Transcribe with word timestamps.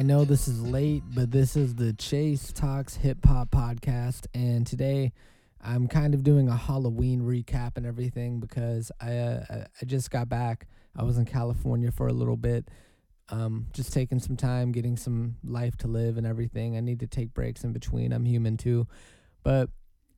I 0.00 0.02
know 0.02 0.24
this 0.24 0.48
is 0.48 0.62
late, 0.62 1.02
but 1.14 1.30
this 1.30 1.56
is 1.56 1.74
the 1.74 1.92
Chase 1.92 2.54
Talks 2.54 2.96
Hip 2.96 3.18
Hop 3.26 3.50
podcast, 3.50 4.24
and 4.32 4.66
today 4.66 5.12
I'm 5.60 5.88
kind 5.88 6.14
of 6.14 6.22
doing 6.22 6.48
a 6.48 6.56
Halloween 6.56 7.20
recap 7.20 7.76
and 7.76 7.84
everything 7.84 8.40
because 8.40 8.90
I 8.98 9.18
uh, 9.18 9.64
I 9.78 9.84
just 9.84 10.10
got 10.10 10.30
back. 10.30 10.68
I 10.96 11.02
was 11.02 11.18
in 11.18 11.26
California 11.26 11.90
for 11.90 12.08
a 12.08 12.14
little 12.14 12.38
bit, 12.38 12.68
um, 13.28 13.66
just 13.74 13.92
taking 13.92 14.20
some 14.20 14.38
time, 14.38 14.72
getting 14.72 14.96
some 14.96 15.36
life 15.44 15.76
to 15.76 15.86
live 15.86 16.16
and 16.16 16.26
everything. 16.26 16.78
I 16.78 16.80
need 16.80 17.00
to 17.00 17.06
take 17.06 17.34
breaks 17.34 17.62
in 17.62 17.74
between. 17.74 18.14
I'm 18.14 18.24
human 18.24 18.56
too, 18.56 18.88
but 19.42 19.68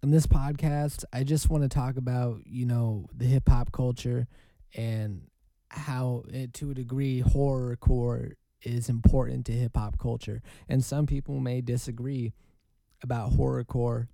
in 0.01 0.13
this 0.13 0.29
podcast, 0.29 1.03
I 1.13 1.25
just 1.25 1.51
want 1.51 1.65
to 1.65 1.69
talk 1.69 1.97
about 1.97 2.43
you 2.47 2.67
know 2.67 3.09
the 3.13 3.25
hip 3.25 3.49
hop 3.49 3.73
culture 3.73 4.29
and 4.77 5.23
how 5.71 6.23
it, 6.29 6.55
to 6.55 6.71
a 6.71 6.75
degree 6.75 7.21
horrorcore 7.21 8.35
is 8.63 8.89
important 8.89 9.47
to 9.47 9.53
hip 9.53 9.77
hop 9.77 9.99
culture. 9.99 10.43
And 10.69 10.85
some 10.85 11.07
people 11.07 11.41
may 11.41 11.61
disagree 11.61 12.33
about 13.03 13.33
horrorcore 13.33 14.09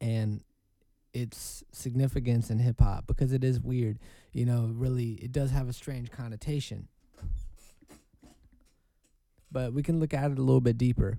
and 0.00 0.42
its 1.14 1.64
significance 1.72 2.50
in 2.50 2.58
hip 2.58 2.80
hop 2.80 3.06
because 3.06 3.32
it 3.32 3.42
is 3.42 3.60
weird. 3.60 3.98
You 4.32 4.46
know, 4.46 4.70
really, 4.72 5.12
it 5.12 5.32
does 5.32 5.50
have 5.50 5.68
a 5.68 5.72
strange 5.72 6.10
connotation. 6.10 6.88
But 9.50 9.72
we 9.72 9.82
can 9.82 9.98
look 9.98 10.12
at 10.12 10.30
it 10.30 10.38
a 10.38 10.42
little 10.42 10.60
bit 10.60 10.76
deeper, 10.76 11.18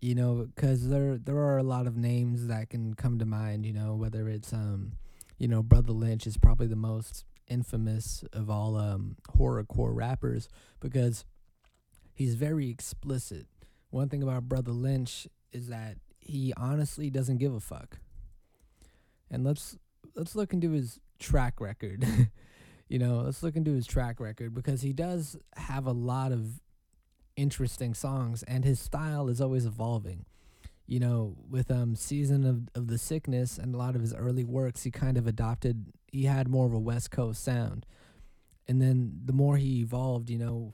you 0.00 0.14
know, 0.14 0.46
because 0.54 0.88
there 0.88 1.16
there 1.16 1.38
are 1.38 1.56
a 1.56 1.62
lot 1.62 1.86
of 1.86 1.96
names 1.96 2.46
that 2.48 2.68
can 2.68 2.94
come 2.94 3.18
to 3.18 3.24
mind. 3.24 3.64
You 3.64 3.72
know, 3.72 3.94
whether 3.94 4.28
it's 4.28 4.52
um, 4.52 4.92
you 5.38 5.48
know, 5.48 5.62
Brotha 5.62 5.92
Lynch 5.92 6.26
is 6.26 6.36
probably 6.36 6.66
the 6.66 6.76
most 6.76 7.24
infamous 7.48 8.24
of 8.32 8.48
all 8.48 8.76
um 8.76 9.16
horrorcore 9.36 9.94
rappers 9.94 10.48
because 10.80 11.24
he's 12.22 12.34
very 12.34 12.70
explicit. 12.70 13.46
One 13.90 14.08
thing 14.08 14.22
about 14.22 14.48
Brotha 14.48 14.70
Lynch 14.70 15.26
is 15.52 15.68
that 15.68 15.96
he 16.20 16.52
honestly 16.56 17.10
doesn't 17.10 17.38
give 17.38 17.52
a 17.52 17.60
fuck. 17.60 17.98
And 19.30 19.44
let's 19.44 19.76
let's 20.14 20.36
look 20.36 20.52
into 20.52 20.70
his 20.70 21.00
track 21.18 21.60
record. 21.60 22.04
you 22.88 22.98
know, 22.98 23.22
let's 23.22 23.42
look 23.42 23.56
into 23.56 23.72
his 23.72 23.86
track 23.86 24.20
record 24.20 24.54
because 24.54 24.82
he 24.82 24.92
does 24.92 25.36
have 25.56 25.86
a 25.86 25.92
lot 25.92 26.30
of 26.30 26.60
interesting 27.34 27.92
songs 27.92 28.44
and 28.44 28.64
his 28.64 28.78
style 28.78 29.28
is 29.28 29.40
always 29.40 29.66
evolving. 29.66 30.24
You 30.86 31.00
know, 31.00 31.36
with 31.50 31.72
um 31.72 31.96
Season 31.96 32.46
of, 32.46 32.68
of 32.80 32.86
the 32.86 32.98
Sickness 32.98 33.58
and 33.58 33.74
a 33.74 33.78
lot 33.78 33.96
of 33.96 34.00
his 34.00 34.14
early 34.14 34.44
works, 34.44 34.84
he 34.84 34.92
kind 34.92 35.18
of 35.18 35.26
adopted 35.26 35.86
he 36.06 36.24
had 36.26 36.46
more 36.46 36.66
of 36.66 36.72
a 36.72 36.78
West 36.78 37.10
Coast 37.10 37.42
sound. 37.42 37.84
And 38.68 38.80
then 38.80 39.22
the 39.24 39.32
more 39.32 39.56
he 39.56 39.80
evolved, 39.80 40.30
you 40.30 40.38
know, 40.38 40.72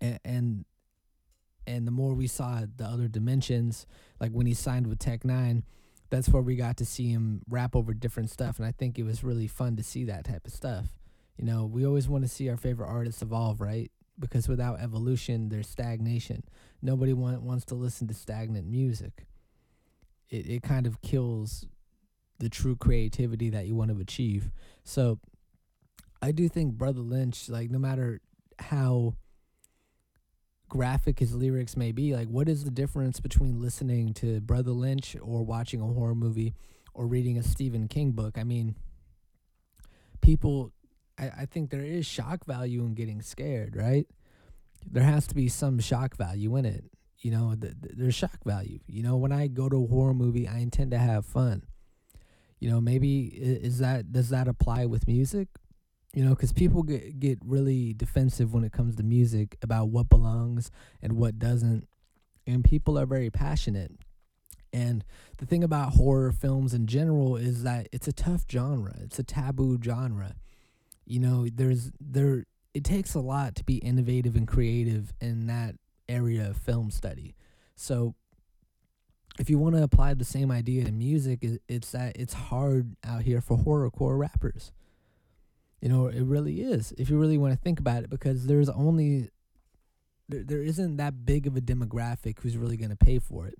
and, 0.00 0.64
and 1.66 1.86
the 1.86 1.90
more 1.90 2.14
we 2.14 2.26
saw 2.26 2.62
the 2.76 2.84
other 2.84 3.08
dimensions, 3.08 3.86
like 4.20 4.32
when 4.32 4.46
he 4.46 4.54
signed 4.54 4.86
with 4.86 4.98
Tech 4.98 5.22
N9ne, 5.22 5.62
that's 6.10 6.28
where 6.28 6.42
we 6.42 6.56
got 6.56 6.76
to 6.78 6.86
see 6.86 7.10
him 7.10 7.42
rap 7.48 7.76
over 7.76 7.92
different 7.92 8.30
stuff, 8.30 8.58
and 8.58 8.66
I 8.66 8.72
think 8.72 8.98
it 8.98 9.02
was 9.02 9.22
really 9.22 9.46
fun 9.46 9.76
to 9.76 9.82
see 9.82 10.04
that 10.04 10.24
type 10.24 10.46
of 10.46 10.52
stuff. 10.52 10.86
You 11.36 11.44
know, 11.44 11.66
we 11.66 11.86
always 11.86 12.08
want 12.08 12.24
to 12.24 12.28
see 12.28 12.48
our 12.48 12.56
favorite 12.56 12.88
artists 12.88 13.22
evolve, 13.22 13.60
right? 13.60 13.90
Because 14.18 14.48
without 14.48 14.80
evolution, 14.80 15.50
there's 15.50 15.68
stagnation. 15.68 16.44
Nobody 16.82 17.12
want, 17.12 17.42
wants 17.42 17.64
to 17.66 17.74
listen 17.74 18.08
to 18.08 18.14
stagnant 18.14 18.66
music. 18.66 19.26
It 20.30 20.48
it 20.48 20.62
kind 20.62 20.86
of 20.86 21.00
kills 21.02 21.66
the 22.38 22.48
true 22.48 22.76
creativity 22.76 23.50
that 23.50 23.66
you 23.66 23.74
want 23.74 23.90
to 23.90 24.00
achieve. 24.00 24.50
So, 24.84 25.20
I 26.22 26.32
do 26.32 26.48
think 26.48 26.74
Brotha 26.74 27.08
Lynch, 27.08 27.48
like 27.48 27.70
no 27.70 27.78
matter 27.78 28.20
how 28.58 29.14
graphic 30.68 31.18
his 31.18 31.34
lyrics 31.34 31.76
may 31.76 31.92
be, 31.92 32.14
like 32.14 32.28
what 32.28 32.48
is 32.48 32.64
the 32.64 32.70
difference 32.70 33.20
between 33.20 33.60
listening 33.60 34.12
to 34.14 34.40
Brotha 34.40 34.72
Lynch 34.72 35.16
or 35.20 35.42
watching 35.42 35.80
a 35.80 35.86
horror 35.86 36.14
movie 36.14 36.54
or 36.94 37.06
reading 37.06 37.38
a 37.38 37.42
Stephen 37.42 37.88
King 37.88 38.12
book? 38.12 38.38
I 38.38 38.44
mean, 38.44 38.74
people, 40.20 40.72
I, 41.18 41.30
I 41.40 41.46
think 41.46 41.70
there 41.70 41.84
is 41.84 42.06
shock 42.06 42.44
value 42.44 42.84
in 42.84 42.94
getting 42.94 43.22
scared, 43.22 43.76
right? 43.76 44.06
There 44.90 45.02
has 45.02 45.26
to 45.28 45.34
be 45.34 45.48
some 45.48 45.80
shock 45.80 46.16
value 46.16 46.56
in 46.56 46.64
it. 46.64 46.84
You 47.20 47.32
know, 47.32 47.54
th- 47.60 47.74
th- 47.82 47.94
there's 47.96 48.14
shock 48.14 48.44
value. 48.44 48.78
You 48.86 49.02
know, 49.02 49.16
when 49.16 49.32
I 49.32 49.48
go 49.48 49.68
to 49.68 49.84
a 49.84 49.86
horror 49.86 50.14
movie, 50.14 50.46
I 50.46 50.58
intend 50.58 50.92
to 50.92 50.98
have 50.98 51.26
fun. 51.26 51.64
You 52.60 52.70
know, 52.70 52.80
maybe 52.80 53.26
is 53.26 53.78
that 53.78 54.12
does 54.12 54.30
that 54.30 54.48
apply 54.48 54.86
with 54.86 55.06
music? 55.06 55.48
You 56.14 56.24
know 56.24 56.30
because 56.30 56.52
people 56.52 56.82
get 56.82 57.20
get 57.20 57.38
really 57.44 57.92
defensive 57.92 58.54
when 58.54 58.64
it 58.64 58.72
comes 58.72 58.96
to 58.96 59.02
music 59.02 59.56
about 59.62 59.88
what 59.88 60.08
belongs 60.08 60.70
and 61.02 61.14
what 61.14 61.38
doesn't 61.38 61.86
and 62.46 62.64
people 62.64 62.98
are 62.98 63.06
very 63.06 63.30
passionate. 63.30 63.92
And 64.72 65.04
the 65.36 65.46
thing 65.46 65.62
about 65.62 65.94
horror 65.94 66.32
films 66.32 66.72
in 66.72 66.86
general 66.86 67.36
is 67.36 67.62
that 67.62 67.88
it's 67.92 68.08
a 68.08 68.12
tough 68.12 68.44
genre 68.50 68.94
it's 69.00 69.18
a 69.18 69.24
taboo 69.24 69.78
genre. 69.82 70.34
You 71.04 71.20
know 71.20 71.46
there's 71.52 71.90
there 72.00 72.44
it 72.74 72.84
takes 72.84 73.14
a 73.14 73.20
lot 73.20 73.54
to 73.56 73.64
be 73.64 73.76
innovative 73.78 74.36
and 74.36 74.46
creative 74.46 75.12
in 75.20 75.46
that 75.46 75.74
area 76.08 76.48
of 76.50 76.56
film 76.56 76.90
study. 76.90 77.34
So 77.76 78.14
if 79.38 79.48
you 79.48 79.58
want 79.58 79.76
to 79.76 79.82
apply 79.82 80.14
the 80.14 80.24
same 80.24 80.50
idea 80.50 80.84
to 80.84 80.92
music 80.92 81.44
it's 81.68 81.92
that 81.92 82.16
it's 82.16 82.34
hard 82.34 82.96
out 83.04 83.22
here 83.22 83.40
for 83.40 83.56
horrorcore 83.58 84.18
rappers 84.18 84.72
you 85.80 85.88
know, 85.88 86.06
it 86.06 86.22
really 86.22 86.60
is. 86.60 86.92
If 86.98 87.10
you 87.10 87.18
really 87.18 87.38
want 87.38 87.52
to 87.52 87.58
think 87.58 87.78
about 87.78 88.02
it, 88.02 88.10
because 88.10 88.46
there's 88.46 88.68
only 88.68 89.30
there, 90.28 90.42
there 90.42 90.62
isn't 90.62 90.96
that 90.96 91.24
big 91.24 91.46
of 91.46 91.56
a 91.56 91.60
demographic 91.60 92.40
who's 92.40 92.56
really 92.56 92.76
going 92.76 92.90
to 92.90 92.96
pay 92.96 93.18
for 93.18 93.46
it. 93.46 93.58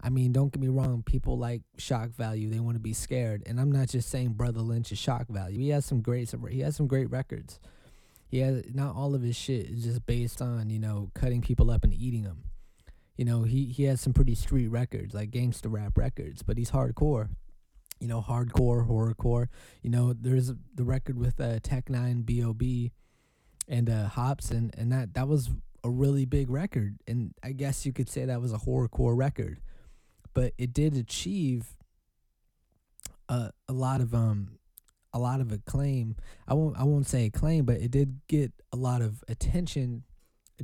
I 0.00 0.10
mean, 0.10 0.32
don't 0.32 0.52
get 0.52 0.60
me 0.60 0.68
wrong, 0.68 1.02
people 1.02 1.38
like 1.38 1.62
shock 1.78 2.10
value. 2.10 2.50
They 2.50 2.60
want 2.60 2.76
to 2.76 2.82
be 2.82 2.92
scared, 2.92 3.42
and 3.46 3.58
I'm 3.58 3.72
not 3.72 3.88
just 3.88 4.10
saying 4.10 4.34
Brotha 4.34 4.60
Lynch 4.60 4.92
is 4.92 4.98
shock 4.98 5.26
value. 5.28 5.58
He 5.58 5.70
has 5.70 5.86
some 5.86 6.02
great 6.02 6.32
he 6.50 6.60
has 6.60 6.76
some 6.76 6.86
great 6.86 7.10
records. 7.10 7.58
He 8.28 8.40
has 8.40 8.64
not 8.74 8.94
all 8.94 9.14
of 9.14 9.22
his 9.22 9.36
shit 9.36 9.66
is 9.66 9.84
just 9.84 10.04
based 10.04 10.42
on, 10.42 10.68
you 10.68 10.78
know, 10.78 11.10
cutting 11.14 11.40
people 11.40 11.70
up 11.70 11.84
and 11.84 11.94
eating 11.94 12.24
them. 12.24 12.44
You 13.16 13.24
know, 13.24 13.44
he 13.44 13.66
he 13.66 13.84
has 13.84 14.00
some 14.00 14.12
pretty 14.12 14.34
street 14.34 14.68
records, 14.68 15.14
like 15.14 15.30
gangster 15.30 15.70
rap 15.70 15.96
records, 15.96 16.42
but 16.42 16.58
he's 16.58 16.72
hardcore 16.72 17.30
you 18.00 18.08
know, 18.08 18.20
hardcore, 18.20 18.88
horrorcore. 18.88 19.48
You 19.82 19.90
know, 19.90 20.12
there's 20.12 20.52
the 20.74 20.84
record 20.84 21.18
with 21.18 21.40
uh, 21.40 21.58
Tech 21.62 21.86
N9ne, 21.86 22.24
B.O.B., 22.24 22.92
and 23.68 23.90
uh, 23.90 24.06
Hops, 24.06 24.52
and, 24.52 24.72
and 24.78 24.92
that, 24.92 25.14
that 25.14 25.26
was 25.26 25.50
a 25.82 25.90
really 25.90 26.24
big 26.24 26.50
record. 26.50 26.98
And 27.06 27.34
I 27.42 27.52
guess 27.52 27.84
you 27.84 27.92
could 27.92 28.08
say 28.08 28.24
that 28.24 28.40
was 28.40 28.52
a 28.52 28.58
horrorcore 28.58 29.16
record. 29.16 29.60
But 30.34 30.52
it 30.58 30.72
did 30.72 30.96
achieve 30.96 31.66
a, 33.28 33.50
a 33.68 33.72
lot 33.72 34.00
of 34.00 34.14
um 34.14 34.58
a 35.12 35.18
lot 35.18 35.40
of 35.40 35.50
acclaim. 35.50 36.16
I 36.46 36.54
won't 36.54 36.76
I 36.76 36.84
won't 36.84 37.06
say 37.06 37.26
acclaim, 37.26 37.64
but 37.64 37.76
it 37.76 37.90
did 37.90 38.20
get 38.28 38.52
a 38.72 38.76
lot 38.76 39.00
of 39.00 39.24
attention 39.28 40.04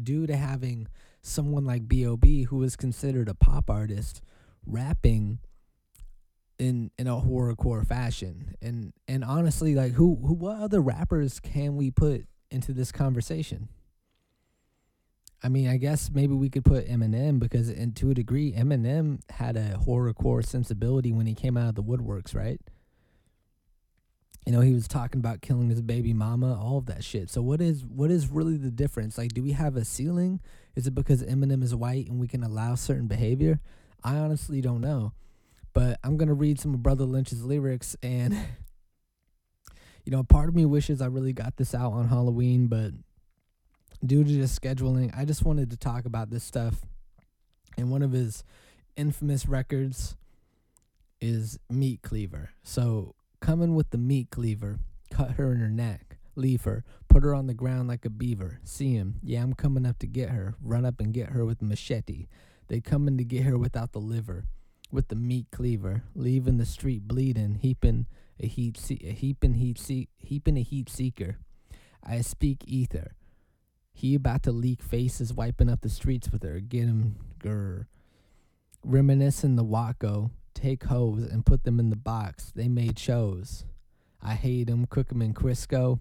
due 0.00 0.26
to 0.26 0.37
having 0.37 0.88
someone 1.23 1.64
like 1.64 1.88
B.O.B. 1.88 2.44
who 2.44 2.56
was 2.56 2.76
considered 2.76 3.28
a 3.28 3.35
pop 3.35 3.70
artist 3.70 4.20
rapping 4.67 5.38
in 6.62 6.91
in 6.97 7.09
a 7.09 7.17
horrorcore 7.17 7.87
fashion. 7.87 8.55
And 8.62 8.93
and 9.09 9.25
honestly, 9.25 9.75
like 9.75 9.93
who 9.93 10.17
who 10.25 10.35
what 10.35 10.61
other 10.61 10.81
rappers 10.81 11.41
can 11.41 11.76
we 11.76 11.91
put 11.91 12.26
into 12.50 12.73
this 12.73 12.93
conversation? 12.93 13.69
I 15.44 15.49
mean, 15.49 15.69
I 15.69 15.76
guess 15.76 16.09
maybe 16.09 16.35
we 16.35 16.49
could 16.49 16.64
put 16.64 16.88
Eminem 16.88 17.41
because, 17.41 17.69
and 17.69 17.97
to 17.97 18.11
a 18.11 18.14
degree, 18.14 18.53
Eminem 18.53 19.19
had 19.29 19.56
a 19.56 19.81
horrorcore 19.85 20.47
sensibility 20.47 21.11
when 21.11 21.26
he 21.26 21.35
came 21.35 21.56
out 21.56 21.70
of 21.70 21.75
the 21.75 21.82
woodworks, 21.82 22.32
right? 22.32 22.61
You 24.47 24.53
know, 24.53 24.61
he 24.61 24.73
was 24.73 24.87
talking 24.87 25.19
about 25.19 25.41
killing 25.41 25.69
his 25.69 25.82
baby 25.82 26.14
mama, 26.14 26.56
all 26.61 26.79
of 26.79 26.87
that 26.87 27.03
shit. 27.03 27.29
So 27.29 27.43
what 27.43 27.61
is 27.61 27.85
what 27.85 28.11
is 28.12 28.29
really 28.29 28.56
the 28.56 28.70
difference? 28.70 29.19
Like, 29.19 29.32
do 29.32 29.43
we 29.43 29.53
have 29.53 29.75
a 29.75 29.85
ceiling? 29.85 30.41
Is 30.76 30.87
it 30.87 30.94
because 30.94 31.25
Eminem 31.25 31.62
is 31.64 31.75
white 31.75 32.09
and 32.09 32.20
we 32.20 32.29
can 32.29 32.44
allow 32.44 32.76
certain 32.76 33.09
behavior? 33.09 33.59
I 34.05 34.17
honestly 34.17 34.61
don't 34.61 34.81
know. 34.81 35.12
But 35.73 35.99
I'm 36.05 36.17
gonna 36.17 36.35
read 36.35 36.61
some 36.61 36.75
of 36.75 36.81
Brotha 36.81 37.05
Lynch's 37.05 37.45
lyrics, 37.45 37.97
and 38.03 38.35
you 40.05 40.13
know, 40.13 40.23
part 40.23 40.49
of 40.49 40.55
me 40.55 40.65
wishes 40.65 41.01
I 41.01 41.07
really 41.07 41.33
got 41.33 41.57
this 41.57 41.75
out 41.75 41.93
on 41.93 42.09
Halloween, 42.09 42.67
but 42.67 42.93
due 44.05 44.25
to 44.25 44.31
just 44.31 44.61
scheduling, 44.61 45.17
I 45.17 45.25
just 45.25 45.45
wanted 45.45 45.71
to 45.71 45.77
talk 45.77 46.05
about 46.05 46.31
this 46.31 46.45
stuff. 46.45 46.83
And 47.77 47.91
one 47.91 48.03
of 48.03 48.13
his 48.13 48.45
infamous 48.97 49.47
records 49.47 50.17
is 51.21 51.59
Meat 51.71 52.03
Cleaver. 52.03 52.51
So 52.63 53.15
coming 53.41 53.75
with 53.75 53.91
the 53.91 53.99
meat 53.99 54.31
cleaver, 54.31 54.81
cut 55.11 55.33
her 55.33 55.53
in 55.53 55.61
her 55.61 55.71
neck, 55.71 56.19
leave 56.35 56.65
her, 56.65 56.85
put 57.09 57.23
her 57.23 57.35
on 57.35 57.47
the 57.47 57.55
ground 57.55 57.89
like 57.89 58.05
a 58.05 58.11
beaver. 58.11 58.61
See 58.65 58.95
him, 58.95 59.21
yeah, 59.23 59.43
I'm 59.43 59.55
coming 59.55 59.87
up 59.87 59.99
to 60.01 60.07
get 60.07 60.31
her. 60.31 60.55
Run 60.61 60.85
up 60.85 61.01
and 61.01 61.15
get 61.15 61.31
her 61.31 61.45
with 61.45 61.63
machete. 61.63 62.27
They 62.69 62.81
coming 62.81 63.17
to 63.19 63.25
get 63.25 63.45
her 63.45 63.57
without 63.57 63.93
the 63.93 64.01
liver 64.01 64.47
with 64.93 65.09
the 65.09 65.17
meat 65.17 65.47
cleaver, 65.50 66.05
leaving 66.15 66.59
the 66.59 66.67
street 66.67 67.09
bleeding, 67.09 67.55
heaping 67.55 68.06
a 68.39 68.47
heat, 68.47 68.77
se- 68.77 69.00
a 69.03 69.12
heaping 69.12 69.55
heat, 69.55 69.79
se- 69.79 70.09
heaping 70.19 70.59
a 70.59 70.62
heat 70.62 70.89
seeker. 70.89 71.39
I 72.05 72.21
speak 72.21 72.65
ether. 72.67 73.15
He 73.94 74.15
about 74.15 74.43
to 74.44 74.53
leak 74.53 74.83
faces 74.83 75.33
wiping 75.33 75.69
up 75.71 75.81
the 75.81 75.89
streets 75.89 76.31
with 76.31 76.43
her. 76.43 76.61
Get 76.61 76.85
him, 76.87 77.17
grr. 77.41 77.87
Reminiscing 78.85 79.56
the 79.56 79.65
Waco. 79.65 80.31
Take 80.55 80.85
hoes 80.85 81.23
and 81.25 81.47
put 81.47 81.65
them 81.65 81.81
in 81.81 81.91
the 81.91 81.97
box. 81.97 82.53
They 82.55 82.69
made 82.69 82.99
shows. 82.99 83.65
I 84.21 84.35
hate 84.35 84.69
'em, 84.69 84.87
cook 84.87 85.11
'em 85.11 85.23
in 85.23 85.35
Crisco. 85.35 86.00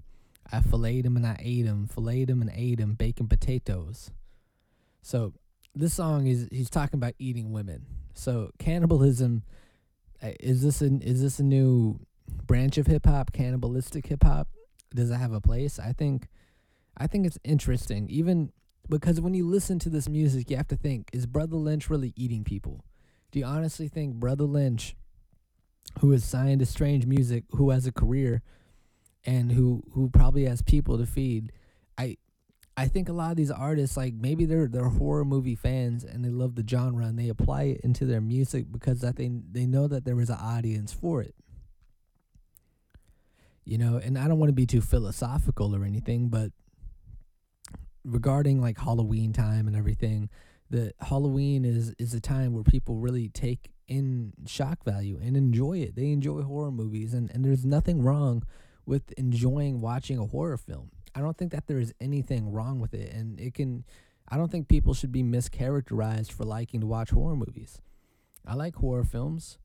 I 0.52 0.60
filleted 0.62 1.06
'em 1.06 1.16
and 1.18 1.26
I 1.26 1.38
ate 1.40 1.66
'em, 1.66 1.88
filleted 1.88 2.30
'em 2.30 2.42
and 2.42 2.52
ate 2.54 2.80
'em, 2.82 2.96
bacon 2.96 3.28
potatoes. 3.28 4.12
So 5.02 5.34
this 5.76 5.94
song 5.94 6.28
is 6.28 6.48
he's 6.52 6.70
talking 6.70 6.98
about 6.98 7.14
eating 7.20 7.52
women. 7.52 7.86
So 8.14 8.52
cannibalism 8.60 9.44
uh, 10.22 10.32
is 10.40 10.62
this 10.62 10.82
an 10.82 11.02
is 11.02 11.22
this 11.22 11.40
a 11.40 11.44
new 11.44 12.00
branch 12.46 12.78
of 12.78 12.88
hip 12.88 13.06
hop? 13.06 13.32
Cannibalistic 13.34 14.08
hip 14.08 14.24
hop 14.24 14.48
does 14.94 15.10
it 15.10 15.16
have 15.16 15.34
a 15.34 15.42
place? 15.42 15.80
I 15.80 15.94
think 15.94 16.28
I 16.98 17.08
think 17.08 17.26
it's 17.26 17.40
interesting, 17.44 18.10
even 18.10 18.52
because 18.90 19.22
when 19.22 19.34
you 19.34 19.48
listen 19.48 19.80
to 19.80 19.90
this 19.90 20.10
music, 20.10 20.50
you 20.50 20.58
have 20.58 20.68
to 20.68 20.76
think: 20.76 21.10
Is 21.14 21.26
Brotha 21.26 21.56
Lynch 21.56 21.90
really 21.90 22.14
eating 22.16 22.44
people? 22.44 22.86
Do 23.32 23.40
you 23.40 23.46
honestly 23.46 23.88
think 23.88 24.16
Brotha 24.16 24.44
Lynch, 24.44 24.96
who 26.00 26.12
is 26.12 26.24
signed 26.24 26.60
to 26.60 26.66
Strange 26.66 27.06
Music, 27.06 27.46
who 27.52 27.70
has 27.70 27.88
a 27.88 27.92
career, 27.92 28.42
and 29.26 29.54
who 29.54 29.84
who 29.94 30.10
probably 30.10 30.46
has 30.46 30.62
people 30.62 30.98
to 30.98 31.06
feed, 31.06 31.52
I 32.78 32.88
think 32.88 33.10
a 33.10 33.14
lot 33.14 33.32
of 33.32 33.38
these 33.38 33.52
artists 33.52 33.98
like 33.98 34.14
maybe 34.14 34.46
they're 34.46 34.68
they're 34.68 34.86
horror 34.86 35.26
movie 35.26 35.56
fans 35.56 36.04
and 36.04 36.24
they 36.24 36.30
love 36.30 36.56
the 36.56 36.66
genre 36.68 37.06
and 37.06 37.20
they 37.20 37.30
apply 37.30 37.64
it 37.64 37.82
into 37.82 38.06
their 38.06 38.22
music 38.22 38.72
because 38.72 39.02
that 39.02 39.18
they 39.18 39.30
they 39.52 39.66
know 39.66 39.88
that 39.88 40.06
there 40.06 40.20
is 40.22 40.30
an 40.30 40.38
audience 40.40 40.94
for 40.94 41.22
it. 41.22 41.36
You 43.66 43.78
know, 43.78 43.98
and 43.98 44.18
I 44.18 44.28
don't 44.28 44.40
want 44.40 44.50
to 44.50 44.54
be 44.54 44.66
too 44.66 44.82
philosophical 44.82 45.76
or 45.76 45.84
anything, 45.84 46.30
but 46.30 46.52
regarding 48.04 48.62
like 48.62 48.80
Halloween 48.80 49.34
time 49.34 49.68
and 49.68 49.76
everything, 49.76 50.30
the 50.70 50.94
Halloween 51.02 51.66
is 51.66 51.94
is 52.00 52.14
a 52.14 52.22
time 52.22 52.54
where 52.54 52.64
people 52.64 52.96
really 52.96 53.28
take 53.30 53.72
in 53.88 54.32
shock 54.48 54.84
value 54.86 55.20
and 55.22 55.36
enjoy 55.36 55.80
it. 55.80 55.96
They 55.96 56.12
enjoy 56.12 56.42
horror 56.44 56.72
movies 56.72 57.14
and, 57.14 57.30
and 57.32 57.44
there's 57.44 57.66
nothing 57.66 58.02
wrong 58.02 58.44
with 58.86 59.12
enjoying 59.18 59.82
watching 59.82 60.18
a 60.18 60.26
horror 60.26 60.58
film. 60.58 60.92
I 61.14 61.20
don't 61.22 61.38
think 61.38 61.52
that 61.52 61.68
there 61.68 61.80
is 61.80 61.94
anything 62.00 62.52
wrong 62.52 62.80
with 62.80 62.94
it 62.94 63.14
and 63.14 63.40
it 63.40 63.54
can 63.54 63.84
I 64.28 64.38
don't 64.38 64.50
think 64.50 64.70
people 64.70 64.94
should 64.94 65.12
be 65.12 65.24
mischaracterized 65.24 66.32
for 66.32 66.46
liking 66.46 66.80
to 66.80 66.88
watch 66.88 67.10
horror 67.10 67.36
movies. 67.36 67.82
I 68.48 68.56
like 68.56 68.76
horror 68.76 69.04
films, 69.04 69.60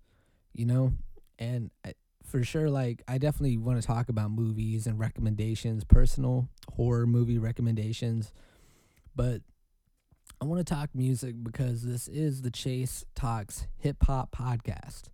you 0.53 0.67
know, 0.67 0.93
and 1.39 1.71
I, 1.85 1.95
for 2.25 2.43
sure 2.43 2.69
like 2.69 3.03
I 3.07 3.19
definitely 3.19 3.57
want 3.59 3.81
to 3.81 3.87
talk 3.87 4.09
about 4.09 4.31
movies 4.31 4.87
and 4.87 4.99
recommendations, 4.99 5.85
personal 5.85 6.49
horror 6.75 7.07
movie 7.07 7.39
recommendations. 7.39 8.33
But 9.15 9.43
I 10.41 10.45
want 10.45 10.67
to 10.67 10.75
talk 10.75 10.91
music 10.95 11.37
because 11.43 11.83
this 11.83 12.09
is 12.09 12.43
the 12.43 12.51
Chase 12.51 13.05
Talks 13.15 13.69
hip 13.79 13.99
hop 14.03 14.35
podcast. 14.35 15.05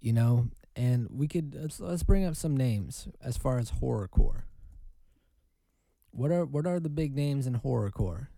You 0.00 0.12
know, 0.14 0.48
and 0.74 1.08
we 1.10 1.28
could 1.28 1.54
let's, 1.54 1.78
let's 1.78 2.02
bring 2.02 2.24
up 2.24 2.34
some 2.34 2.56
names 2.56 3.08
as 3.22 3.36
far 3.36 3.58
as 3.58 3.70
horrorcore. 3.70 4.42
What 6.12 6.30
are 6.30 6.44
what 6.44 6.66
are 6.66 6.80
the 6.80 6.88
big 6.88 7.14
names 7.14 7.46
in 7.46 7.60
horrorcore? 7.60 8.28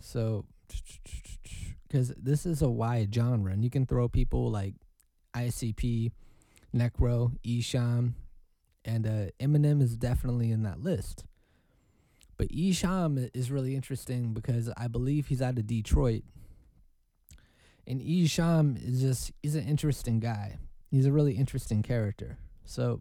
So, 0.00 0.44
because 1.88 2.12
this 2.16 2.46
is 2.46 2.62
a 2.62 2.68
wide 2.68 3.14
genre, 3.14 3.52
and 3.52 3.64
you 3.64 3.70
can 3.70 3.86
throw 3.86 4.08
people 4.08 4.50
like 4.50 4.74
ICP, 5.34 6.12
Necro, 6.74 7.36
Esham, 7.44 8.14
and 8.84 9.06
uh, 9.06 9.30
Eminem 9.40 9.82
is 9.82 9.96
definitely 9.96 10.50
in 10.50 10.62
that 10.62 10.80
list. 10.80 11.24
But 12.36 12.48
Esham 12.48 13.30
is 13.34 13.50
really 13.50 13.74
interesting 13.74 14.34
because 14.34 14.70
I 14.76 14.88
believe 14.88 15.26
he's 15.26 15.42
out 15.42 15.58
of 15.58 15.66
Detroit. 15.66 16.22
And 17.86 18.00
Esham 18.00 18.76
is 18.76 19.00
just 19.00 19.32
he's 19.42 19.54
an 19.54 19.66
interesting 19.66 20.20
guy. 20.20 20.58
He's 20.90 21.06
a 21.06 21.12
really 21.12 21.34
interesting 21.34 21.82
character. 21.82 22.38
So 22.64 23.00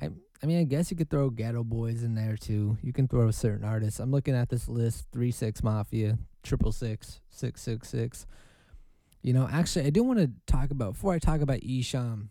I 0.00 0.10
I 0.42 0.46
mean 0.46 0.60
I 0.60 0.64
guess 0.64 0.90
you 0.90 0.96
could 0.96 1.10
throw 1.10 1.30
Geto 1.30 1.64
Boys 1.64 2.02
in 2.02 2.14
there 2.14 2.36
too. 2.36 2.78
You 2.82 2.92
can 2.92 3.08
throw 3.08 3.28
a 3.28 3.32
certain 3.32 3.64
artists. 3.64 4.00
I'm 4.00 4.10
looking 4.10 4.34
at 4.34 4.48
this 4.48 4.68
list, 4.68 5.06
three 5.12 5.30
six 5.30 5.62
mafia, 5.62 6.18
triple 6.42 6.72
six, 6.72 7.20
six 7.30 7.62
six 7.62 7.88
six. 7.88 8.26
You 9.22 9.32
know, 9.32 9.48
actually 9.50 9.86
I 9.86 9.90
do 9.90 10.02
want 10.02 10.18
to 10.20 10.30
talk 10.46 10.70
about 10.70 10.94
before 10.94 11.14
I 11.14 11.18
talk 11.18 11.40
about 11.40 11.60
Esham, 11.60 12.28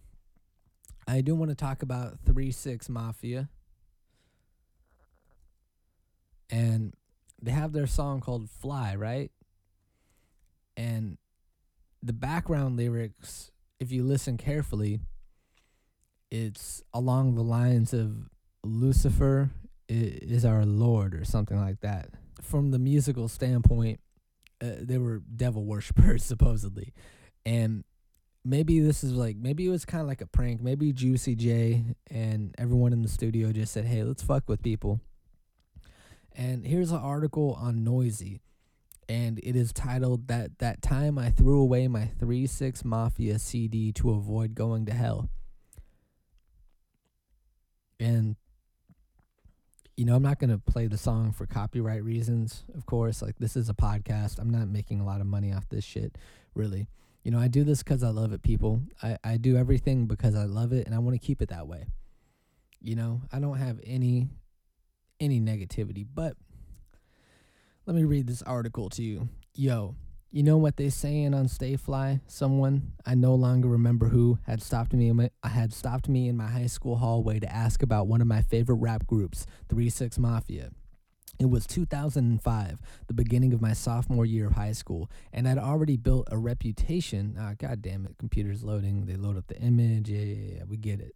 I 1.07 1.21
do 1.21 1.35
want 1.35 1.49
to 1.51 1.55
talk 1.55 1.81
about 1.81 2.19
three 2.25 2.51
six 2.51 2.89
mafia 2.89 3.49
and 6.49 6.93
they 7.41 7.51
have 7.51 7.73
their 7.73 7.87
song 7.87 8.21
called 8.21 8.49
Fly, 8.49 8.95
right? 8.95 9.31
And 10.77 11.17
the 12.01 12.13
background 12.13 12.77
lyrics, 12.77 13.51
if 13.79 13.91
you 13.91 14.03
listen 14.03 14.37
carefully, 14.37 14.99
it's 16.43 16.83
along 16.93 17.35
the 17.35 17.43
lines 17.43 17.93
of 17.93 18.29
Lucifer 18.63 19.51
is 19.87 20.43
our 20.43 20.65
Lord 20.65 21.15
or 21.15 21.23
something 21.23 21.57
like 21.57 21.79
that. 21.81 22.09
From 22.41 22.71
the 22.71 22.79
musical 22.79 23.27
standpoint, 23.27 24.01
uh, 24.61 24.71
they 24.81 24.97
were 24.97 25.21
devil 25.33 25.63
worshippers 25.65 26.23
supposedly. 26.23 26.93
And 27.45 27.83
maybe 28.43 28.79
this 28.79 29.03
is 29.03 29.13
like 29.13 29.37
maybe 29.37 29.65
it 29.65 29.69
was 29.69 29.85
kind 29.85 30.01
of 30.01 30.07
like 30.07 30.21
a 30.21 30.27
prank. 30.27 30.61
Maybe 30.61 30.91
Juicy 30.91 31.35
J 31.35 31.85
and 32.09 32.53
everyone 32.57 32.91
in 32.91 33.01
the 33.01 33.07
studio 33.07 33.51
just 33.51 33.71
said, 33.71 33.85
"Hey, 33.85 34.03
let's 34.03 34.23
fuck 34.23 34.49
with 34.49 34.61
people." 34.61 34.99
And 36.33 36.65
here's 36.65 36.91
an 36.91 36.97
article 36.97 37.53
on 37.53 37.85
Noisy, 37.85 38.41
and 39.07 39.39
it 39.39 39.55
is 39.55 39.71
titled 39.71 40.27
"That 40.27 40.57
That 40.59 40.81
Time 40.81 41.17
I 41.17 41.29
Threw 41.29 41.61
Away 41.61 41.87
My 41.87 42.07
Three 42.19 42.45
Six 42.45 42.83
Mafia 42.83 43.39
CD 43.39 43.93
to 43.93 44.09
Avoid 44.11 44.53
Going 44.55 44.85
to 44.87 44.93
Hell." 44.93 45.29
And 47.99 48.35
you 49.97 50.03
know, 50.03 50.15
I'm 50.15 50.23
not 50.23 50.39
going 50.39 50.49
to 50.49 50.57
play 50.57 50.87
the 50.87 50.97
song 50.97 51.31
for 51.31 51.45
copyright 51.45 52.03
reasons, 52.03 52.65
of 52.75 52.85
course. 52.85 53.21
Like, 53.21 53.37
this 53.39 53.55
is 53.55 53.69
a 53.69 53.73
podcast. 53.73 54.39
I'm 54.39 54.49
not 54.49 54.67
making 54.67 54.99
a 54.99 55.05
lot 55.05 55.21
of 55.21 55.27
money 55.27 55.53
off 55.53 55.69
this 55.69 55.85
shit, 55.85 56.17
really. 56.53 56.87
You 57.23 57.31
know, 57.31 57.39
I 57.39 57.47
do 57.47 57.63
this 57.63 57.81
because 57.81 58.03
I 58.03 58.09
love 58.09 58.33
it, 58.33 58.43
people. 58.43 58.81
I, 59.01 59.17
I 59.23 59.37
do 59.37 59.55
everything 59.55 60.05
because 60.05 60.35
I 60.35 60.43
love 60.43 60.73
it 60.73 60.85
and 60.85 60.93
I 60.93 60.99
want 60.99 61.19
to 61.19 61.25
keep 61.25 61.41
it 61.41 61.49
that 61.49 61.67
way. 61.67 61.85
You 62.81 62.95
know, 62.95 63.21
I 63.31 63.39
don't 63.39 63.57
have 63.57 63.79
any 63.83 64.27
any 65.19 65.39
negativity. 65.39 66.05
But 66.13 66.35
let 67.85 67.95
me 67.95 68.03
read 68.03 68.27
this 68.27 68.41
article 68.41 68.89
to 68.89 69.01
you. 69.01 69.29
Yo, 69.55 69.95
you 70.35 70.43
know 70.43 70.57
what 70.57 70.75
they 70.75 70.89
saying 70.89 71.33
on 71.33 71.47
Stay 71.47 71.77
Fly? 71.77 72.19
Someone 72.27 72.91
I 73.05 73.15
no 73.15 73.33
longer 73.33 73.69
remember 73.69 74.09
who 74.09 74.37
had 74.45 74.61
stopped 74.61 74.91
me. 74.91 75.07
In 75.07 75.15
my, 75.15 75.29
had 75.45 75.71
stopped 75.71 76.09
me 76.09 76.27
in 76.27 76.35
my 76.35 76.47
high 76.47 76.65
school 76.65 76.97
hallway 76.97 77.39
to 77.39 77.49
ask 77.49 77.81
about 77.81 78.07
one 78.07 78.19
of 78.19 78.27
my 78.27 78.41
favorite 78.41 78.75
rap 78.75 79.07
groups, 79.07 79.45
Three 79.69 79.89
Six 79.89 80.19
Mafia. 80.19 80.71
It 81.39 81.49
was 81.49 81.65
2005, 81.65 82.81
the 83.07 83.13
beginning 83.13 83.53
of 83.53 83.61
my 83.61 83.71
sophomore 83.71 84.25
year 84.25 84.47
of 84.47 84.55
high 84.55 84.73
school, 84.73 85.09
and 85.31 85.47
I'd 85.47 85.57
already 85.57 85.95
built 85.95 86.27
a 86.29 86.37
reputation. 86.37 87.37
Ah, 87.39 87.53
God 87.57 87.81
damn 87.81 88.05
it, 88.05 88.17
computer's 88.17 88.61
loading. 88.61 89.05
They 89.05 89.15
load 89.15 89.37
up 89.37 89.47
the 89.47 89.57
image. 89.59 90.09
Yeah, 90.09 90.19
yeah, 90.19 90.55
yeah, 90.57 90.63
we 90.67 90.75
get 90.75 90.99
it. 90.99 91.13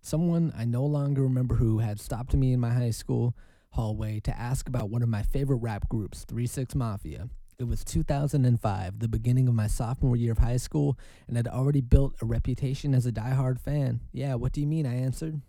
Someone 0.00 0.50
I 0.56 0.64
no 0.64 0.86
longer 0.86 1.20
remember 1.20 1.56
who 1.56 1.80
had 1.80 2.00
stopped 2.00 2.32
me 2.32 2.54
in 2.54 2.60
my 2.60 2.70
high 2.70 2.90
school 2.90 3.36
hallway 3.72 4.20
to 4.20 4.34
ask 4.34 4.66
about 4.66 4.88
one 4.88 5.02
of 5.02 5.10
my 5.10 5.22
favorite 5.22 5.58
rap 5.58 5.90
groups, 5.90 6.24
3 6.26 6.46
6 6.46 6.74
Mafia. 6.74 7.28
It 7.58 7.66
was 7.66 7.84
2005, 7.84 8.98
the 8.98 9.08
beginning 9.08 9.48
of 9.48 9.54
my 9.54 9.66
sophomore 9.66 10.14
year 10.14 10.32
of 10.32 10.38
high 10.38 10.58
school, 10.58 10.98
and 11.26 11.38
I'd 11.38 11.48
already 11.48 11.80
built 11.80 12.14
a 12.20 12.26
reputation 12.26 12.94
as 12.94 13.06
a 13.06 13.12
die-hard 13.12 13.58
fan. 13.58 14.00
Yeah, 14.12 14.34
what 14.34 14.52
do 14.52 14.60
you 14.60 14.66
mean? 14.66 14.86
I 14.86 14.96
answered. 14.96 15.40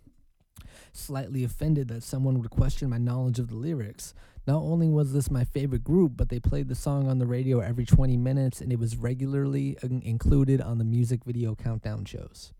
Slightly 0.92 1.44
offended 1.44 1.88
that 1.88 2.02
someone 2.02 2.40
would 2.40 2.48
question 2.48 2.88
my 2.88 2.96
knowledge 2.96 3.38
of 3.38 3.48
the 3.48 3.56
lyrics. 3.56 4.14
Not 4.46 4.62
only 4.62 4.88
was 4.88 5.12
this 5.12 5.30
my 5.30 5.44
favorite 5.44 5.84
group, 5.84 6.12
but 6.16 6.30
they 6.30 6.40
played 6.40 6.68
the 6.68 6.74
song 6.74 7.08
on 7.08 7.18
the 7.18 7.26
radio 7.26 7.60
every 7.60 7.84
20 7.84 8.16
minutes, 8.16 8.62
and 8.62 8.72
it 8.72 8.78
was 8.78 8.96
regularly 8.96 9.76
included 9.82 10.62
on 10.62 10.78
the 10.78 10.84
music 10.84 11.24
video 11.26 11.54
countdown 11.54 12.06
shows. 12.06 12.54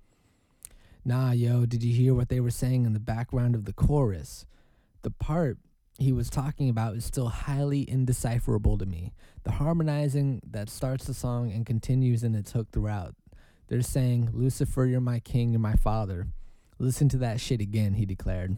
Nah, 1.07 1.33
yo, 1.33 1.65
did 1.65 1.83
you 1.83 1.95
hear 1.95 2.13
what 2.13 2.29
they 2.29 2.41
were 2.41 2.51
saying 2.51 2.85
in 2.85 2.93
the 2.93 3.01
background 3.01 3.55
of 3.55 3.65
the 3.65 3.73
chorus? 3.73 4.45
The 5.01 5.11
part 5.11 5.57
he 5.99 6.13
was 6.13 6.31
talking 6.31 6.69
about 6.69 6.97
is 6.97 7.05
still 7.05 7.29
highly 7.29 7.89
indecipherable 7.89 8.79
to 8.79 8.87
me. 8.87 9.13
The 9.45 9.53
harmonizing 9.53 10.41
that 10.51 10.71
starts 10.71 11.05
the 11.05 11.15
song 11.15 11.53
and 11.53 11.67
continues 11.67 12.23
in 12.23 12.35
its 12.35 12.53
hook 12.53 12.69
throughout. 12.73 13.15
They're 13.69 13.83
saying, 13.83 14.31
Lucifer, 14.33 14.87
you're 14.87 15.01
my 15.01 15.21
king, 15.21 15.51
you're 15.51 15.61
my 15.61 15.77
father. 15.77 16.29
Listen 16.79 17.09
to 17.11 17.19
that 17.19 17.41
shit 17.41 17.61
again, 17.61 17.95
he 17.95 18.07
declared. 18.07 18.57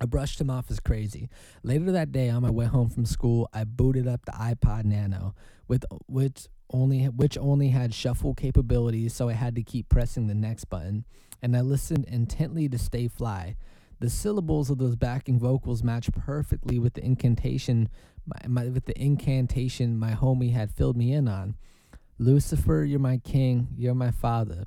I 0.00 0.06
brushed 0.06 0.40
him 0.40 0.50
off 0.50 0.70
as 0.70 0.80
crazy. 0.80 1.28
Later 1.62 1.92
that 1.92 2.12
day, 2.12 2.30
on 2.30 2.42
my 2.42 2.50
way 2.50 2.66
home 2.66 2.88
from 2.88 3.04
school, 3.04 3.48
I 3.52 3.64
booted 3.64 4.08
up 4.08 4.24
the 4.24 4.32
iPod 4.32 4.84
Nano, 4.84 5.34
with 5.68 5.84
which 6.06 6.48
only 6.70 7.04
which 7.06 7.36
only 7.36 7.68
had 7.68 7.92
shuffle 7.92 8.34
capabilities, 8.34 9.12
so 9.12 9.28
I 9.28 9.34
had 9.34 9.54
to 9.56 9.62
keep 9.62 9.88
pressing 9.88 10.26
the 10.26 10.34
next 10.34 10.64
button 10.66 11.04
and 11.42 11.56
I 11.56 11.60
listened 11.60 12.04
intently 12.06 12.68
to 12.68 12.78
Stay 12.78 13.08
Fly. 13.08 13.56
The 14.02 14.10
syllables 14.10 14.68
of 14.68 14.78
those 14.78 14.96
backing 14.96 15.38
vocals 15.38 15.84
match 15.84 16.10
perfectly 16.10 16.80
with 16.80 16.94
the 16.94 17.04
incantation 17.04 17.88
my, 18.26 18.48
my, 18.48 18.68
with 18.68 18.86
the 18.86 19.00
incantation 19.00 19.96
my 19.96 20.10
homie 20.10 20.52
had 20.52 20.72
filled 20.72 20.96
me 20.96 21.12
in 21.12 21.28
on. 21.28 21.54
Lucifer, 22.18 22.82
you're 22.82 22.98
my 22.98 23.18
king, 23.18 23.68
you're 23.76 23.94
my 23.94 24.10
father. 24.10 24.64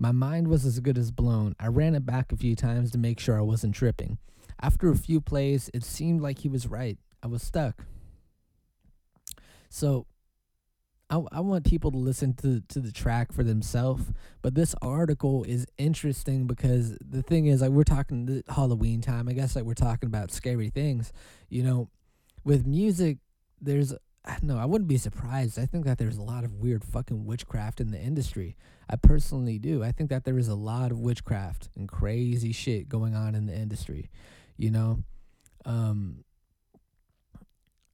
My 0.00 0.10
mind 0.10 0.48
was 0.48 0.66
as 0.66 0.80
good 0.80 0.98
as 0.98 1.12
blown. 1.12 1.54
I 1.60 1.68
ran 1.68 1.94
it 1.94 2.04
back 2.04 2.32
a 2.32 2.36
few 2.36 2.56
times 2.56 2.90
to 2.90 2.98
make 2.98 3.20
sure 3.20 3.38
I 3.38 3.42
wasn't 3.42 3.76
tripping. 3.76 4.18
After 4.60 4.90
a 4.90 4.96
few 4.96 5.20
plays, 5.20 5.70
it 5.72 5.84
seemed 5.84 6.20
like 6.20 6.40
he 6.40 6.48
was 6.48 6.66
right. 6.66 6.98
I 7.22 7.28
was 7.28 7.44
stuck. 7.44 7.84
So 9.68 10.06
I, 11.10 11.20
I 11.32 11.40
want 11.40 11.64
people 11.64 11.90
to 11.90 11.98
listen 11.98 12.34
to, 12.34 12.60
to 12.68 12.78
the 12.78 12.92
track 12.92 13.32
for 13.32 13.42
themselves. 13.42 14.04
But 14.42 14.54
this 14.54 14.74
article 14.80 15.44
is 15.44 15.66
interesting 15.76 16.46
because 16.46 16.96
the 17.00 17.22
thing 17.22 17.46
is, 17.46 17.60
like, 17.60 17.70
we're 17.70 17.82
talking 17.82 18.26
the 18.26 18.44
Halloween 18.48 19.00
time. 19.00 19.28
I 19.28 19.32
guess, 19.32 19.56
like, 19.56 19.64
we're 19.64 19.74
talking 19.74 20.06
about 20.06 20.30
scary 20.30 20.70
things. 20.70 21.12
You 21.48 21.64
know, 21.64 21.88
with 22.44 22.66
music, 22.66 23.18
there's 23.60 23.92
no, 24.42 24.56
I 24.56 24.66
wouldn't 24.66 24.88
be 24.88 24.98
surprised. 24.98 25.58
I 25.58 25.66
think 25.66 25.84
that 25.84 25.98
there's 25.98 26.16
a 26.16 26.22
lot 26.22 26.44
of 26.44 26.54
weird 26.54 26.84
fucking 26.84 27.24
witchcraft 27.24 27.80
in 27.80 27.90
the 27.90 27.98
industry. 27.98 28.56
I 28.88 28.96
personally 28.96 29.58
do. 29.58 29.82
I 29.82 29.92
think 29.92 30.10
that 30.10 30.24
there 30.24 30.38
is 30.38 30.48
a 30.48 30.54
lot 30.54 30.92
of 30.92 31.00
witchcraft 31.00 31.70
and 31.76 31.88
crazy 31.88 32.52
shit 32.52 32.88
going 32.88 33.14
on 33.14 33.34
in 33.34 33.46
the 33.46 33.54
industry. 33.54 34.10
You 34.56 34.70
know, 34.70 35.02
um, 35.64 36.24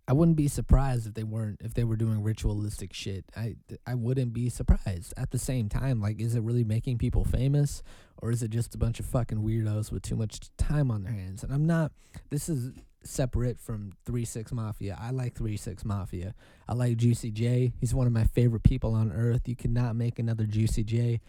I 0.08 0.12
wouldn't 0.12 0.36
be 0.36 0.46
surprised 0.46 1.06
if 1.06 1.14
they 1.14 1.24
weren't 1.24 1.60
if 1.62 1.74
they 1.74 1.84
were 1.84 1.96
doing 1.96 2.22
ritualistic 2.22 2.92
shit. 2.92 3.24
I 3.36 3.56
I 3.86 3.94
wouldn't 3.94 4.32
be 4.32 4.48
surprised. 4.48 5.12
At 5.16 5.30
the 5.30 5.38
same 5.38 5.68
time, 5.68 6.00
like 6.00 6.20
is 6.20 6.34
it 6.34 6.42
really 6.42 6.64
making 6.64 6.98
people 6.98 7.24
famous 7.24 7.82
or 8.18 8.30
is 8.30 8.42
it 8.42 8.50
just 8.50 8.74
a 8.74 8.78
bunch 8.78 9.00
of 9.00 9.06
fucking 9.06 9.38
weirdos 9.38 9.90
with 9.90 10.02
too 10.02 10.16
much 10.16 10.38
time 10.56 10.90
on 10.90 11.02
their 11.02 11.12
hands? 11.12 11.42
And 11.42 11.52
I'm 11.52 11.66
not 11.66 11.92
this 12.30 12.48
is 12.48 12.72
separate 13.02 13.58
from 13.58 13.92
3 14.04 14.24
6 14.24 14.52
Mafia. 14.52 14.96
I 15.00 15.10
like 15.10 15.34
3 15.34 15.56
6 15.56 15.84
Mafia. 15.84 16.34
I 16.68 16.74
like 16.74 16.96
Juicy 16.96 17.30
J. 17.30 17.72
He's 17.80 17.94
one 17.94 18.06
of 18.06 18.12
my 18.12 18.24
favorite 18.24 18.62
people 18.62 18.94
on 18.94 19.12
earth. 19.12 19.48
You 19.48 19.56
cannot 19.56 19.96
make 19.96 20.18
another 20.18 20.44
Juicy 20.44 20.84
J. 20.84 21.20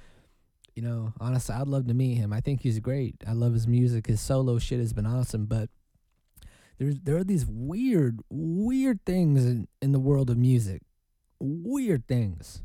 You 0.75 0.84
know, 0.84 1.13
honestly, 1.19 1.55
I'd 1.55 1.67
love 1.67 1.88
to 1.88 1.96
meet 1.96 2.15
him. 2.15 2.31
I 2.31 2.39
think 2.39 2.62
he's 2.62 2.79
great. 2.79 3.15
I 3.27 3.34
love 3.34 3.53
his 3.53 3.67
music. 3.67 4.05
His 4.05 4.22
solo 4.22 4.60
shit 4.60 4.79
has 4.79 4.93
been 4.93 5.07
awesome, 5.07 5.46
but 5.46 5.69
there's 6.77 7.00
there 7.00 7.17
are 7.17 7.24
these 7.24 7.46
weird, 7.46 8.19
weird 8.29 9.03
things 9.05 9.46
in, 9.46 9.67
in 9.81 9.91
the 9.91 10.00
world 10.00 10.29
of 10.29 10.38
music. 10.38 10.81
Weird 11.39 12.07
things. 12.07 12.63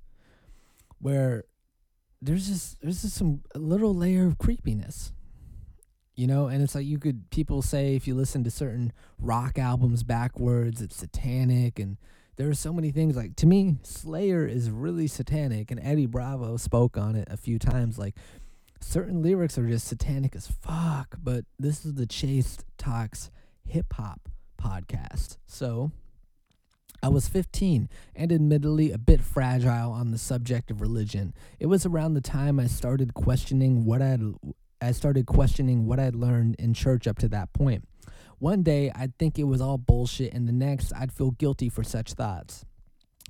Where 0.99 1.45
there's 2.21 2.47
just 2.47 2.81
there's 2.81 3.03
just 3.03 3.17
some 3.17 3.43
little 3.55 3.95
layer 3.95 4.27
of 4.27 4.39
creepiness. 4.39 5.13
You 6.15 6.27
know, 6.27 6.47
and 6.47 6.63
it's 6.63 6.75
like 6.75 6.85
you 6.85 6.99
could 6.99 7.31
people 7.31 7.63
say 7.63 7.97
if 7.97 8.07
you 8.07 8.15
listen 8.15 8.45
to 8.45 8.51
certain 8.51 8.93
rock 9.19 9.59
albums 9.59 10.03
backwards, 10.03 10.83
it's 10.83 10.97
satanic 10.97 11.79
and 11.79 11.97
there 12.37 12.49
are 12.49 12.55
so 12.55 12.73
many 12.73 12.91
things 12.91 13.15
like 13.15 13.37
to 13.37 13.47
me 13.47 13.77
slayer 13.83 14.47
is 14.47 14.71
really 14.71 15.07
satanic 15.07 15.71
and 15.71 15.79
eddie 15.83 16.07
bravo 16.07 16.57
spoke 16.57 16.97
on 16.97 17.15
it 17.15 17.29
a 17.31 17.37
few 17.37 17.59
times 17.59 17.99
like 17.99 18.17
certain 18.81 19.23
lyrics 19.23 19.59
are 19.59 19.69
just 19.69 19.87
satanic 19.87 20.35
as 20.35 20.47
fuck 20.47 21.15
but 21.23 21.45
this 21.59 21.85
is 21.85 21.95
the 21.95 22.07
Chase 22.07 22.59
Talks 22.79 23.31
hip 23.73 23.95
hop 23.95 24.29
podcast. 24.61 25.39
So 25.47 25.93
I 27.03 27.09
was 27.09 27.27
15 27.27 27.89
and 28.15 28.31
admittedly 28.31 28.93
a 28.93 28.99
bit 28.99 29.23
fragile 29.23 29.93
on 29.93 30.11
the 30.11 30.19
subject 30.19 30.71
of 30.71 30.83
religion. 30.83 31.33
It 31.59 31.67
was 31.67 31.87
around 31.87 32.13
the 32.13 32.21
time 32.21 32.61
I 32.61 32.67
started 32.67 33.15
questioning 33.15 33.87
what 33.87 34.03
I'd 34.03 34.21
I 34.83 34.93
started 34.93 35.27
questioning 35.27 35.87
what 35.87 35.99
I'd 35.99 36.15
learned 36.15 36.57
in 36.59 36.75
church 36.75 37.07
up 37.07 37.19
to 37.21 37.29
that 37.29 37.55
point. 37.55 37.89
One 38.39 38.63
day 38.63 38.93
I'd 38.95 39.17
think 39.17 39.39
it 39.39 39.45
was 39.45 39.63
all 39.63 39.79
bullshit 39.79 40.35
and 40.35 40.47
the 40.47 40.53
next 40.53 40.93
I'd 40.93 41.13
feel 41.13 41.31
guilty 41.31 41.71
for 41.71 41.83
such 41.83 42.13
thoughts. 42.13 42.67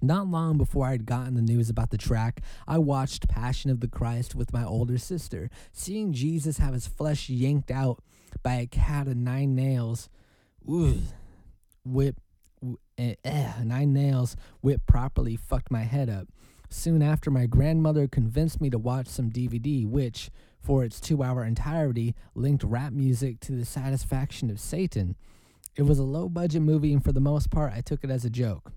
Not 0.00 0.26
long 0.26 0.58
before 0.58 0.86
I'd 0.86 1.06
gotten 1.06 1.34
the 1.34 1.42
news 1.42 1.70
about 1.70 1.90
the 1.90 1.98
track, 1.98 2.40
I 2.66 2.78
watched 2.78 3.28
Passion 3.28 3.70
of 3.70 3.78
the 3.78 3.86
Christ 3.86 4.34
with 4.34 4.52
my 4.52 4.64
older 4.64 4.98
sister. 4.98 5.48
Seeing 5.72 6.12
Jesus 6.12 6.58
have 6.58 6.74
his 6.74 6.88
flesh 6.88 7.28
yanked 7.28 7.70
out 7.70 8.02
by 8.42 8.54
a 8.54 8.66
cat 8.66 9.06
of 9.06 9.16
nine 9.16 9.54
nails 9.54 10.08
Ooh, 10.68 11.00
whip, 11.84 12.16
eh, 12.96 13.14
eh, 13.24 13.52
nine 13.64 13.92
nails, 13.92 14.36
whip 14.60 14.82
properly 14.86 15.36
fucked 15.36 15.70
my 15.70 15.82
head 15.82 16.08
up. 16.08 16.28
Soon 16.68 17.02
after, 17.02 17.30
my 17.30 17.46
grandmother 17.46 18.08
convinced 18.08 18.60
me 18.60 18.70
to 18.70 18.78
watch 18.78 19.06
some 19.06 19.30
DVD, 19.30 19.86
which, 19.86 20.30
for 20.60 20.84
its 20.84 21.00
two 21.00 21.22
hour 21.22 21.44
entirety, 21.44 22.14
linked 22.34 22.64
rap 22.64 22.92
music 22.92 23.40
to 23.40 23.52
the 23.52 23.64
satisfaction 23.64 24.50
of 24.50 24.60
Satan. 24.60 25.16
It 25.76 25.82
was 25.82 25.98
a 25.98 26.04
low 26.04 26.28
budget 26.28 26.62
movie, 26.62 26.92
and 26.92 27.02
for 27.02 27.12
the 27.12 27.20
most 27.20 27.50
part, 27.50 27.72
I 27.74 27.80
took 27.80 28.04
it 28.04 28.10
as 28.10 28.24
a 28.24 28.30
joke. 28.30 28.72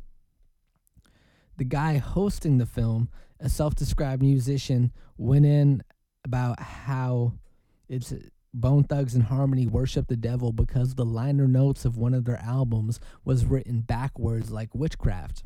The 1.58 1.63
guy 1.63 1.98
hosting 1.98 2.58
the 2.58 2.65
film, 2.65 3.10
a 3.39 3.48
self 3.48 3.75
described 3.75 4.22
musician, 4.22 4.92
went 5.18 5.46
in 5.46 5.84
about 6.25 6.60
how 6.60 7.34
it's 7.88 8.13
Bone 8.55 8.85
Thugs-n-Harmony 8.85 9.67
worship 9.67 10.07
the 10.07 10.15
devil 10.15 10.53
because 10.53 10.95
the 10.95 11.03
liner 11.03 11.45
notes 11.45 11.83
of 11.83 11.97
one 11.97 12.13
of 12.13 12.24
their 12.24 12.39
albums 12.39 13.01
was 13.25 13.45
written 13.45 13.81
backwards 13.81 14.50
like 14.50 14.74
witchcraft. 14.74 15.43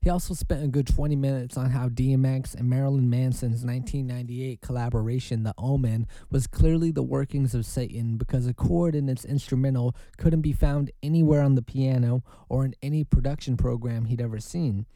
He 0.00 0.08
also 0.08 0.32
spent 0.32 0.64
a 0.64 0.68
good 0.68 0.86
20 0.86 1.16
minutes 1.16 1.58
on 1.58 1.70
how 1.70 1.88
DMX 1.88 2.54
and 2.54 2.70
Marilyn 2.70 3.10
Manson's 3.10 3.62
1998 3.64 4.62
collaboration, 4.62 5.42
The 5.42 5.54
Omen, 5.58 6.06
was 6.30 6.46
clearly 6.46 6.90
the 6.92 7.02
workings 7.02 7.54
of 7.54 7.66
Satan 7.66 8.16
because 8.16 8.46
a 8.46 8.54
chord 8.54 8.94
in 8.94 9.08
its 9.08 9.24
instrumental 9.24 9.94
couldn't 10.16 10.40
be 10.40 10.52
found 10.52 10.90
anywhere 11.02 11.42
on 11.42 11.56
the 11.56 11.62
piano 11.62 12.22
or 12.48 12.64
in 12.64 12.74
any 12.80 13.04
production 13.04 13.56
program 13.56 14.06
he'd 14.06 14.20
ever 14.20 14.38
seen. 14.38 14.86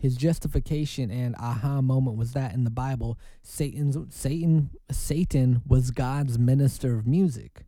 His 0.00 0.16
justification 0.16 1.10
and 1.10 1.36
aha 1.36 1.82
moment 1.82 2.16
was 2.16 2.32
that 2.32 2.54
in 2.54 2.64
the 2.64 2.70
Bible, 2.70 3.18
Satan's 3.42 3.98
Satan 4.08 4.70
Satan 4.90 5.60
was 5.66 5.90
God's 5.90 6.38
minister 6.38 6.96
of 6.96 7.06
music. 7.06 7.66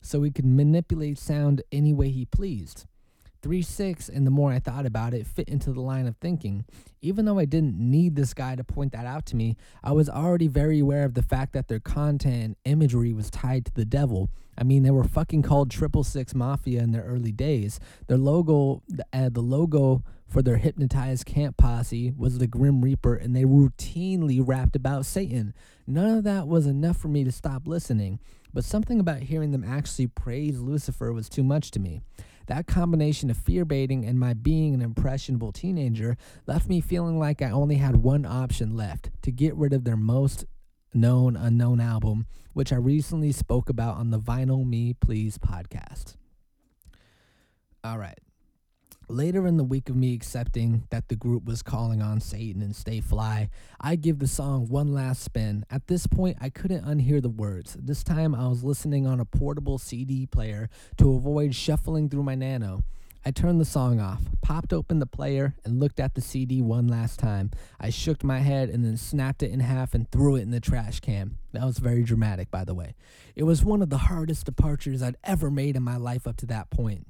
So 0.00 0.22
he 0.24 0.32
could 0.32 0.44
manipulate 0.44 1.16
sound 1.16 1.62
any 1.70 1.92
way 1.92 2.10
he 2.10 2.24
pleased. 2.24 2.86
3 3.42 3.62
6, 3.62 4.08
and 4.08 4.26
the 4.26 4.32
more 4.32 4.50
I 4.50 4.58
thought 4.58 4.86
about 4.86 5.14
it, 5.14 5.24
fit 5.24 5.48
into 5.48 5.72
the 5.72 5.80
line 5.80 6.08
of 6.08 6.16
thinking. 6.16 6.64
Even 7.00 7.24
though 7.24 7.38
I 7.38 7.44
didn't 7.44 7.78
need 7.78 8.16
this 8.16 8.34
guy 8.34 8.56
to 8.56 8.64
point 8.64 8.90
that 8.92 9.06
out 9.06 9.24
to 9.26 9.36
me, 9.36 9.56
I 9.84 9.92
was 9.92 10.08
already 10.08 10.48
very 10.48 10.80
aware 10.80 11.04
of 11.04 11.14
the 11.14 11.22
fact 11.22 11.52
that 11.52 11.68
their 11.68 11.78
content 11.78 12.44
and 12.44 12.56
imagery 12.64 13.12
was 13.12 13.30
tied 13.30 13.64
to 13.66 13.72
the 13.72 13.84
devil. 13.84 14.30
I 14.58 14.64
mean, 14.64 14.82
they 14.82 14.90
were 14.90 15.04
fucking 15.04 15.42
called 15.42 15.70
Triple 15.70 16.02
Six 16.02 16.34
Mafia 16.34 16.82
in 16.82 16.90
their 16.90 17.04
early 17.04 17.30
days. 17.30 17.78
Their 18.08 18.18
logo, 18.18 18.82
uh, 19.12 19.28
the 19.28 19.40
logo 19.40 20.02
for 20.26 20.42
their 20.42 20.56
hypnotized 20.56 21.26
camp 21.26 21.56
posse 21.56 22.12
was 22.16 22.38
the 22.38 22.48
Grim 22.48 22.82
Reaper, 22.82 23.14
and 23.14 23.36
they 23.36 23.44
routinely 23.44 24.42
rapped 24.44 24.74
about 24.74 25.06
Satan. 25.06 25.54
None 25.86 26.18
of 26.18 26.24
that 26.24 26.48
was 26.48 26.66
enough 26.66 26.96
for 26.96 27.06
me 27.06 27.22
to 27.22 27.30
stop 27.30 27.68
listening, 27.68 28.18
but 28.52 28.64
something 28.64 28.98
about 28.98 29.22
hearing 29.22 29.52
them 29.52 29.64
actually 29.64 30.08
praise 30.08 30.58
Lucifer 30.58 31.12
was 31.12 31.28
too 31.28 31.44
much 31.44 31.70
to 31.70 31.80
me. 31.80 32.00
That 32.48 32.66
combination 32.66 33.30
of 33.30 33.36
fear 33.36 33.64
baiting 33.64 34.04
and 34.04 34.18
my 34.18 34.34
being 34.34 34.74
an 34.74 34.82
impressionable 34.82 35.52
teenager 35.52 36.16
left 36.46 36.68
me 36.68 36.80
feeling 36.80 37.18
like 37.18 37.42
I 37.42 37.50
only 37.50 37.76
had 37.76 37.96
one 37.96 38.26
option 38.26 38.74
left 38.74 39.10
to 39.22 39.30
get 39.30 39.54
rid 39.54 39.72
of 39.72 39.84
their 39.84 39.98
most 39.98 40.46
known 40.94 41.36
unknown 41.36 41.80
album, 41.80 42.26
which 42.52 42.72
I 42.72 42.76
recently 42.76 43.32
spoke 43.32 43.68
about 43.68 43.96
on 43.96 44.10
the 44.10 44.18
Vinyl 44.18 44.66
Me 44.66 44.94
Please 44.94 45.38
podcast. 45.38 46.16
All 47.84 47.98
right. 47.98 48.18
Later 49.10 49.46
in 49.46 49.56
the 49.56 49.64
week 49.64 49.88
of 49.88 49.96
me 49.96 50.12
accepting 50.12 50.82
that 50.90 51.08
the 51.08 51.16
group 51.16 51.46
was 51.46 51.62
calling 51.62 52.02
on 52.02 52.20
Satan 52.20 52.60
and 52.60 52.76
Stay 52.76 53.00
Fly, 53.00 53.48
I 53.80 53.96
give 53.96 54.18
the 54.18 54.26
song 54.26 54.68
one 54.68 54.92
last 54.92 55.22
spin. 55.22 55.64
At 55.70 55.86
this 55.86 56.06
point, 56.06 56.36
I 56.42 56.50
couldn't 56.50 56.84
unhear 56.84 57.22
the 57.22 57.30
words. 57.30 57.74
This 57.80 58.04
time, 58.04 58.34
I 58.34 58.48
was 58.48 58.64
listening 58.64 59.06
on 59.06 59.18
a 59.18 59.24
portable 59.24 59.78
CD 59.78 60.26
player 60.26 60.68
to 60.98 61.14
avoid 61.14 61.54
shuffling 61.54 62.10
through 62.10 62.24
my 62.24 62.34
nano. 62.34 62.82
I 63.28 63.30
turned 63.30 63.60
the 63.60 63.66
song 63.66 64.00
off, 64.00 64.22
popped 64.40 64.72
open 64.72 65.00
the 65.00 65.06
player, 65.06 65.54
and 65.62 65.78
looked 65.78 66.00
at 66.00 66.14
the 66.14 66.22
CD 66.22 66.62
one 66.62 66.88
last 66.88 67.18
time. 67.20 67.50
I 67.78 67.90
shook 67.90 68.24
my 68.24 68.38
head 68.38 68.70
and 68.70 68.82
then 68.82 68.96
snapped 68.96 69.42
it 69.42 69.50
in 69.50 69.60
half 69.60 69.92
and 69.92 70.10
threw 70.10 70.36
it 70.36 70.40
in 70.40 70.50
the 70.50 70.60
trash 70.60 71.00
can. 71.00 71.36
That 71.52 71.66
was 71.66 71.76
very 71.76 72.04
dramatic, 72.04 72.50
by 72.50 72.64
the 72.64 72.72
way. 72.72 72.94
It 73.36 73.42
was 73.42 73.62
one 73.62 73.82
of 73.82 73.90
the 73.90 73.98
hardest 73.98 74.46
departures 74.46 75.02
I'd 75.02 75.18
ever 75.24 75.50
made 75.50 75.76
in 75.76 75.82
my 75.82 75.98
life 75.98 76.26
up 76.26 76.38
to 76.38 76.46
that 76.46 76.70
point. 76.70 77.06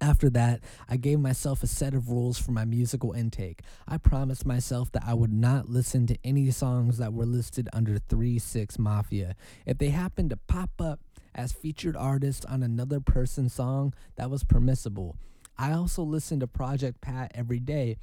After 0.00 0.30
that, 0.30 0.60
I 0.88 0.96
gave 0.96 1.18
myself 1.18 1.64
a 1.64 1.66
set 1.66 1.92
of 1.92 2.08
rules 2.08 2.38
for 2.38 2.52
my 2.52 2.64
musical 2.64 3.10
intake. 3.10 3.62
I 3.88 3.98
promised 3.98 4.46
myself 4.46 4.92
that 4.92 5.02
I 5.04 5.14
would 5.14 5.32
not 5.32 5.68
listen 5.68 6.06
to 6.06 6.18
any 6.22 6.52
songs 6.52 6.98
that 6.98 7.12
were 7.12 7.26
listed 7.26 7.68
under 7.72 7.98
3 7.98 8.38
6 8.38 8.78
Mafia. 8.78 9.34
If 9.66 9.78
they 9.78 9.88
happened 9.88 10.30
to 10.30 10.36
pop 10.36 10.70
up 10.78 11.00
as 11.34 11.50
featured 11.50 11.96
artists 11.96 12.46
on 12.46 12.62
another 12.62 13.00
person's 13.00 13.54
song, 13.54 13.92
that 14.14 14.30
was 14.30 14.44
permissible. 14.44 15.16
I 15.58 15.72
also 15.72 16.02
listened 16.02 16.40
to 16.40 16.46
Project 16.46 17.00
Pat 17.00 17.32
every 17.34 17.58
day. 17.58 17.96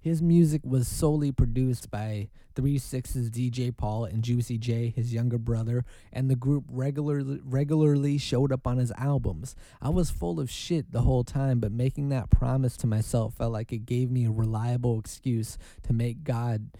His 0.00 0.22
music 0.22 0.62
was 0.64 0.88
solely 0.88 1.30
produced 1.30 1.90
by 1.90 2.28
Three 2.54 2.78
Sixes 2.78 3.30
DJ 3.30 3.76
Paul 3.76 4.06
and 4.06 4.22
Juicy 4.22 4.56
J, 4.56 4.92
his 4.94 5.12
younger 5.12 5.36
brother, 5.36 5.84
and 6.12 6.30
the 6.30 6.36
group 6.36 6.64
regularly 6.68 7.40
regularly 7.44 8.16
showed 8.16 8.50
up 8.50 8.66
on 8.66 8.78
his 8.78 8.92
albums. 8.92 9.54
I 9.82 9.90
was 9.90 10.10
full 10.10 10.40
of 10.40 10.50
shit 10.50 10.92
the 10.92 11.02
whole 11.02 11.24
time, 11.24 11.60
but 11.60 11.70
making 11.70 12.08
that 12.08 12.30
promise 12.30 12.78
to 12.78 12.86
myself 12.86 13.34
felt 13.34 13.52
like 13.52 13.72
it 13.72 13.84
gave 13.84 14.10
me 14.10 14.24
a 14.24 14.30
reliable 14.30 14.98
excuse 14.98 15.58
to 15.82 15.92
make 15.92 16.24
God 16.24 16.70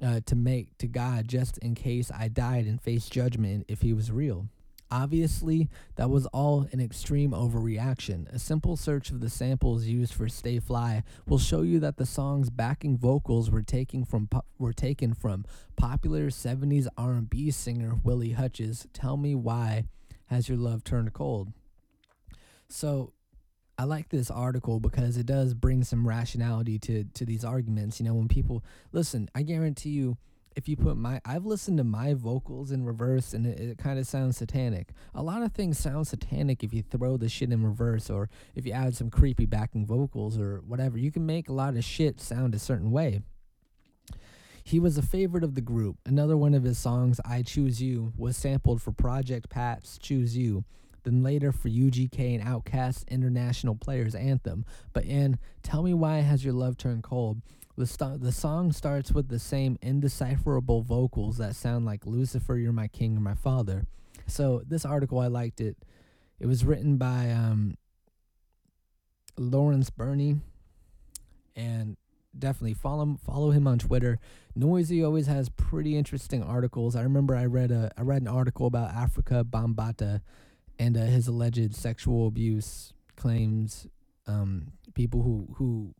uh, 0.00 0.20
to 0.26 0.36
make 0.36 0.78
to 0.78 0.86
God 0.86 1.26
just 1.26 1.58
in 1.58 1.74
case 1.74 2.12
I 2.14 2.28
died 2.28 2.66
and 2.66 2.80
faced 2.80 3.12
judgment 3.12 3.64
if 3.68 3.82
he 3.82 3.92
was 3.92 4.12
real. 4.12 4.48
Obviously, 4.90 5.68
that 5.96 6.08
was 6.08 6.26
all 6.26 6.66
an 6.72 6.80
extreme 6.80 7.32
overreaction. 7.32 8.32
A 8.32 8.38
simple 8.38 8.76
search 8.76 9.10
of 9.10 9.20
the 9.20 9.28
samples 9.28 9.84
used 9.84 10.14
for 10.14 10.28
Stay 10.28 10.58
Fly 10.58 11.02
will 11.26 11.38
show 11.38 11.60
you 11.60 11.78
that 11.80 11.98
the 11.98 12.06
song's 12.06 12.48
backing 12.48 12.96
vocals 12.96 13.50
were 13.50 13.62
taken 13.62 14.04
from 14.04 14.28
were 14.58 14.72
taken 14.72 15.12
from 15.12 15.44
popular 15.76 16.30
70s 16.30 16.86
R&B 16.96 17.50
singer 17.50 17.98
Willie 18.02 18.32
Hutch's 18.32 18.86
Tell 18.94 19.16
Me 19.18 19.34
Why 19.34 19.84
Has 20.26 20.48
Your 20.48 20.58
Love 20.58 20.84
Turned 20.84 21.12
Cold. 21.12 21.52
So, 22.68 23.12
I 23.78 23.84
like 23.84 24.08
this 24.08 24.30
article 24.30 24.80
because 24.80 25.16
it 25.16 25.26
does 25.26 25.54
bring 25.54 25.84
some 25.84 26.08
rationality 26.08 26.78
to 26.80 27.04
to 27.04 27.26
these 27.26 27.44
arguments. 27.44 28.00
You 28.00 28.06
know, 28.06 28.14
when 28.14 28.28
people 28.28 28.64
listen, 28.90 29.28
I 29.34 29.42
guarantee 29.42 29.90
you 29.90 30.16
if 30.58 30.68
you 30.68 30.76
put 30.76 30.96
my 30.96 31.20
I've 31.24 31.46
listened 31.46 31.78
to 31.78 31.84
my 31.84 32.14
vocals 32.14 32.72
in 32.72 32.84
reverse 32.84 33.32
and 33.32 33.46
it, 33.46 33.60
it 33.60 33.78
kind 33.78 33.96
of 33.96 34.08
sounds 34.08 34.38
satanic. 34.38 34.88
A 35.14 35.22
lot 35.22 35.42
of 35.42 35.52
things 35.52 35.78
sound 35.78 36.08
satanic 36.08 36.64
if 36.64 36.74
you 36.74 36.82
throw 36.82 37.16
the 37.16 37.28
shit 37.28 37.52
in 37.52 37.64
reverse 37.64 38.10
or 38.10 38.28
if 38.56 38.66
you 38.66 38.72
add 38.72 38.96
some 38.96 39.08
creepy 39.08 39.46
backing 39.46 39.86
vocals 39.86 40.36
or 40.36 40.60
whatever. 40.66 40.98
You 40.98 41.12
can 41.12 41.24
make 41.24 41.48
a 41.48 41.52
lot 41.52 41.76
of 41.76 41.84
shit 41.84 42.20
sound 42.20 42.56
a 42.56 42.58
certain 42.58 42.90
way. 42.90 43.20
He 44.64 44.80
was 44.80 44.98
a 44.98 45.02
favorite 45.02 45.44
of 45.44 45.54
the 45.54 45.60
group. 45.60 45.96
Another 46.04 46.36
one 46.36 46.54
of 46.54 46.64
his 46.64 46.76
songs, 46.76 47.20
I 47.24 47.42
Choose 47.42 47.80
You, 47.80 48.12
was 48.16 48.36
sampled 48.36 48.82
for 48.82 48.90
Project 48.90 49.48
Pat's 49.48 49.96
Choose 49.96 50.36
You, 50.36 50.64
then 51.04 51.22
later 51.22 51.52
for 51.52 51.68
UGK 51.68 52.38
and 52.38 52.44
Outkast's 52.44 53.04
International 53.08 53.76
Players 53.76 54.14
Anthem. 54.16 54.66
But 54.92 55.04
in 55.04 55.38
Tell 55.62 55.84
Me 55.84 55.94
Why 55.94 56.18
Has 56.18 56.44
Your 56.44 56.52
Love 56.52 56.76
Turned 56.76 57.04
Cold, 57.04 57.40
the, 57.78 57.86
st- 57.86 58.20
the 58.20 58.32
song 58.32 58.72
starts 58.72 59.12
with 59.12 59.28
the 59.28 59.38
same 59.38 59.78
indecipherable 59.80 60.82
vocals 60.82 61.38
that 61.38 61.54
sound 61.54 61.86
like 61.86 62.04
Lucifer, 62.04 62.56
You're 62.56 62.72
My 62.72 62.88
King, 62.88 63.16
or 63.16 63.20
My 63.20 63.34
Father. 63.34 63.86
So, 64.26 64.62
this 64.66 64.84
article, 64.84 65.20
I 65.20 65.28
liked 65.28 65.60
it. 65.60 65.76
It 66.40 66.46
was 66.46 66.64
written 66.64 66.96
by 66.96 67.30
um, 67.30 67.76
Lawrence 69.36 69.90
Burney, 69.90 70.36
and 71.54 71.96
definitely 72.36 72.74
follow 72.74 73.16
follow 73.24 73.50
him 73.50 73.66
on 73.66 73.78
Twitter. 73.78 74.18
Noisy 74.54 75.02
always 75.02 75.26
has 75.26 75.48
pretty 75.48 75.96
interesting 75.96 76.42
articles. 76.42 76.94
I 76.94 77.02
remember 77.02 77.34
I 77.34 77.46
read 77.46 77.70
a 77.70 77.90
I 77.96 78.02
read 78.02 78.22
an 78.22 78.28
article 78.28 78.66
about 78.66 78.92
Afrika 78.92 79.44
Bambaataa 79.44 80.20
and 80.78 80.96
uh, 80.96 81.02
his 81.02 81.26
alleged 81.26 81.74
sexual 81.74 82.26
abuse 82.26 82.92
claims. 83.16 83.86
Um, 84.26 84.72
people 84.94 85.22
who 85.22 85.48
who 85.56 85.94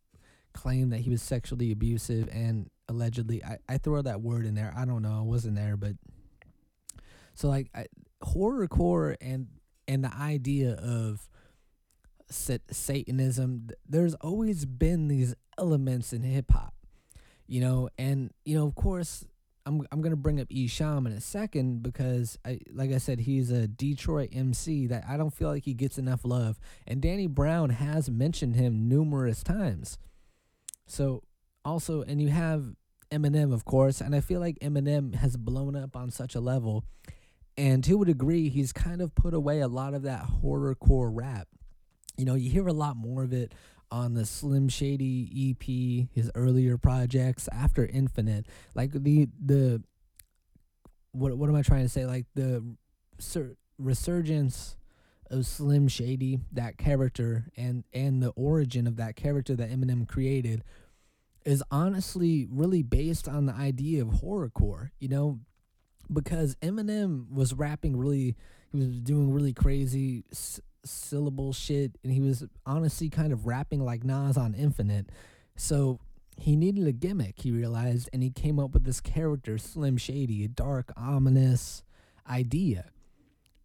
claimed 0.53 0.91
that 0.93 0.99
he 0.99 1.09
was 1.09 1.21
sexually 1.21 1.71
abusive 1.71 2.29
and 2.31 2.69
allegedly 2.87 3.43
I, 3.43 3.59
I 3.67 3.77
throw 3.77 4.01
that 4.01 4.21
word 4.21 4.45
in 4.45 4.55
there. 4.55 4.73
I 4.75 4.85
don't 4.85 5.01
know. 5.01 5.17
I 5.19 5.21
wasn't 5.21 5.55
there, 5.55 5.77
but 5.77 5.93
so 7.35 7.47
like 7.47 7.69
I, 7.73 7.85
horrorcore 8.23 9.15
and 9.21 9.47
and 9.87 10.03
the 10.03 10.13
idea 10.13 10.73
of 10.73 11.27
Satanism, 12.29 13.69
there's 13.87 14.13
always 14.15 14.65
been 14.65 15.07
these 15.07 15.35
elements 15.57 16.13
in 16.13 16.21
hip 16.21 16.51
hop, 16.51 16.73
you 17.47 17.59
know, 17.59 17.89
and 17.97 18.31
you 18.45 18.55
know, 18.55 18.67
of 18.67 18.75
course, 18.75 19.25
I'm 19.65 19.85
I'm 19.91 20.01
gonna 20.01 20.15
bring 20.15 20.39
up 20.39 20.49
Esham 20.49 21.05
in 21.05 21.11
a 21.11 21.21
second 21.21 21.81
because 21.81 22.37
I 22.45 22.59
like 22.71 22.91
I 22.91 22.97
said 22.97 23.21
he's 23.21 23.51
a 23.51 23.67
Detroit 23.67 24.29
MC 24.31 24.87
that 24.87 25.05
I 25.07 25.17
don't 25.17 25.33
feel 25.33 25.49
like 25.49 25.65
he 25.65 25.73
gets 25.73 25.97
enough 25.97 26.21
love, 26.23 26.59
and 26.85 27.01
Danny 27.01 27.27
Brown 27.27 27.71
has 27.71 28.09
mentioned 28.09 28.55
him 28.55 28.87
numerous 28.87 29.43
times. 29.43 29.97
So 30.89 31.23
also, 31.63 32.01
and 32.01 32.21
you 32.21 32.29
have 32.29 32.65
Eminem, 33.11 33.53
of 33.53 33.63
course, 33.63 34.01
and 34.01 34.15
I 34.15 34.21
feel 34.21 34.39
like 34.39 34.59
Eminem 34.59 35.15
has 35.15 35.37
blown 35.37 35.75
up 35.75 35.95
on 35.95 36.09
such 36.09 36.35
a 36.35 36.39
level. 36.39 36.83
And 37.57 37.83
to 37.83 38.01
a 38.01 38.05
degree, 38.05 38.49
he's 38.49 38.73
kind 38.73 39.01
of 39.01 39.13
put 39.13 39.33
away 39.33 39.59
a 39.59 39.67
lot 39.67 39.93
of 39.93 40.03
that 40.03 40.25
horrorcore 40.41 41.09
rap. 41.13 41.47
You 42.17 42.25
know, 42.25 42.35
you 42.35 42.49
hear 42.49 42.67
a 42.67 42.73
lot 42.73 42.97
more 42.97 43.23
of 43.23 43.33
it 43.33 43.53
on 43.91 44.13
the 44.13 44.25
Slim 44.25 44.69
Shady 44.69 45.51
EP, 45.51 46.09
his 46.13 46.31
earlier 46.35 46.77
projects 46.77 47.47
after 47.51 47.85
Infinite. 47.85 48.47
Like 48.75 48.91
the 48.91 49.27
the 49.43 49.83
what 51.11 51.37
what 51.37 51.49
am 51.49 51.55
I 51.55 51.61
trying 51.61 51.83
to 51.83 51.89
say? 51.89 52.05
Like 52.05 52.25
the 52.33 52.63
sur- 53.19 53.55
resurgence 53.77 54.77
of 55.29 55.45
Slim 55.45 55.87
Shady, 55.87 56.39
that 56.51 56.77
character, 56.77 57.45
and 57.55 57.83
and 57.93 58.21
the 58.21 58.29
origin 58.29 58.87
of 58.87 58.97
that 58.97 59.15
character 59.15 59.55
that 59.55 59.69
Eminem 59.69 60.07
created, 60.07 60.63
is 61.45 61.63
honestly 61.71 62.47
really 62.49 62.83
based 62.83 63.27
on 63.27 63.45
the 63.45 63.53
idea 63.53 64.01
of 64.01 64.09
horrorcore. 64.09 64.89
You 64.99 65.09
know, 65.09 65.39
because 66.11 66.55
Eminem 66.55 67.31
was 67.31 67.53
rapping 67.53 67.97
really, 67.97 68.35
he 68.71 68.77
was 68.77 68.99
doing 69.01 69.31
really 69.31 69.53
crazy 69.53 70.25
s- 70.31 70.59
syllable 70.83 71.53
shit, 71.53 71.97
and 72.03 72.11
he 72.11 72.21
was 72.21 72.45
honestly 72.65 73.09
kind 73.09 73.31
of 73.33 73.45
rapping 73.45 73.83
like 73.83 74.03
Nas 74.03 74.37
on 74.37 74.53
Infinite. 74.53 75.09
So 75.55 75.99
he 76.37 76.55
needed 76.55 76.87
a 76.87 76.93
gimmick, 76.93 77.39
he 77.39 77.51
realized, 77.51 78.09
and 78.13 78.23
he 78.23 78.29
came 78.29 78.59
up 78.59 78.73
with 78.73 78.85
this 78.85 79.01
character, 79.01 79.57
Slim 79.57 79.97
Shady, 79.97 80.45
a 80.45 80.47
dark, 80.47 80.93
ominous 80.95 81.83
idea 82.27 82.91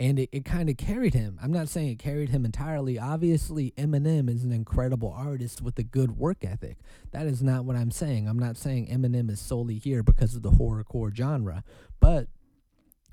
and 0.00 0.18
it, 0.18 0.28
it 0.32 0.44
kind 0.44 0.68
of 0.68 0.76
carried 0.76 1.14
him. 1.14 1.38
I'm 1.42 1.52
not 1.52 1.68
saying 1.68 1.88
it 1.88 1.98
carried 1.98 2.30
him 2.30 2.44
entirely. 2.44 2.98
Obviously, 2.98 3.72
Eminem 3.76 4.28
is 4.28 4.42
an 4.42 4.52
incredible 4.52 5.14
artist 5.16 5.62
with 5.62 5.78
a 5.78 5.84
good 5.84 6.16
work 6.16 6.44
ethic. 6.44 6.78
That 7.12 7.26
is 7.26 7.42
not 7.42 7.64
what 7.64 7.76
I'm 7.76 7.90
saying. 7.90 8.28
I'm 8.28 8.38
not 8.38 8.56
saying 8.56 8.88
Eminem 8.88 9.30
is 9.30 9.40
solely 9.40 9.78
here 9.78 10.02
because 10.02 10.34
of 10.34 10.42
the 10.42 10.50
horrorcore 10.50 11.14
genre, 11.14 11.62
but 12.00 12.28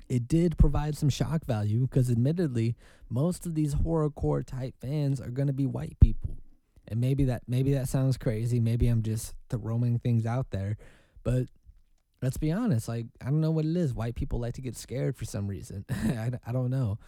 it 0.08 0.26
did 0.26 0.58
provide 0.58 0.96
some 0.96 1.08
shock 1.08 1.44
value 1.46 1.82
because, 1.82 2.10
admittedly, 2.10 2.76
most 3.08 3.46
of 3.46 3.54
these 3.54 3.74
horrorcore 3.76 4.44
type 4.44 4.74
fans 4.80 5.20
are 5.20 5.30
going 5.30 5.46
to 5.46 5.54
be 5.54 5.66
white 5.66 5.96
people. 6.00 6.36
And 6.88 7.00
maybe 7.00 7.24
that 7.24 7.42
maybe 7.46 7.72
that 7.74 7.88
sounds 7.88 8.18
crazy. 8.18 8.58
Maybe 8.58 8.88
I'm 8.88 9.02
just 9.02 9.34
throwing 9.48 10.00
things 10.00 10.26
out 10.26 10.50
there, 10.50 10.76
but 11.22 11.46
let's 12.22 12.36
be 12.36 12.52
honest 12.52 12.88
like 12.88 13.06
i 13.20 13.26
don't 13.26 13.40
know 13.40 13.50
what 13.50 13.66
it 13.66 13.76
is. 13.76 13.92
White 13.92 14.14
people 14.14 14.40
like 14.40 14.54
to 14.54 14.62
get 14.62 14.76
scared 14.76 15.16
for 15.16 15.24
some 15.24 15.46
reason. 15.46 15.84
I, 15.90 16.30
I 16.46 16.52
don't 16.52 16.70
know. 16.70 16.98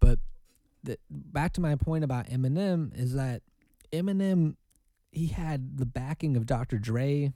But 0.00 0.18
the, 0.82 0.98
back 1.08 1.52
to 1.54 1.60
my 1.60 1.76
point 1.76 2.04
about 2.04 2.26
eminem 2.26 2.94
is 2.98 3.14
that 3.14 3.42
eminem 3.92 4.56
he 5.12 5.28
had 5.28 5.78
the 5.78 5.86
backing 5.86 6.36
of 6.36 6.44
dr 6.44 6.76
dre. 6.78 7.32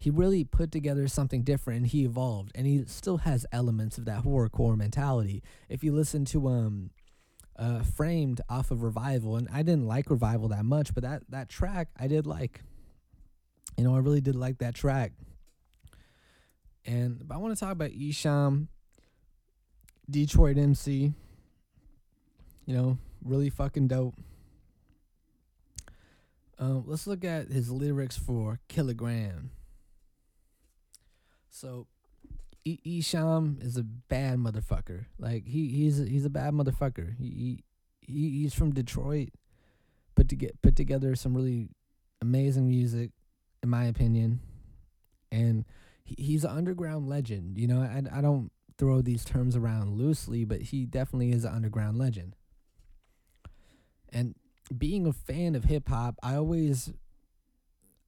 He 0.00 0.10
really 0.10 0.44
put 0.44 0.70
together 0.70 1.08
something 1.08 1.42
different 1.42 1.88
he 1.88 2.04
evolved 2.04 2.52
and 2.54 2.66
he 2.66 2.84
still 2.86 3.18
has 3.18 3.44
elements 3.52 3.98
of 3.98 4.04
that 4.06 4.24
horrorcore 4.24 4.76
mentality. 4.76 5.42
If 5.68 5.84
you 5.84 5.92
listen 5.92 6.24
to 6.26 6.48
um 6.48 6.90
uh 7.56 7.82
framed 7.82 8.40
off 8.48 8.70
of 8.70 8.84
revival 8.84 9.34
and 9.36 9.48
i 9.52 9.62
didn't 9.62 9.86
like 9.86 10.10
revival 10.10 10.46
that 10.46 10.64
much 10.64 10.94
but 10.94 11.02
that 11.02 11.22
that 11.28 11.48
track 11.48 11.88
i 11.98 12.06
did 12.06 12.26
like. 12.26 12.62
You 13.76 13.84
know 13.84 13.94
i 13.94 13.98
really 13.98 14.20
did 14.20 14.34
like 14.34 14.58
that 14.58 14.74
track 14.74 15.12
and 16.88 17.26
I 17.30 17.36
want 17.36 17.54
to 17.54 17.60
talk 17.60 17.72
about 17.72 17.90
Esham, 17.90 18.68
Detroit 20.10 20.56
MC. 20.56 21.12
You 22.64 22.74
know, 22.74 22.98
really 23.22 23.50
fucking 23.50 23.88
dope. 23.88 24.14
Um, 26.58 26.84
let's 26.86 27.06
look 27.06 27.24
at 27.24 27.48
his 27.48 27.70
lyrics 27.70 28.16
for 28.16 28.58
Kilogram. 28.68 29.50
So, 31.50 31.86
Esham 32.66 33.62
is 33.62 33.76
a 33.76 33.82
bad 33.82 34.38
motherfucker. 34.38 35.06
Like 35.18 35.46
he 35.46 35.68
he's 35.68 36.00
a, 36.00 36.04
he's 36.06 36.24
a 36.24 36.30
bad 36.30 36.54
motherfucker. 36.54 37.16
He, 37.18 37.64
he 38.00 38.30
he's 38.30 38.54
from 38.54 38.72
Detroit, 38.72 39.30
put 40.14 40.28
to 40.30 40.36
get 40.36 40.60
put 40.62 40.74
together 40.74 41.14
some 41.16 41.34
really 41.34 41.68
amazing 42.22 42.66
music, 42.66 43.10
in 43.62 43.68
my 43.68 43.84
opinion, 43.84 44.40
and 45.30 45.64
he's 46.16 46.44
an 46.44 46.50
underground 46.50 47.08
legend. 47.08 47.58
You 47.58 47.66
know, 47.66 47.80
I, 47.80 48.02
I 48.18 48.20
don't 48.20 48.50
throw 48.78 49.00
these 49.00 49.24
terms 49.24 49.56
around 49.56 49.94
loosely, 49.98 50.44
but 50.44 50.62
he 50.62 50.86
definitely 50.86 51.32
is 51.32 51.44
an 51.44 51.54
underground 51.54 51.98
legend. 51.98 52.36
And 54.10 54.34
being 54.76 55.06
a 55.06 55.12
fan 55.12 55.54
of 55.54 55.64
hip 55.64 55.88
hop, 55.88 56.16
I 56.22 56.36
always, 56.36 56.92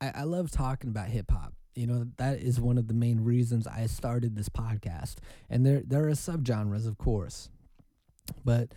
I, 0.01 0.13
I 0.15 0.23
love 0.23 0.51
talking 0.51 0.91
about 0.91 1.09
hip 1.09 1.31
hop. 1.31 1.55
You 1.75 1.87
know, 1.87 2.07
that 2.17 2.39
is 2.39 2.61
one 2.61 2.79
of 2.79 2.89
the 2.89 2.95
main 2.95 3.23
reasons 3.23 3.67
I 3.67 3.87
started 3.87 4.35
this 4.37 4.49
podcast. 4.49 5.17
And 5.49 5.65
there, 5.65 5.83
there 5.87 6.09
are 6.09 6.13
subgenres, 6.13 6.87
of 6.87 6.99
course. 6.99 7.49
But 8.45 8.73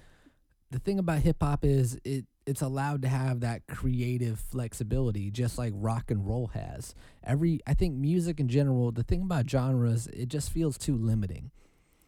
the 0.72 0.80
thing 0.80 1.00
about 1.00 1.20
hip 1.20 1.38
hop 1.42 1.64
is 1.64 2.00
it, 2.04 2.26
it's 2.46 2.62
allowed 2.62 3.02
to 3.04 3.08
have 3.08 3.40
that 3.40 3.68
creative 3.68 4.40
flexibility 4.40 5.32
just 5.32 5.58
like 5.58 5.74
rock 5.76 6.12
and 6.12 6.28
roll 6.28 6.48
has. 6.48 6.96
Every 7.24 7.60
i 7.68 7.74
think 7.74 7.96
music 7.96 8.40
in 8.40 8.48
general 8.50 8.92
the 8.92 9.04
thing 9.04 9.22
about 9.24 9.50
genres 9.50 10.08
it 10.08 10.28
just 10.28 10.52
feels 10.52 10.78
too 10.78 10.96
limiting. 10.98 11.52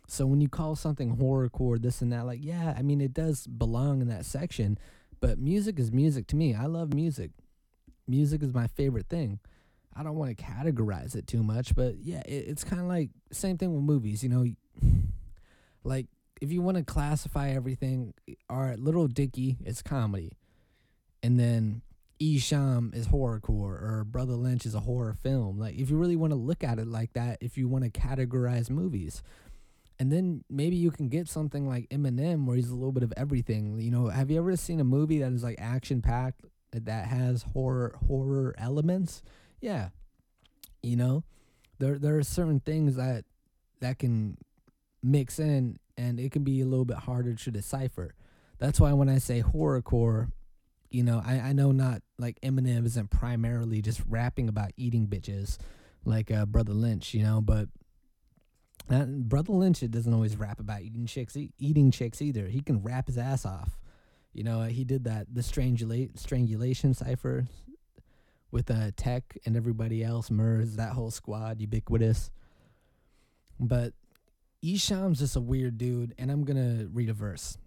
So 0.08 0.26
when 0.26 0.42
you 0.42 0.50
call 0.50 0.76
something 0.76 1.18
horrorcore 1.18 1.82
this 1.82 2.02
and 2.02 2.12
that 2.12 2.26
like 2.26 2.40
yeah 2.42 2.74
i 2.78 2.82
mean 2.82 3.02
it 3.02 3.14
does 3.14 3.48
belong 3.48 4.02
in 4.02 4.08
that 4.10 4.26
section 4.26 4.78
but 5.20 5.40
music 5.40 5.80
is 5.80 5.92
music 5.92 6.28
to 6.28 6.36
me. 6.36 6.54
I 6.54 6.66
love 6.66 6.94
music. 6.94 7.32
Music 8.08 8.44
is 8.44 8.54
my 8.54 8.68
favorite 8.68 9.08
thing. 9.08 9.40
I 9.96 10.04
don't 10.04 10.16
want 10.16 10.38
to 10.38 10.44
categorize 10.44 11.16
it 11.16 11.26
too 11.28 11.42
much 11.42 11.76
but 11.76 11.96
yeah 12.02 12.22
it, 12.26 12.46
it's 12.50 12.64
kind 12.64 12.82
of 12.82 12.88
like 12.88 13.10
same 13.32 13.58
thing 13.58 13.74
with 13.74 13.84
movies 13.84 14.24
you 14.24 14.30
know 14.30 14.46
like 15.84 16.08
if 16.42 16.52
you 16.52 16.62
want 16.62 16.78
to 16.78 16.84
classify 16.84 17.50
everything, 17.50 18.14
right, 18.50 18.80
Little 18.80 19.08
Dicky 19.08 19.58
is 19.66 19.82
comedy, 19.82 20.34
and 21.24 21.40
then 21.40 21.82
Esham 22.22 22.96
is 22.96 23.08
horrorcore, 23.08 23.82
or 23.82 24.06
Brotha 24.10 24.36
Lynch 24.36 24.66
is 24.66 24.76
a 24.76 24.82
horror 24.82 25.16
film. 25.22 25.60
Like 25.60 25.76
if 25.76 25.90
you 25.90 25.98
really 25.98 26.16
want 26.16 26.32
to 26.32 26.38
look 26.38 26.64
at 26.64 26.80
it 26.80 26.88
like 26.88 27.14
that, 27.14 27.38
if 27.42 27.58
you 27.58 27.68
want 27.68 27.84
to 27.84 27.90
categorize 27.90 28.70
movies, 28.70 29.22
and 30.00 30.12
then 30.12 30.44
maybe 30.50 30.76
you 30.76 30.92
can 30.92 31.08
get 31.08 31.28
something 31.30 31.68
like 31.68 31.90
Eminem, 31.90 32.46
where 32.46 32.56
he's 32.56 32.70
a 32.70 32.76
little 32.76 32.92
bit 32.92 33.04
of 33.04 33.14
everything. 33.16 33.80
You 33.80 33.92
know, 33.92 34.08
have 34.08 34.30
you 34.30 34.38
ever 34.38 34.56
seen 34.58 34.80
a 34.80 34.86
movie 34.86 35.20
that 35.20 35.32
is 35.32 35.44
like 35.44 35.56
action 35.60 36.02
packed 36.02 36.42
that 36.72 37.08
has 37.08 37.44
horror 37.54 37.98
horror 38.08 38.54
elements? 38.58 39.24
Yeah, 39.62 39.90
you 40.84 40.98
know, 40.98 41.24
there 41.80 41.98
there 41.98 42.18
are 42.18 42.24
certain 42.24 42.60
things 42.60 42.96
that 42.96 43.26
that 43.80 44.00
can 44.00 44.38
mix 45.02 45.40
in 45.40 45.80
and 45.98 46.20
it 46.20 46.32
can 46.32 46.44
be 46.44 46.62
a 46.62 46.66
little 46.66 46.86
bit 46.86 46.98
harder 46.98 47.34
to 47.34 47.52
decipher. 47.52 48.16
That's 48.58 48.80
why 48.80 48.94
when 48.94 49.10
I 49.10 49.18
say 49.18 49.42
horrorcore, 49.42 50.32
you 50.90 51.04
know, 51.04 51.22
I, 51.26 51.40
I 51.40 51.54
know 51.54 51.72
not 51.72 52.02
like 52.18 52.40
Eminem 52.42 52.86
isn't 52.86 53.10
primarily 53.10 53.82
just 53.82 54.02
rapping 54.08 54.48
about 54.48 54.72
eating 54.78 55.08
bitches 55.08 55.58
like 56.06 56.32
uh, 56.32 56.46
Brotha 56.46 56.74
Lynch, 56.74 57.14
you 57.14 57.24
know, 57.24 57.42
but 57.42 57.68
uh, 58.90 59.06
Brotha 59.06 59.52
Lynch 59.52 59.84
it 59.84 59.92
doesn't 59.92 60.14
always 60.14 60.38
rap 60.38 60.60
about 60.60 60.82
eating 60.82 61.06
chicks, 61.06 61.36
e- 61.36 61.52
eating 61.60 61.92
chicks 61.92 62.22
either. 62.22 62.48
He 62.48 62.62
can 62.62 62.82
rap 62.82 63.08
his 63.08 63.18
ass 63.18 63.46
off. 63.46 63.78
You 64.32 64.44
know, 64.44 64.64
he 64.64 64.84
did 64.84 65.06
that 65.06 65.28
the 65.34 65.42
strangula- 65.42 66.18
strangulation 66.18 66.94
cipher 66.94 67.46
with 68.52 68.70
uh, 68.70 68.92
Tech 68.96 69.38
and 69.46 69.58
everybody 69.58 70.04
else, 70.04 70.30
Murs, 70.30 70.76
that 70.76 70.94
whole 70.94 71.12
squad, 71.12 71.60
ubiquitous. 71.60 72.30
But 73.60 73.94
Esham's 74.66 75.20
just 75.20 75.36
a 75.36 75.42
weird 75.42 75.78
dude, 75.78 76.16
and 76.18 76.32
I'm 76.32 76.44
gonna 76.44 76.88
read 76.92 77.10
a 77.10 77.14
verse. 77.14 77.60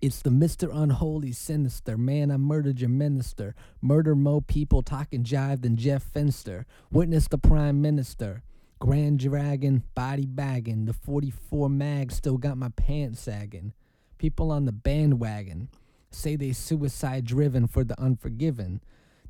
It's 0.00 0.22
the 0.22 0.30
Mr. 0.30 0.70
Unholy 0.74 1.32
Sinister. 1.32 1.98
Man, 1.98 2.30
I 2.30 2.38
murdered 2.38 2.80
your 2.80 2.88
minister. 2.88 3.54
Murder 3.82 4.14
more 4.14 4.40
people 4.40 4.82
talking 4.82 5.22
jive 5.22 5.60
than 5.60 5.76
Jeff 5.76 6.02
Fenster. 6.10 6.64
Witness 6.90 7.28
the 7.28 7.36
Prime 7.36 7.82
Minister. 7.82 8.42
Grand 8.78 9.18
Dragon, 9.18 9.82
body 9.94 10.24
bagging. 10.24 10.86
The 10.86 10.94
44 10.94 11.68
mag 11.68 12.10
still 12.10 12.38
got 12.38 12.56
my 12.56 12.70
pants 12.70 13.20
sagging. 13.20 13.74
People 14.16 14.50
on 14.50 14.64
the 14.64 14.72
bandwagon 14.72 15.68
say 16.10 16.36
they 16.36 16.52
suicide 16.52 17.26
driven 17.26 17.66
for 17.66 17.84
the 17.84 18.00
unforgiven. 18.00 18.80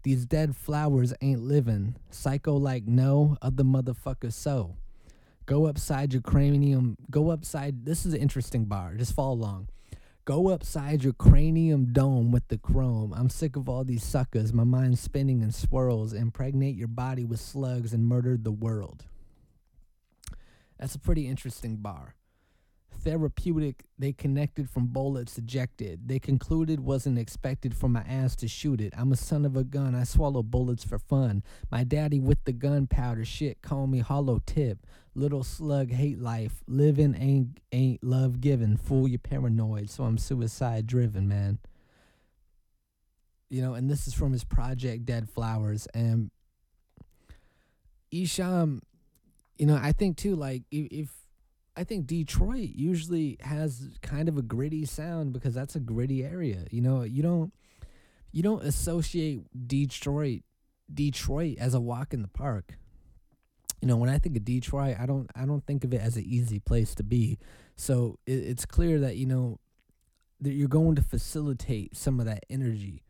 These 0.05 0.27
dead 0.27 0.55
flowers 0.55 1.13
ain't 1.21 1.43
living. 1.43 1.97
Psycho 2.11 2.57
like 2.57 2.85
no, 2.87 3.37
other 3.43 3.65
motherfuckers 3.65 4.35
so. 4.35 4.77
Go 5.47 5.67
upside 5.67 6.13
your 6.13 6.23
cranium. 6.23 6.97
Go 7.11 7.31
upside. 7.31 7.85
This 7.85 8.07
is 8.07 8.15
an 8.15 8.21
interesting 8.21 8.65
bar. 8.65 8.95
Just 8.95 9.15
follow 9.15 9.35
along. 9.35 9.69
Go 10.25 10.49
upside 10.49 11.05
your 11.05 11.13
cranium 11.13 11.93
dome 11.93 12.33
with 12.33 12.49
the 12.49 12.57
chrome. 12.57 13.13
I'm 13.15 13.29
sick 13.29 13.57
of 13.57 13.69
all 13.69 13.85
these 13.85 14.03
suckers. 14.03 14.55
My 14.55 14.65
mind's 14.65 15.01
spinning 15.01 15.43
in 15.43 15.53
swirls. 15.53 16.15
Impregnate 16.15 16.77
your 16.77 16.89
body 16.89 17.25
with 17.25 17.41
slugs 17.41 17.93
and 17.93 18.07
murder 18.07 18.39
the 18.39 18.51
world. 18.51 19.05
That's 20.79 20.95
a 20.95 20.99
pretty 20.99 21.29
interesting 21.29 21.77
bar 21.77 22.15
therapeutic 23.05 23.85
they 23.99 24.13
connected 24.13 24.71
from 24.71 24.87
bullets 24.87 25.37
ejected. 25.37 26.09
They 26.09 26.19
concluded 26.19 26.81
wasn't 26.81 27.19
expected 27.19 27.77
for 27.77 27.89
my 27.89 28.01
ass 28.01 28.35
to 28.37 28.49
shoot 28.49 28.81
it. 28.81 28.95
I'm 28.97 29.13
a 29.13 29.17
son 29.17 29.45
of 29.45 29.57
a 29.57 29.63
gun, 29.63 29.95
I 29.95 30.05
swallow 30.05 30.43
bullets 30.43 30.85
for 30.85 30.99
fun. 30.99 31.43
My 31.71 31.85
daddy 31.85 32.19
with 32.19 32.43
the 32.45 32.53
gunpowder 32.53 33.27
shit 33.27 33.61
call 33.61 33.87
me 33.87 33.99
hollow 33.99 34.41
tip. 34.47 34.87
Little 35.15 35.45
slug 35.45 35.91
hate 35.91 36.21
life. 36.21 36.63
Living 36.67 37.15
ain't 37.19 37.61
ain't 37.71 38.03
love 38.03 38.41
given. 38.41 38.77
Fool 38.77 39.07
you 39.07 39.19
paranoid, 39.19 39.91
so 39.91 40.05
I'm 40.05 40.19
suicide 40.19 40.87
driven, 40.87 41.29
man. 41.29 41.59
You 43.49 43.63
know, 43.63 43.75
and 43.75 43.89
this 43.89 44.09
is 44.09 44.15
from 44.15 44.33
his 44.33 44.43
project 44.43 45.07
Dead 45.07 45.29
Flowers. 45.29 45.87
And 45.95 46.31
Esham, 48.13 48.81
you 49.57 49.67
know, 49.67 49.79
I 49.81 49.93
think 49.93 50.17
too, 50.17 50.35
like 50.35 50.63
if, 50.71 50.89
if 50.91 51.09
I 51.77 51.85
think 51.85 52.07
Detroit 52.07 52.71
usually 52.75 53.37
has 53.41 53.91
kind 54.03 54.29
of 54.29 54.37
a 54.37 54.43
gritty 54.43 54.85
sound 54.85 55.33
because 55.33 55.55
that's 55.55 55.75
a 55.75 55.81
gritty 55.81 56.25
area. 56.25 56.65
You 56.71 56.81
know, 56.81 57.03
you 57.03 57.23
don't 57.23 57.53
you 58.33 58.43
don't 58.43 58.65
associate 58.65 59.43
Detroit 59.67 60.43
Detroit 60.93 61.57
as 61.59 61.75
a 61.75 61.81
walk 61.81 62.13
in 62.13 62.23
the 62.23 62.29
park. 62.29 62.79
You 63.85 63.89
know, 63.89 63.99
when 63.99 64.09
I 64.09 64.17
think 64.17 64.35
of 64.35 64.47
Detroit, 64.47 64.97
I 64.99 65.05
don't 65.05 65.31
I 65.37 65.45
don't 65.45 65.63
think 65.67 65.85
of 65.85 65.93
it 65.93 66.01
as 66.01 66.17
an 66.17 66.25
easy 66.25 66.59
place 66.59 66.95
to 66.95 67.03
be. 67.03 67.39
So 67.77 68.19
it, 68.25 68.33
it's 68.33 68.65
clear 68.65 68.99
that 69.01 69.17
you 69.17 69.27
know 69.27 69.61
that 70.41 70.55
you're 70.55 70.69
going 70.69 70.95
to 70.95 71.03
facilitate 71.03 71.95
some 71.95 72.19
of 72.19 72.25
that 72.25 72.47
energy. 72.49 73.03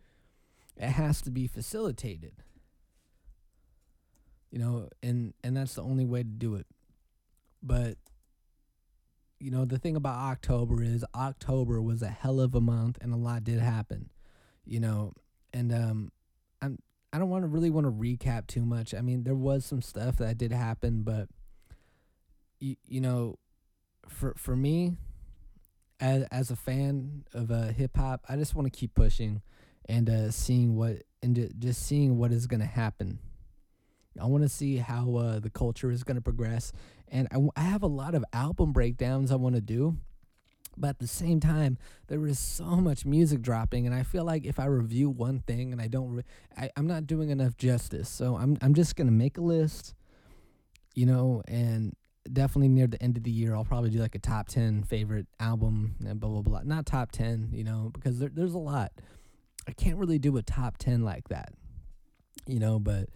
It 0.77 0.89
has 0.89 1.23
to 1.23 1.31
be 1.31 1.47
facilitated. 1.47 2.33
You 4.51 4.59
know, 4.59 4.89
and 5.01 5.33
and 5.45 5.57
that's 5.57 5.75
the 5.75 5.83
only 5.85 6.05
way 6.05 6.25
to 6.25 6.29
do 6.29 6.57
it. 6.57 6.67
But 7.63 7.97
you 9.39 9.53
know, 9.53 9.65
the 9.65 9.79
thing 9.79 9.95
about 9.95 10.17
October 10.17 10.83
is 10.83 11.05
October 11.15 11.81
was 11.81 12.03
a 12.03 12.09
hell 12.09 12.41
of 12.41 12.53
a 12.53 12.61
month 12.61 12.99
and 13.01 13.15
a 13.15 13.17
lot 13.17 13.45
did 13.45 13.61
happen. 13.61 14.11
You 14.65 14.81
know, 14.81 15.13
and 15.53 15.73
um 15.73 16.11
I 17.15 17.19
don't 17.19 17.31
want 17.31 17.45
to 17.45 17.49
really 17.49 17.71
want 17.71 17.87
to 17.87 17.93
recap 17.93 18.49
too 18.49 18.65
much. 18.65 18.93
I 18.93 19.01
mean, 19.01 19.23
there 19.23 19.37
was 19.37 19.65
some 19.65 19.81
stuff 19.81 20.17
that 20.17 20.37
did 20.37 20.51
happen, 20.51 21.03
but 21.03 21.29
you, 22.59 22.75
you 22.85 23.01
know, 23.01 23.39
for 24.09 24.35
for 24.37 24.57
me 24.57 24.97
as 26.01 26.25
as 26.33 26.51
a 26.51 26.57
fan 26.57 27.23
of 27.33 27.53
uh, 27.53 27.69
hip 27.69 27.97
hop, 27.97 28.25
I 28.29 28.35
just 28.35 28.57
want 28.57 28.67
to 28.67 28.77
keep 28.77 28.95
pushing 28.95 29.43
and 29.89 30.11
uh, 30.11 30.31
seeing 30.33 30.75
what 30.75 31.05
and 31.23 31.55
just 31.57 31.87
seeing 31.87 32.19
what 32.19 32.33
is 32.33 32.49
going 32.49 32.61
to 32.61 32.67
happen. 32.67 33.21
I 34.21 34.27
want 34.27 34.43
to 34.43 34.49
see 34.49 34.79
how 34.79 35.15
uh, 35.15 35.39
the 35.39 35.51
culture 35.51 35.93
is 35.93 36.03
going 36.03 36.17
to 36.17 36.21
progress 36.21 36.73
and 37.09 37.29
I, 37.31 37.61
I 37.61 37.65
have 37.65 37.83
a 37.83 37.89
lot 37.89 38.15
of 38.15 38.25
album 38.33 38.73
breakdowns 38.73 39.31
I 39.31 39.37
want 39.37 39.55
to 39.55 39.61
do. 39.61 39.99
But 40.77 40.89
at 40.89 40.99
the 40.99 41.07
same 41.07 41.41
time, 41.41 41.79
there 42.09 42.27
is 42.27 42.39
so 42.39 42.65
much 42.65 43.07
music 43.07 43.43
dropping, 43.43 43.87
and 43.87 43.95
I 43.95 44.03
feel 44.03 44.25
like 44.25 44.45
if 44.45 44.59
I 44.59 44.67
review 44.67 45.09
one 45.11 45.41
thing 45.41 45.73
and 45.73 45.81
I 45.81 45.87
don't, 45.89 46.11
re- 46.17 46.25
I, 46.57 46.71
I'm 46.77 46.87
not 46.87 47.07
doing 47.07 47.31
enough 47.31 47.57
justice. 47.57 48.09
So 48.09 48.37
I'm 48.37 48.59
I'm 48.61 48.75
just 48.75 48.97
gonna 48.97 49.13
make 49.13 49.39
a 49.39 49.41
list, 49.43 49.95
you 50.95 51.07
know, 51.07 51.43
and 51.47 51.95
definitely 52.33 52.69
near 52.69 52.87
the 52.87 53.03
end 53.03 53.17
of 53.17 53.23
the 53.23 53.31
year, 53.31 53.55
I'll 53.55 53.65
probably 53.65 53.91
do 53.91 53.99
like 53.99 54.15
a 54.15 54.19
top 54.19 54.49
ten 54.49 54.83
favorite 54.83 55.27
album 55.39 55.97
and 56.07 56.19
blah 56.19 56.31
blah 56.31 56.43
blah. 56.43 56.61
Not 56.65 56.87
top 56.87 57.13
ten, 57.13 57.51
you 57.53 57.65
know, 57.65 57.91
because 57.93 58.19
there, 58.19 58.31
there's 58.33 58.55
a 58.55 58.59
lot. 58.59 58.93
I 59.69 59.73
can't 59.73 59.97
really 59.97 60.19
do 60.19 60.37
a 60.37 60.43
top 60.43 60.79
ten 60.79 61.05
like 61.05 61.29
that, 61.29 61.53
you 62.47 62.59
know. 62.59 62.79
But 62.79 63.11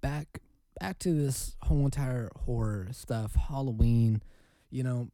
back 0.00 0.40
back 0.78 0.98
to 1.00 1.12
this 1.12 1.56
whole 1.62 1.84
entire 1.84 2.30
horror 2.44 2.88
stuff, 2.92 3.34
Halloween. 3.34 4.22
You 4.70 4.84
know, 4.84 5.08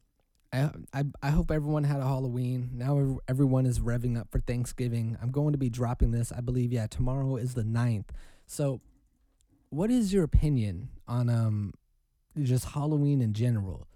I 0.51 0.69
I 0.93 1.03
I 1.21 1.29
hope 1.29 1.51
everyone 1.51 1.83
had 1.83 1.99
a 1.99 2.03
Halloween. 2.05 2.71
Now 2.73 3.19
everyone 3.27 3.65
is 3.65 3.79
revving 3.79 4.19
up 4.19 4.29
for 4.31 4.39
Thanksgiving. 4.39 5.17
I'm 5.21 5.31
going 5.31 5.51
to 5.51 5.57
be 5.57 5.69
dropping 5.69 6.11
this. 6.11 6.31
I 6.31 6.41
believe 6.41 6.71
yeah, 6.71 6.87
tomorrow 6.87 7.35
is 7.35 7.53
the 7.53 7.63
9th. 7.63 8.05
So, 8.45 8.81
what 9.69 9.91
is 9.91 10.13
your 10.13 10.23
opinion 10.23 10.89
on 11.07 11.29
um 11.29 11.73
just 12.41 12.65
Halloween 12.69 13.21
in 13.21 13.33
general? 13.33 13.87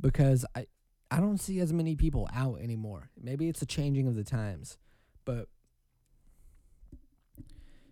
Because 0.00 0.44
I 0.54 0.66
I 1.10 1.20
don't 1.20 1.38
see 1.38 1.60
as 1.60 1.72
many 1.72 1.94
people 1.94 2.28
out 2.34 2.60
anymore. 2.60 3.10
Maybe 3.20 3.48
it's 3.48 3.62
a 3.62 3.66
changing 3.66 4.08
of 4.08 4.16
the 4.16 4.24
times, 4.24 4.78
but 5.24 5.48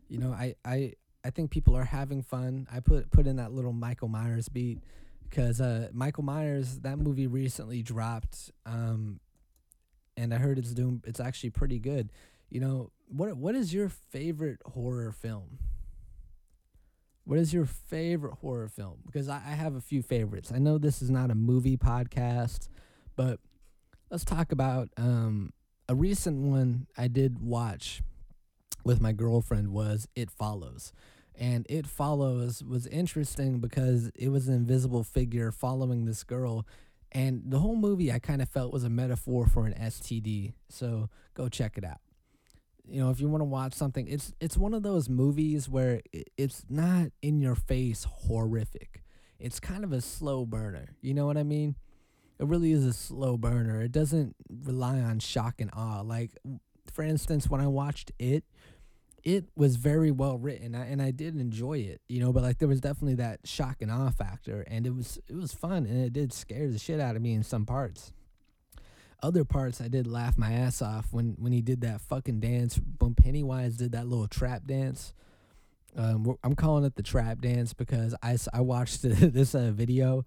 you 0.08 0.18
know, 0.18 0.32
I 0.32 0.56
I 0.64 0.94
I 1.24 1.30
think 1.30 1.50
people 1.50 1.76
are 1.76 1.84
having 1.84 2.22
fun. 2.22 2.66
I 2.70 2.80
put 2.80 3.10
put 3.10 3.26
in 3.26 3.36
that 3.36 3.52
little 3.52 3.72
Michael 3.72 4.08
Myers 4.08 4.48
beat 4.48 4.82
because 5.32 5.62
uh, 5.62 5.88
Michael 5.92 6.24
Myers 6.24 6.80
that 6.80 6.98
movie 6.98 7.26
recently 7.26 7.82
dropped, 7.82 8.50
um, 8.66 9.18
and 10.16 10.34
I 10.34 10.36
heard 10.36 10.58
it's 10.58 10.74
doing 10.74 11.02
it's 11.06 11.20
actually 11.20 11.50
pretty 11.50 11.78
good. 11.78 12.12
You 12.50 12.60
know 12.60 12.90
what? 13.08 13.36
What 13.36 13.54
is 13.54 13.72
your 13.72 13.88
favorite 13.88 14.60
horror 14.74 15.10
film? 15.10 15.58
What 17.24 17.38
is 17.38 17.54
your 17.54 17.64
favorite 17.64 18.34
horror 18.40 18.68
film? 18.68 18.98
Because 19.06 19.28
I, 19.28 19.36
I 19.36 19.54
have 19.54 19.74
a 19.74 19.80
few 19.80 20.02
favorites. 20.02 20.52
I 20.54 20.58
know 20.58 20.76
this 20.76 21.00
is 21.00 21.08
not 21.08 21.30
a 21.30 21.34
movie 21.34 21.76
podcast, 21.76 22.68
but 23.16 23.40
let's 24.10 24.24
talk 24.24 24.52
about 24.52 24.90
um, 24.96 25.52
a 25.88 25.94
recent 25.94 26.38
one 26.38 26.88
I 26.98 27.08
did 27.08 27.38
watch 27.38 28.02
with 28.84 29.00
my 29.00 29.12
girlfriend 29.12 29.68
was 29.68 30.08
It 30.14 30.30
Follows. 30.30 30.92
And 31.42 31.66
It 31.68 31.88
Follows 31.88 32.62
was 32.62 32.86
interesting 32.86 33.58
because 33.58 34.12
it 34.14 34.28
was 34.28 34.46
an 34.46 34.54
invisible 34.54 35.02
figure 35.02 35.50
following 35.50 36.04
this 36.04 36.22
girl. 36.22 36.64
And 37.10 37.42
the 37.44 37.58
whole 37.58 37.74
movie 37.74 38.12
I 38.12 38.20
kind 38.20 38.40
of 38.40 38.48
felt 38.48 38.72
was 38.72 38.84
a 38.84 38.88
metaphor 38.88 39.48
for 39.48 39.66
an 39.66 39.74
STD. 39.74 40.52
So 40.68 41.10
go 41.34 41.48
check 41.48 41.76
it 41.76 41.84
out. 41.84 41.98
You 42.88 43.00
know, 43.00 43.10
if 43.10 43.20
you 43.20 43.28
want 43.28 43.40
to 43.40 43.46
watch 43.46 43.74
something, 43.74 44.06
it's 44.06 44.32
it's 44.40 44.56
one 44.56 44.72
of 44.72 44.84
those 44.84 45.08
movies 45.08 45.68
where 45.68 46.00
it's 46.36 46.64
not 46.68 47.08
in 47.22 47.40
your 47.40 47.56
face 47.56 48.06
horrific. 48.08 49.02
It's 49.40 49.58
kind 49.58 49.82
of 49.82 49.92
a 49.92 50.00
slow 50.00 50.46
burner. 50.46 50.94
You 51.00 51.12
know 51.12 51.26
what 51.26 51.36
I 51.36 51.42
mean? 51.42 51.74
It 52.38 52.46
really 52.46 52.70
is 52.70 52.86
a 52.86 52.92
slow 52.92 53.36
burner. 53.36 53.82
It 53.82 53.90
doesn't 53.90 54.36
rely 54.48 55.00
on 55.00 55.18
shock 55.18 55.60
and 55.60 55.70
awe. 55.74 56.02
Like 56.02 56.30
for 56.92 57.02
instance, 57.02 57.50
when 57.50 57.60
I 57.60 57.66
watched 57.66 58.12
it, 58.20 58.44
it 59.24 59.44
was 59.54 59.76
very 59.76 60.10
well 60.10 60.36
written 60.36 60.74
and 60.74 61.00
I 61.00 61.12
did 61.12 61.36
enjoy 61.36 61.78
it, 61.78 62.00
you 62.08 62.20
know, 62.20 62.32
but 62.32 62.42
like 62.42 62.58
there 62.58 62.68
was 62.68 62.80
definitely 62.80 63.14
that 63.16 63.40
shock 63.44 63.76
and 63.80 63.90
awe 63.90 64.10
factor 64.10 64.64
and 64.66 64.86
it 64.86 64.94
was 64.94 65.18
it 65.28 65.36
was 65.36 65.52
fun 65.52 65.86
and 65.86 66.04
it 66.04 66.12
did 66.12 66.32
scare 66.32 66.68
the 66.68 66.78
shit 66.78 67.00
out 67.00 67.14
of 67.14 67.22
me 67.22 67.32
in 67.32 67.44
some 67.44 67.64
parts. 67.64 68.12
Other 69.22 69.44
parts 69.44 69.80
I 69.80 69.86
did 69.86 70.08
laugh 70.08 70.36
my 70.36 70.52
ass 70.52 70.82
off 70.82 71.12
when 71.12 71.36
when 71.38 71.52
he 71.52 71.62
did 71.62 71.82
that 71.82 72.00
fucking 72.00 72.40
dance 72.40 72.80
when 72.98 73.14
Pennywise 73.14 73.76
did 73.76 73.92
that 73.92 74.08
little 74.08 74.26
trap 74.26 74.66
dance. 74.66 75.14
Um, 75.96 76.36
I'm 76.42 76.54
calling 76.54 76.84
it 76.84 76.96
the 76.96 77.02
trap 77.02 77.42
dance 77.42 77.74
because 77.74 78.14
I, 78.22 78.38
I 78.52 78.62
watched 78.62 79.02
this 79.02 79.54
uh, 79.54 79.70
video 79.72 80.24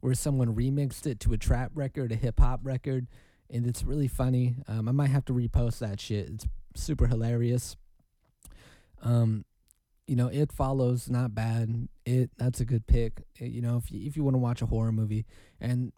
where 0.00 0.14
someone 0.14 0.54
remixed 0.54 1.06
it 1.06 1.18
to 1.20 1.32
a 1.32 1.38
trap 1.38 1.72
record, 1.74 2.12
a 2.12 2.16
hip 2.16 2.38
hop 2.38 2.60
record, 2.62 3.06
and 3.50 3.66
it's 3.66 3.82
really 3.82 4.08
funny. 4.08 4.56
Um, 4.68 4.88
I 4.88 4.92
might 4.92 5.10
have 5.10 5.24
to 5.24 5.32
repost 5.32 5.78
that 5.78 6.00
shit. 6.00 6.28
It's 6.28 6.46
super 6.74 7.06
hilarious. 7.06 7.76
Um, 9.02 9.44
you 10.06 10.16
know, 10.16 10.28
it 10.28 10.52
follows 10.52 11.10
not 11.10 11.34
bad. 11.34 11.88
It 12.04 12.30
that's 12.36 12.60
a 12.60 12.64
good 12.64 12.86
pick. 12.86 13.24
It, 13.38 13.50
you 13.50 13.60
know, 13.60 13.76
if 13.76 13.90
you, 13.90 14.06
if 14.06 14.16
you 14.16 14.22
want 14.22 14.34
to 14.34 14.38
watch 14.38 14.62
a 14.62 14.66
horror 14.66 14.92
movie, 14.92 15.26
and 15.60 15.92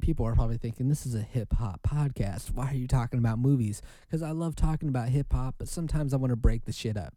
people 0.00 0.26
are 0.26 0.34
probably 0.34 0.56
thinking 0.56 0.88
this 0.88 1.04
is 1.04 1.14
a 1.14 1.20
hip 1.20 1.52
hop 1.54 1.82
podcast. 1.82 2.52
Why 2.52 2.68
are 2.68 2.74
you 2.74 2.88
talking 2.88 3.18
about 3.18 3.38
movies? 3.38 3.82
Because 4.02 4.22
I 4.22 4.30
love 4.30 4.56
talking 4.56 4.88
about 4.88 5.10
hip 5.10 5.32
hop, 5.32 5.56
but 5.58 5.68
sometimes 5.68 6.14
I 6.14 6.16
want 6.16 6.30
to 6.30 6.36
break 6.36 6.64
the 6.64 6.72
shit 6.72 6.96
up. 6.96 7.14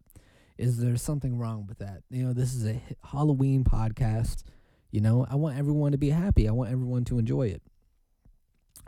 Is 0.57 0.77
there 0.77 0.95
something 0.97 1.37
wrong 1.37 1.67
with 1.67 1.79
that? 1.79 2.03
You 2.09 2.23
know, 2.25 2.33
this 2.33 2.53
is 2.53 2.65
a 2.65 2.81
Halloween 3.03 3.63
podcast. 3.63 4.43
You 4.91 5.01
know, 5.01 5.25
I 5.29 5.35
want 5.35 5.57
everyone 5.57 5.91
to 5.91 5.97
be 5.97 6.11
happy. 6.11 6.47
I 6.47 6.51
want 6.51 6.71
everyone 6.71 7.03
to 7.05 7.19
enjoy 7.19 7.47
it. 7.47 7.61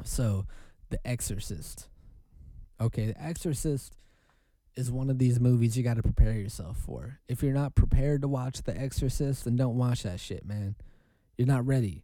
So, 0.04 0.46
The 0.90 1.06
Exorcist. 1.06 1.90
Okay, 2.80 3.08
The 3.08 3.22
Exorcist 3.22 3.94
is 4.78 4.92
one 4.92 5.10
of 5.10 5.18
these 5.18 5.40
movies 5.40 5.76
you 5.76 5.84
got 5.84 5.96
to 5.96 6.04
prepare 6.04 6.34
yourself 6.34 6.78
for. 6.78 7.20
If 7.28 7.42
you're 7.42 7.54
not 7.54 7.76
prepared 7.76 8.22
to 8.22 8.28
watch 8.28 8.62
The 8.62 8.78
Exorcist, 8.78 9.46
then 9.46 9.56
don't 9.56 9.78
watch 9.78 10.04
that 10.04 10.20
shit, 10.20 10.46
man. 10.46 10.76
You're 11.38 11.48
not 11.48 11.66
ready. 11.66 12.04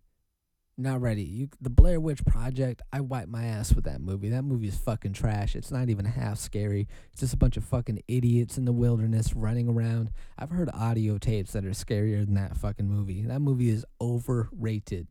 Not 0.75 1.01
ready. 1.01 1.23
You, 1.23 1.49
the 1.61 1.69
Blair 1.69 1.99
Witch 1.99 2.25
Project, 2.25 2.81
I 2.91 3.01
wiped 3.01 3.29
my 3.29 3.45
ass 3.45 3.73
with 3.73 3.85
that 3.85 4.01
movie. 4.01 4.29
That 4.29 4.41
movie 4.41 4.69
is 4.69 4.75
fucking 4.75 5.13
trash. 5.13 5.55
It's 5.55 5.69
not 5.69 5.89
even 5.89 6.05
half 6.05 6.39
scary. 6.39 6.87
It's 7.11 7.21
just 7.21 7.35
a 7.35 7.37
bunch 7.37 7.57
of 7.57 7.63
fucking 7.63 8.01
idiots 8.07 8.57
in 8.57 8.65
the 8.65 8.71
wilderness 8.71 9.35
running 9.35 9.69
around. 9.69 10.09
I've 10.39 10.49
heard 10.49 10.71
audio 10.73 11.19
tapes 11.19 11.53
that 11.53 11.63
are 11.63 11.71
scarier 11.71 12.25
than 12.25 12.33
that 12.33 12.57
fucking 12.57 12.87
movie. 12.87 13.21
That 13.21 13.41
movie 13.41 13.69
is 13.69 13.85
overrated. 14.01 15.07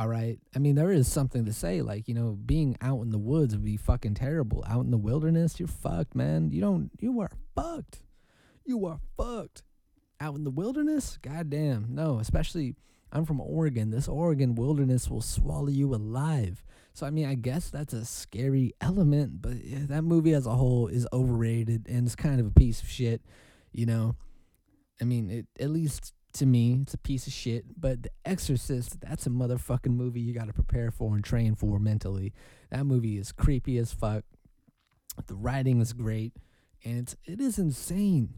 All 0.00 0.08
right. 0.08 0.38
I 0.56 0.58
mean, 0.58 0.76
there 0.76 0.90
is 0.90 1.12
something 1.12 1.44
to 1.44 1.52
say. 1.52 1.82
Like, 1.82 2.08
you 2.08 2.14
know, 2.14 2.38
being 2.46 2.74
out 2.80 3.02
in 3.02 3.10
the 3.10 3.18
woods 3.18 3.54
would 3.54 3.66
be 3.66 3.76
fucking 3.76 4.14
terrible. 4.14 4.64
Out 4.66 4.86
in 4.86 4.90
the 4.90 4.96
wilderness, 4.96 5.60
you're 5.60 5.68
fucked, 5.68 6.14
man. 6.14 6.50
You 6.52 6.62
don't, 6.62 6.90
you 6.98 7.20
are 7.20 7.28
fucked. 7.54 8.02
You 8.64 8.86
are 8.86 8.98
fucked. 9.18 9.62
Out 10.18 10.36
in 10.36 10.44
the 10.44 10.50
wilderness? 10.50 11.18
Goddamn. 11.20 11.88
No, 11.90 12.18
especially, 12.18 12.76
I'm 13.12 13.26
from 13.26 13.42
Oregon. 13.42 13.90
This 13.90 14.08
Oregon 14.08 14.54
wilderness 14.54 15.10
will 15.10 15.20
swallow 15.20 15.68
you 15.68 15.94
alive. 15.94 16.64
So, 16.94 17.06
I 17.06 17.10
mean, 17.10 17.26
I 17.26 17.34
guess 17.34 17.68
that's 17.68 17.92
a 17.92 18.06
scary 18.06 18.72
element, 18.80 19.42
but 19.42 19.62
yeah, 19.62 19.80
that 19.88 20.02
movie 20.02 20.32
as 20.32 20.46
a 20.46 20.54
whole 20.54 20.88
is 20.88 21.06
overrated 21.12 21.86
and 21.86 22.06
it's 22.06 22.16
kind 22.16 22.40
of 22.40 22.46
a 22.46 22.50
piece 22.50 22.80
of 22.80 22.88
shit, 22.88 23.20
you 23.70 23.84
know? 23.84 24.16
I 24.98 25.04
mean, 25.04 25.28
it 25.30 25.46
at 25.62 25.68
least 25.68 26.14
to 26.34 26.46
me, 26.46 26.78
it's 26.82 26.94
a 26.94 26.98
piece 26.98 27.26
of 27.26 27.32
shit. 27.32 27.64
But 27.78 28.02
The 28.02 28.10
Exorcist, 28.24 29.00
that's 29.00 29.26
a 29.26 29.30
motherfucking 29.30 29.94
movie 29.94 30.20
you 30.20 30.34
got 30.34 30.46
to 30.46 30.52
prepare 30.52 30.90
for 30.90 31.14
and 31.14 31.24
train 31.24 31.54
for 31.54 31.78
mentally. 31.78 32.32
That 32.70 32.86
movie 32.86 33.18
is 33.18 33.32
creepy 33.32 33.78
as 33.78 33.92
fuck. 33.92 34.24
The 35.26 35.34
writing 35.34 35.80
is 35.80 35.92
great, 35.92 36.32
and 36.84 37.00
it's 37.00 37.16
it 37.26 37.40
is 37.40 37.58
insane. 37.58 38.30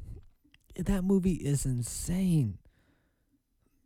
That 0.75 1.05
movie 1.05 1.35
is 1.35 1.65
insane. 1.67 2.59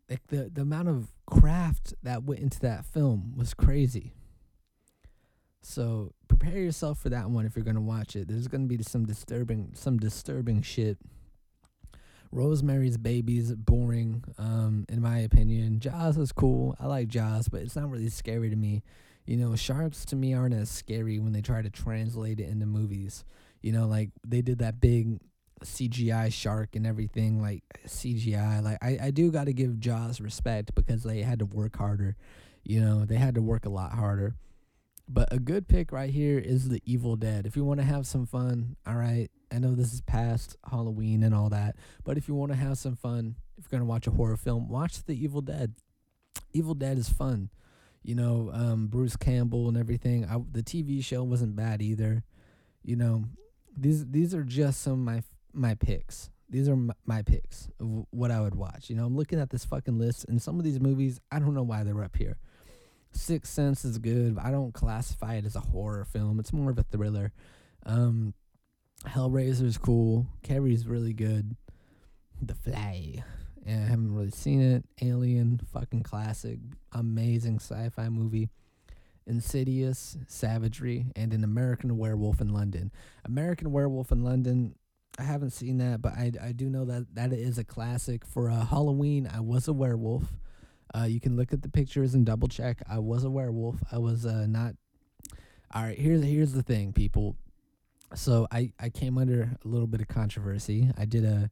Like 0.08 0.26
the 0.28 0.48
the 0.52 0.62
amount 0.62 0.88
of 0.88 1.12
craft 1.26 1.94
that 2.02 2.22
went 2.22 2.40
into 2.40 2.60
that 2.60 2.86
film 2.86 3.34
was 3.36 3.54
crazy. 3.54 4.14
So 5.62 6.14
prepare 6.28 6.58
yourself 6.58 7.00
for 7.00 7.08
that 7.08 7.28
one 7.28 7.44
if 7.44 7.56
you're 7.56 7.64
gonna 7.64 7.80
watch 7.80 8.14
it. 8.14 8.28
There's 8.28 8.48
gonna 8.48 8.66
be 8.66 8.80
some 8.82 9.04
disturbing 9.04 9.72
some 9.74 9.98
disturbing 9.98 10.62
shit 10.62 10.96
Rosemary's 12.36 12.98
Baby 12.98 13.38
is 13.38 13.54
boring, 13.54 14.22
um, 14.36 14.84
in 14.90 15.00
my 15.00 15.20
opinion. 15.20 15.80
Jaws 15.80 16.18
is 16.18 16.32
cool. 16.32 16.76
I 16.78 16.86
like 16.86 17.08
Jaws, 17.08 17.48
but 17.48 17.62
it's 17.62 17.74
not 17.74 17.90
really 17.90 18.10
scary 18.10 18.50
to 18.50 18.56
me. 18.56 18.82
You 19.24 19.38
know, 19.38 19.56
sharks 19.56 20.04
to 20.06 20.16
me 20.16 20.34
aren't 20.34 20.54
as 20.54 20.68
scary 20.68 21.18
when 21.18 21.32
they 21.32 21.40
try 21.40 21.62
to 21.62 21.70
translate 21.70 22.38
it 22.38 22.50
into 22.50 22.66
movies. 22.66 23.24
You 23.62 23.72
know, 23.72 23.86
like 23.86 24.10
they 24.22 24.42
did 24.42 24.58
that 24.58 24.82
big 24.82 25.18
CGI 25.64 26.30
shark 26.30 26.76
and 26.76 26.86
everything, 26.86 27.40
like 27.40 27.62
CGI. 27.86 28.62
Like 28.62 28.78
I, 28.82 28.98
I 29.04 29.10
do 29.12 29.32
got 29.32 29.44
to 29.46 29.54
give 29.54 29.80
Jaws 29.80 30.20
respect 30.20 30.74
because 30.74 31.04
they 31.04 31.22
had 31.22 31.38
to 31.38 31.46
work 31.46 31.76
harder. 31.76 32.16
You 32.64 32.80
know, 32.80 33.06
they 33.06 33.16
had 33.16 33.34
to 33.36 33.42
work 33.42 33.64
a 33.64 33.70
lot 33.70 33.92
harder. 33.92 34.34
But 35.08 35.32
a 35.32 35.38
good 35.38 35.68
pick 35.68 35.92
right 35.92 36.10
here 36.10 36.38
is 36.38 36.68
The 36.68 36.82
Evil 36.84 37.14
Dead. 37.14 37.46
If 37.46 37.54
you 37.54 37.64
want 37.64 37.78
to 37.78 37.86
have 37.86 38.06
some 38.06 38.26
fun, 38.26 38.76
all 38.86 38.96
right, 38.96 39.28
I 39.52 39.60
know 39.60 39.74
this 39.74 39.92
is 39.92 40.00
past 40.00 40.56
Halloween 40.68 41.22
and 41.22 41.32
all 41.32 41.48
that, 41.50 41.76
but 42.02 42.18
if 42.18 42.26
you 42.26 42.34
want 42.34 42.50
to 42.50 42.58
have 42.58 42.76
some 42.76 42.96
fun, 42.96 43.36
if 43.56 43.64
you're 43.64 43.78
going 43.78 43.86
to 43.86 43.90
watch 43.90 44.08
a 44.08 44.10
horror 44.10 44.36
film, 44.36 44.68
watch 44.68 45.04
The 45.04 45.14
Evil 45.14 45.42
Dead. 45.42 45.74
Evil 46.52 46.74
Dead 46.74 46.98
is 46.98 47.08
fun. 47.08 47.50
You 48.02 48.16
know, 48.16 48.50
um, 48.52 48.88
Bruce 48.88 49.16
Campbell 49.16 49.68
and 49.68 49.76
everything. 49.76 50.24
I, 50.24 50.38
the 50.50 50.62
TV 50.62 51.02
show 51.04 51.22
wasn't 51.22 51.54
bad 51.54 51.82
either. 51.82 52.24
You 52.82 52.96
know, 52.96 53.24
these 53.76 54.06
these 54.06 54.34
are 54.34 54.44
just 54.44 54.80
some 54.80 54.92
of 54.92 54.98
my 54.98 55.22
my 55.52 55.74
picks. 55.74 56.30
These 56.48 56.68
are 56.68 56.76
my, 56.76 56.94
my 57.04 57.22
picks 57.22 57.68
of 57.80 58.06
what 58.10 58.30
I 58.30 58.40
would 58.40 58.54
watch. 58.54 58.90
You 58.90 58.96
know, 58.96 59.04
I'm 59.04 59.16
looking 59.16 59.40
at 59.40 59.50
this 59.50 59.64
fucking 59.64 59.98
list, 59.98 60.24
and 60.28 60.40
some 60.40 60.58
of 60.58 60.64
these 60.64 60.80
movies, 60.80 61.20
I 61.32 61.38
don't 61.40 61.54
know 61.54 61.64
why 61.64 61.82
they're 61.82 62.04
up 62.04 62.16
here. 62.16 62.38
Sixth 63.16 63.52
Sense 63.52 63.84
is 63.84 63.98
good. 63.98 64.38
I 64.38 64.50
don't 64.50 64.72
classify 64.72 65.34
it 65.34 65.44
as 65.44 65.56
a 65.56 65.60
horror 65.60 66.04
film. 66.04 66.38
It's 66.38 66.52
more 66.52 66.70
of 66.70 66.78
a 66.78 66.82
thriller. 66.84 67.32
Um, 67.84 68.34
Hellraiser's 69.04 69.78
cool. 69.78 70.26
Carrie's 70.42 70.86
really 70.86 71.12
good. 71.12 71.56
The 72.40 72.54
Fly. 72.54 73.24
Yeah, 73.64 73.78
I 73.84 73.88
haven't 73.88 74.14
really 74.14 74.30
seen 74.30 74.60
it. 74.60 74.84
Alien, 75.02 75.60
fucking 75.72 76.04
classic, 76.04 76.58
amazing 76.92 77.56
sci-fi 77.56 78.08
movie. 78.08 78.48
Insidious, 79.26 80.16
Savagery, 80.28 81.06
and 81.16 81.32
an 81.32 81.42
American 81.42 81.98
Werewolf 81.98 82.40
in 82.40 82.52
London. 82.52 82.92
American 83.24 83.72
Werewolf 83.72 84.12
in 84.12 84.22
London. 84.22 84.76
I 85.18 85.24
haven't 85.24 85.50
seen 85.50 85.78
that, 85.78 86.00
but 86.00 86.12
I, 86.12 86.30
I 86.40 86.52
do 86.52 86.68
know 86.68 86.84
that 86.84 87.14
that 87.14 87.32
is 87.32 87.58
a 87.58 87.64
classic. 87.64 88.24
For 88.24 88.50
uh, 88.50 88.66
Halloween, 88.66 89.28
I 89.32 89.40
was 89.40 89.66
a 89.66 89.72
werewolf. 89.72 90.32
Uh, 90.94 91.04
you 91.04 91.20
can 91.20 91.36
look 91.36 91.52
at 91.52 91.62
the 91.62 91.68
pictures 91.68 92.14
and 92.14 92.24
double 92.24 92.48
check. 92.48 92.82
I 92.88 92.98
was 92.98 93.24
a 93.24 93.30
werewolf. 93.30 93.76
I 93.90 93.98
was 93.98 94.24
uh, 94.24 94.46
not. 94.46 94.74
All 95.74 95.82
right, 95.82 95.98
here's 95.98 96.22
here's 96.22 96.52
the 96.52 96.62
thing, 96.62 96.92
people 96.92 97.36
so 98.14 98.46
I 98.50 98.72
I 98.78 98.88
came 98.88 99.18
under 99.18 99.56
a 99.64 99.68
little 99.68 99.86
bit 99.86 100.00
of 100.00 100.08
controversy. 100.08 100.90
I 100.96 101.04
did 101.04 101.24
a 101.24 101.50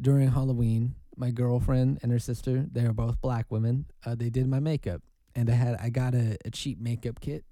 during 0.00 0.30
Halloween. 0.30 0.94
My 1.16 1.30
girlfriend 1.32 1.98
and 2.02 2.12
her 2.12 2.20
sister, 2.20 2.64
they 2.70 2.84
are 2.84 2.92
both 2.92 3.20
black 3.20 3.46
women. 3.50 3.86
Uh, 4.06 4.14
they 4.14 4.30
did 4.30 4.46
my 4.46 4.60
makeup, 4.60 5.02
and 5.34 5.50
I 5.50 5.54
had 5.54 5.76
I 5.80 5.90
got 5.90 6.14
a, 6.14 6.36
a 6.44 6.50
cheap 6.50 6.80
makeup 6.80 7.20
kit 7.20 7.44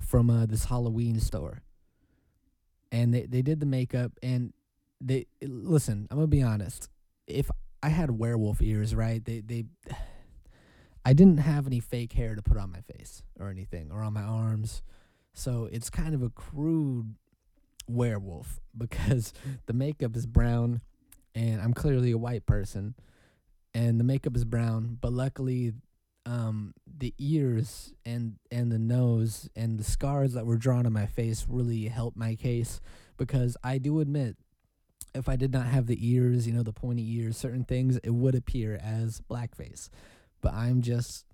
from 0.00 0.30
uh, 0.30 0.46
this 0.46 0.64
Halloween 0.64 1.20
store, 1.20 1.62
and 2.90 3.12
they 3.12 3.26
they 3.26 3.42
did 3.42 3.60
the 3.60 3.66
makeup 3.66 4.12
and 4.22 4.52
they 5.00 5.26
listen. 5.42 6.08
I'm 6.10 6.16
gonna 6.16 6.26
be 6.28 6.42
honest. 6.42 6.88
If 7.26 7.50
I 7.84 7.88
had 7.90 8.10
werewolf 8.10 8.62
ears, 8.62 8.94
right? 8.94 9.24
They 9.24 9.40
they. 9.40 9.64
I 11.06 11.12
didn't 11.12 11.36
have 11.36 11.66
any 11.66 11.80
fake 11.80 12.14
hair 12.14 12.34
to 12.34 12.40
put 12.40 12.56
on 12.56 12.72
my 12.72 12.80
face 12.80 13.22
or 13.38 13.50
anything 13.50 13.90
or 13.92 14.02
on 14.02 14.14
my 14.14 14.22
arms 14.22 14.82
so 15.34 15.68
it's 15.70 15.90
kind 15.90 16.14
of 16.14 16.22
a 16.22 16.30
crude 16.30 17.16
werewolf 17.88 18.60
because 18.78 19.34
the 19.66 19.72
makeup 19.72 20.16
is 20.16 20.26
brown 20.26 20.80
and 21.34 21.60
I'm 21.60 21.74
clearly 21.74 22.12
a 22.12 22.18
white 22.18 22.46
person 22.46 22.94
and 23.74 23.98
the 23.98 24.04
makeup 24.04 24.36
is 24.36 24.44
brown, 24.44 24.98
but 25.00 25.12
luckily 25.12 25.72
um, 26.26 26.72
the 26.86 27.12
ears 27.18 27.92
and 28.06 28.36
and 28.50 28.72
the 28.72 28.78
nose 28.78 29.50
and 29.56 29.78
the 29.78 29.84
scars 29.84 30.32
that 30.32 30.46
were 30.46 30.56
drawn 30.56 30.86
on 30.86 30.92
my 30.92 31.06
face 31.06 31.44
really 31.48 31.88
helped 31.88 32.16
my 32.16 32.36
case 32.36 32.80
because 33.18 33.56
I 33.62 33.78
do 33.78 34.00
admit 34.00 34.36
if 35.14 35.28
I 35.28 35.36
did 35.36 35.52
not 35.52 35.66
have 35.66 35.86
the 35.86 35.98
ears, 36.00 36.46
you 36.46 36.52
know, 36.52 36.62
the 36.62 36.72
pointy 36.72 37.08
ears, 37.16 37.36
certain 37.36 37.64
things, 37.64 37.98
it 37.98 38.10
would 38.10 38.34
appear 38.34 38.78
as 38.82 39.20
blackface. 39.30 39.88
But 40.40 40.54
I'm 40.54 40.82
just 40.82 41.24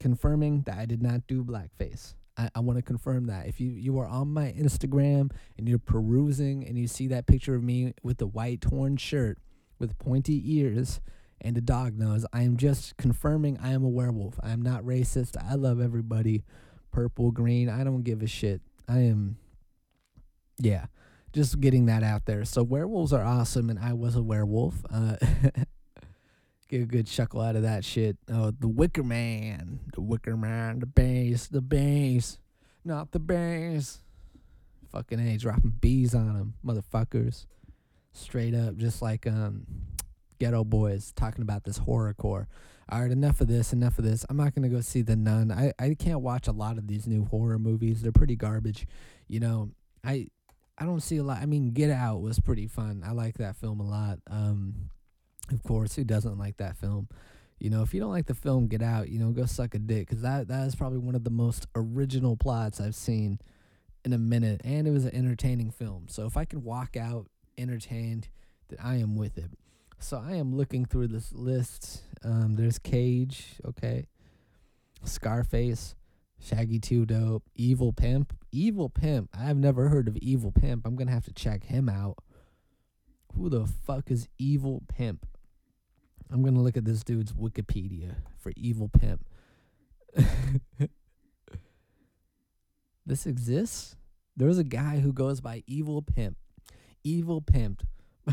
confirming 0.00 0.62
that 0.62 0.78
I 0.78 0.86
did 0.86 1.02
not 1.02 1.26
do 1.26 1.44
blackface. 1.44 2.14
I, 2.36 2.50
I 2.54 2.60
want 2.60 2.78
to 2.78 2.82
confirm 2.82 3.26
that. 3.26 3.46
If 3.46 3.60
you, 3.60 3.70
you 3.70 3.98
are 3.98 4.06
on 4.06 4.32
my 4.32 4.54
Instagram 4.58 5.32
and 5.58 5.68
you're 5.68 5.78
perusing 5.78 6.66
and 6.66 6.78
you 6.78 6.86
see 6.86 7.08
that 7.08 7.26
picture 7.26 7.54
of 7.54 7.62
me 7.62 7.94
with 8.02 8.18
the 8.18 8.26
white 8.26 8.62
torn 8.62 8.96
shirt 8.96 9.38
with 9.78 9.98
pointy 9.98 10.42
ears 10.56 11.00
and 11.40 11.56
a 11.58 11.60
dog 11.60 11.98
nose, 11.98 12.24
I 12.32 12.42
am 12.42 12.56
just 12.56 12.96
confirming 12.96 13.58
I 13.62 13.72
am 13.72 13.84
a 13.84 13.88
werewolf. 13.88 14.40
I 14.42 14.50
am 14.50 14.62
not 14.62 14.82
racist. 14.82 15.36
I 15.42 15.54
love 15.54 15.80
everybody. 15.80 16.42
Purple, 16.90 17.30
green, 17.30 17.68
I 17.68 17.84
don't 17.84 18.02
give 18.02 18.22
a 18.22 18.26
shit. 18.26 18.62
I 18.88 19.00
am, 19.00 19.36
yeah 20.58 20.86
just 21.36 21.60
getting 21.60 21.84
that 21.84 22.02
out 22.02 22.24
there. 22.24 22.46
So 22.46 22.62
werewolves 22.62 23.12
are 23.12 23.22
awesome, 23.22 23.68
and 23.68 23.78
I 23.78 23.92
was 23.92 24.16
a 24.16 24.22
werewolf. 24.22 24.74
Uh, 24.90 25.16
get 26.68 26.80
a 26.80 26.86
good 26.86 27.06
chuckle 27.06 27.42
out 27.42 27.56
of 27.56 27.62
that 27.62 27.84
shit. 27.84 28.16
Oh, 28.32 28.52
the 28.58 28.66
Wicker 28.66 29.02
Man, 29.02 29.80
the 29.92 30.00
Wicker 30.00 30.34
Man, 30.34 30.80
the 30.80 30.86
bass, 30.86 31.46
the 31.46 31.60
bass, 31.60 32.38
not 32.86 33.12
the 33.12 33.18
bass. 33.18 33.98
Fucking 34.90 35.20
a, 35.20 35.36
dropping 35.36 35.74
bees 35.78 36.14
on 36.14 36.32
them, 36.32 36.54
motherfuckers. 36.64 37.44
Straight 38.12 38.54
up, 38.54 38.78
just 38.78 39.02
like 39.02 39.26
um, 39.26 39.66
Geto 40.40 40.64
Boys 40.64 41.12
talking 41.14 41.42
about 41.42 41.64
this 41.64 41.80
horrorcore. 41.80 42.46
All 42.88 43.02
right, 43.02 43.10
enough 43.10 43.42
of 43.42 43.48
this, 43.48 43.74
enough 43.74 43.98
of 43.98 44.06
this. 44.06 44.24
I'm 44.30 44.38
not 44.38 44.54
gonna 44.54 44.70
go 44.70 44.80
see 44.80 45.02
the 45.02 45.16
Nun. 45.16 45.52
I 45.52 45.74
I 45.78 45.94
can't 45.98 46.22
watch 46.22 46.48
a 46.48 46.52
lot 46.52 46.78
of 46.78 46.86
these 46.86 47.06
new 47.06 47.26
horror 47.26 47.58
movies. 47.58 48.00
They're 48.00 48.10
pretty 48.10 48.36
garbage. 48.36 48.86
You 49.28 49.40
know, 49.40 49.70
I 50.02 50.28
I 50.78 50.84
don't 50.84 51.00
see 51.00 51.16
a 51.16 51.22
lot. 51.22 51.40
I 51.40 51.46
mean, 51.46 51.72
Get 51.72 51.90
Out 51.90 52.20
was 52.20 52.38
pretty 52.38 52.66
fun. 52.66 53.02
I 53.04 53.12
like 53.12 53.38
that 53.38 53.56
film 53.56 53.80
a 53.80 53.88
lot. 53.88 54.18
Um, 54.28 54.90
of 55.50 55.62
course, 55.62 55.94
who 55.94 56.04
doesn't 56.04 56.38
like 56.38 56.58
that 56.58 56.76
film? 56.76 57.08
You 57.58 57.70
know, 57.70 57.82
if 57.82 57.94
you 57.94 58.00
don't 58.00 58.10
like 58.10 58.26
the 58.26 58.34
film 58.34 58.66
Get 58.66 58.82
Out, 58.82 59.08
you 59.08 59.18
know, 59.18 59.30
go 59.30 59.46
suck 59.46 59.74
a 59.74 59.78
dick 59.78 60.08
because 60.08 60.22
that 60.22 60.48
that 60.48 60.66
is 60.66 60.74
probably 60.74 60.98
one 60.98 61.14
of 61.14 61.24
the 61.24 61.30
most 61.30 61.66
original 61.74 62.36
plots 62.36 62.80
I've 62.80 62.94
seen 62.94 63.38
in 64.04 64.12
a 64.12 64.18
minute, 64.18 64.60
and 64.64 64.86
it 64.86 64.90
was 64.90 65.04
an 65.04 65.14
entertaining 65.14 65.70
film. 65.70 66.06
So 66.08 66.26
if 66.26 66.36
I 66.36 66.44
can 66.44 66.62
walk 66.62 66.96
out 66.96 67.26
entertained, 67.56 68.28
then 68.68 68.78
I 68.82 68.96
am 68.96 69.16
with 69.16 69.38
it. 69.38 69.50
So 69.98 70.22
I 70.24 70.34
am 70.34 70.54
looking 70.54 70.84
through 70.84 71.08
this 71.08 71.32
list. 71.32 72.02
Um, 72.22 72.56
there's 72.56 72.78
Cage, 72.78 73.54
okay, 73.64 74.06
Scarface, 75.04 75.94
Shaggy 76.40 76.78
2 76.78 77.06
Dope, 77.06 77.44
Evil 77.54 77.92
Pimp. 77.92 78.36
Evil 78.52 78.88
Pimp. 78.88 79.30
I've 79.36 79.56
never 79.56 79.88
heard 79.88 80.08
of 80.08 80.16
Evil 80.18 80.52
Pimp. 80.52 80.86
I'm 80.86 80.96
going 80.96 81.08
to 81.08 81.12
have 81.12 81.24
to 81.24 81.32
check 81.32 81.64
him 81.64 81.88
out. 81.88 82.18
Who 83.34 83.48
the 83.48 83.66
fuck 83.66 84.10
is 84.10 84.28
Evil 84.38 84.82
Pimp? 84.88 85.26
I'm 86.30 86.42
going 86.42 86.54
to 86.54 86.60
look 86.60 86.76
at 86.76 86.84
this 86.84 87.02
dude's 87.04 87.32
Wikipedia 87.32 88.16
for 88.38 88.52
Evil 88.56 88.88
Pimp. 88.88 89.24
this 93.06 93.26
exists? 93.26 93.96
There's 94.36 94.58
a 94.58 94.64
guy 94.64 94.98
who 94.98 95.12
goes 95.12 95.40
by 95.40 95.62
Evil 95.66 96.02
Pimp. 96.02 96.36
Evil 97.04 97.40
Pimp. 97.40 97.86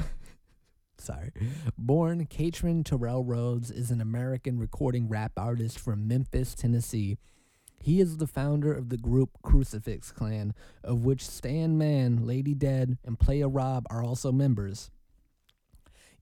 Sorry. 0.97 1.31
Born 1.77 2.25
Katrin 2.25 2.83
Terrell 2.83 3.23
Rhodes 3.23 3.69
is 3.69 3.91
an 3.91 4.01
American 4.01 4.59
recording 4.59 5.07
rap 5.07 5.33
artist 5.37 5.79
from 5.79 6.07
Memphis, 6.07 6.55
Tennessee 6.55 7.17
he 7.83 7.99
is 7.99 8.15
the 8.15 8.27
founder 8.27 8.73
of 8.73 8.87
the 8.87 8.97
group 8.97 9.31
Crucifix 9.41 10.09
Clan, 10.13 10.53
of 10.85 11.03
which 11.03 11.27
Stan 11.27 11.77
Man, 11.77 12.25
Lady 12.25 12.53
Dead, 12.53 12.97
and 13.03 13.19
Playa 13.19 13.49
Rob 13.49 13.85
are 13.89 14.01
also 14.01 14.31
members. 14.31 14.89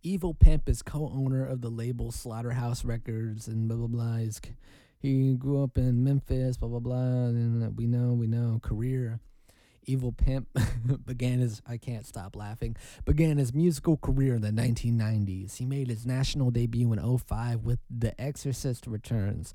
Evil 0.01 0.33
Pimp 0.33 0.67
is 0.67 0.81
co-owner 0.81 1.45
of 1.45 1.61
the 1.61 1.69
label 1.69 2.11
Slaughterhouse 2.11 2.83
Records 2.83 3.47
and 3.47 3.67
blah 3.67 3.77
blah 3.77 3.85
blah. 3.85 4.15
He's, 4.17 4.41
he 4.97 5.35
grew 5.35 5.63
up 5.63 5.77
in 5.77 6.03
Memphis, 6.03 6.57
blah 6.57 6.67
blah 6.67 6.79
blah. 6.79 6.95
And 6.95 7.63
uh, 7.63 7.69
we 7.69 7.85
know, 7.85 8.13
we 8.13 8.25
know, 8.25 8.59
career. 8.63 9.19
Evil 9.83 10.11
Pimp 10.11 10.47
began 11.05 11.41
his 11.41 11.61
I 11.67 11.77
can't 11.77 12.07
stop 12.07 12.35
laughing. 12.35 12.75
Began 13.05 13.37
his 13.37 13.53
musical 13.53 13.97
career 13.97 14.33
in 14.33 14.41
the 14.41 14.49
1990s. 14.49 15.57
He 15.57 15.67
made 15.67 15.89
his 15.89 16.07
national 16.07 16.49
debut 16.49 16.91
in 16.91 17.17
05 17.19 17.61
with 17.63 17.81
The 17.87 18.19
Exorcist 18.19 18.87
Returns. 18.87 19.53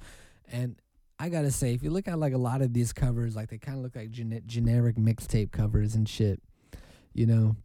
And 0.48 0.76
I 1.18 1.28
gotta 1.28 1.50
say, 1.50 1.72
if 1.72 1.82
you 1.82 1.90
look 1.90 2.08
at 2.08 2.18
like 2.18 2.34
a 2.34 2.38
lot 2.38 2.60
of 2.60 2.72
these 2.72 2.92
covers, 2.92 3.34
like 3.34 3.48
they 3.48 3.58
kind 3.58 3.78
of 3.78 3.82
look 3.82 3.96
like 3.96 4.10
gen- 4.10 4.42
generic 4.46 4.96
mixtape 4.96 5.50
covers 5.50 5.94
and 5.94 6.08
shit. 6.08 6.42
You 7.14 7.26
know, 7.26 7.56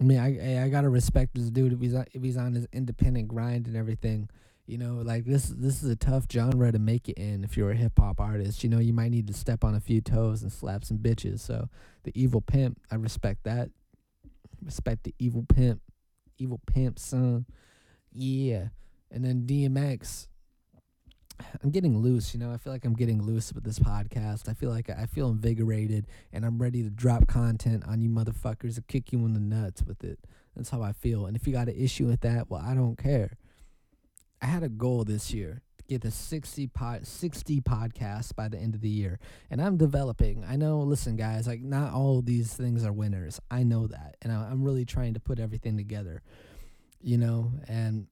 I 0.00 0.04
mean, 0.04 0.18
I 0.18 0.64
I 0.64 0.68
gotta 0.68 0.88
respect 0.88 1.34
this 1.34 1.50
dude 1.50 1.74
if 1.74 1.80
he's 1.80 1.94
on, 1.94 2.06
if 2.12 2.22
he's 2.22 2.36
on 2.36 2.54
his 2.54 2.66
independent 2.72 3.28
grind 3.28 3.66
and 3.66 3.76
everything. 3.76 4.28
You 4.66 4.78
know, 4.78 4.94
like 4.96 5.26
this 5.26 5.46
this 5.48 5.82
is 5.82 5.90
a 5.90 5.96
tough 5.96 6.24
genre 6.32 6.72
to 6.72 6.78
make 6.78 7.08
it 7.08 7.18
in 7.18 7.44
if 7.44 7.56
you're 7.56 7.70
a 7.70 7.76
hip 7.76 7.92
hop 7.98 8.20
artist. 8.20 8.64
You 8.64 8.70
know, 8.70 8.78
you 8.78 8.92
might 8.92 9.10
need 9.10 9.26
to 9.28 9.34
step 9.34 9.62
on 9.62 9.74
a 9.74 9.80
few 9.80 10.00
toes 10.00 10.42
and 10.42 10.50
slap 10.50 10.84
some 10.84 10.98
bitches. 10.98 11.40
So 11.40 11.68
the 12.04 12.12
evil 12.20 12.40
pimp, 12.40 12.80
I 12.90 12.96
respect 12.96 13.44
that. 13.44 13.70
Respect 14.64 15.04
the 15.04 15.14
evil 15.18 15.44
pimp, 15.46 15.82
evil 16.38 16.60
pimp 16.66 16.98
son. 16.98 17.46
Yeah, 18.12 18.68
and 19.10 19.24
then 19.24 19.46
DMX 19.46 20.26
I'm 21.62 21.70
getting 21.70 21.98
loose, 21.98 22.34
you 22.34 22.40
know. 22.40 22.52
I 22.52 22.56
feel 22.56 22.72
like 22.72 22.84
I'm 22.84 22.94
getting 22.94 23.22
loose 23.22 23.52
with 23.52 23.64
this 23.64 23.78
podcast. 23.78 24.48
I 24.48 24.54
feel 24.54 24.70
like 24.70 24.88
I 24.90 25.06
feel 25.06 25.28
invigorated 25.28 26.06
and 26.32 26.44
I'm 26.44 26.58
ready 26.58 26.82
to 26.82 26.90
drop 26.90 27.26
content 27.26 27.84
on 27.86 28.00
you 28.00 28.08
motherfuckers 28.08 28.76
and 28.76 28.86
kick 28.86 29.12
you 29.12 29.18
in 29.20 29.34
the 29.34 29.40
nuts 29.40 29.82
with 29.82 30.04
it. 30.04 30.18
That's 30.54 30.70
how 30.70 30.82
I 30.82 30.92
feel. 30.92 31.26
And 31.26 31.36
if 31.36 31.46
you 31.46 31.52
got 31.52 31.68
an 31.68 31.76
issue 31.76 32.06
with 32.06 32.20
that, 32.22 32.48
well, 32.50 32.62
I 32.64 32.74
don't 32.74 32.96
care. 32.96 33.36
I 34.40 34.46
had 34.46 34.62
a 34.62 34.68
goal 34.68 35.04
this 35.04 35.32
year 35.32 35.62
to 35.78 35.84
get 35.84 36.02
to 36.02 36.10
60 36.10 36.66
pod, 36.68 37.06
60 37.06 37.60
podcasts 37.60 38.34
by 38.34 38.48
the 38.48 38.58
end 38.58 38.74
of 38.74 38.80
the 38.80 38.88
year. 38.88 39.18
And 39.50 39.60
I'm 39.60 39.76
developing. 39.76 40.44
I 40.48 40.56
know, 40.56 40.80
listen 40.80 41.16
guys, 41.16 41.46
like 41.46 41.60
not 41.60 41.92
all 41.92 42.22
these 42.22 42.54
things 42.54 42.84
are 42.84 42.92
winners. 42.92 43.40
I 43.50 43.62
know 43.62 43.86
that. 43.86 44.16
And 44.22 44.32
I'm 44.32 44.62
really 44.62 44.84
trying 44.84 45.14
to 45.14 45.20
put 45.20 45.38
everything 45.38 45.76
together. 45.76 46.22
You 47.02 47.18
know, 47.18 47.52
and 47.68 48.06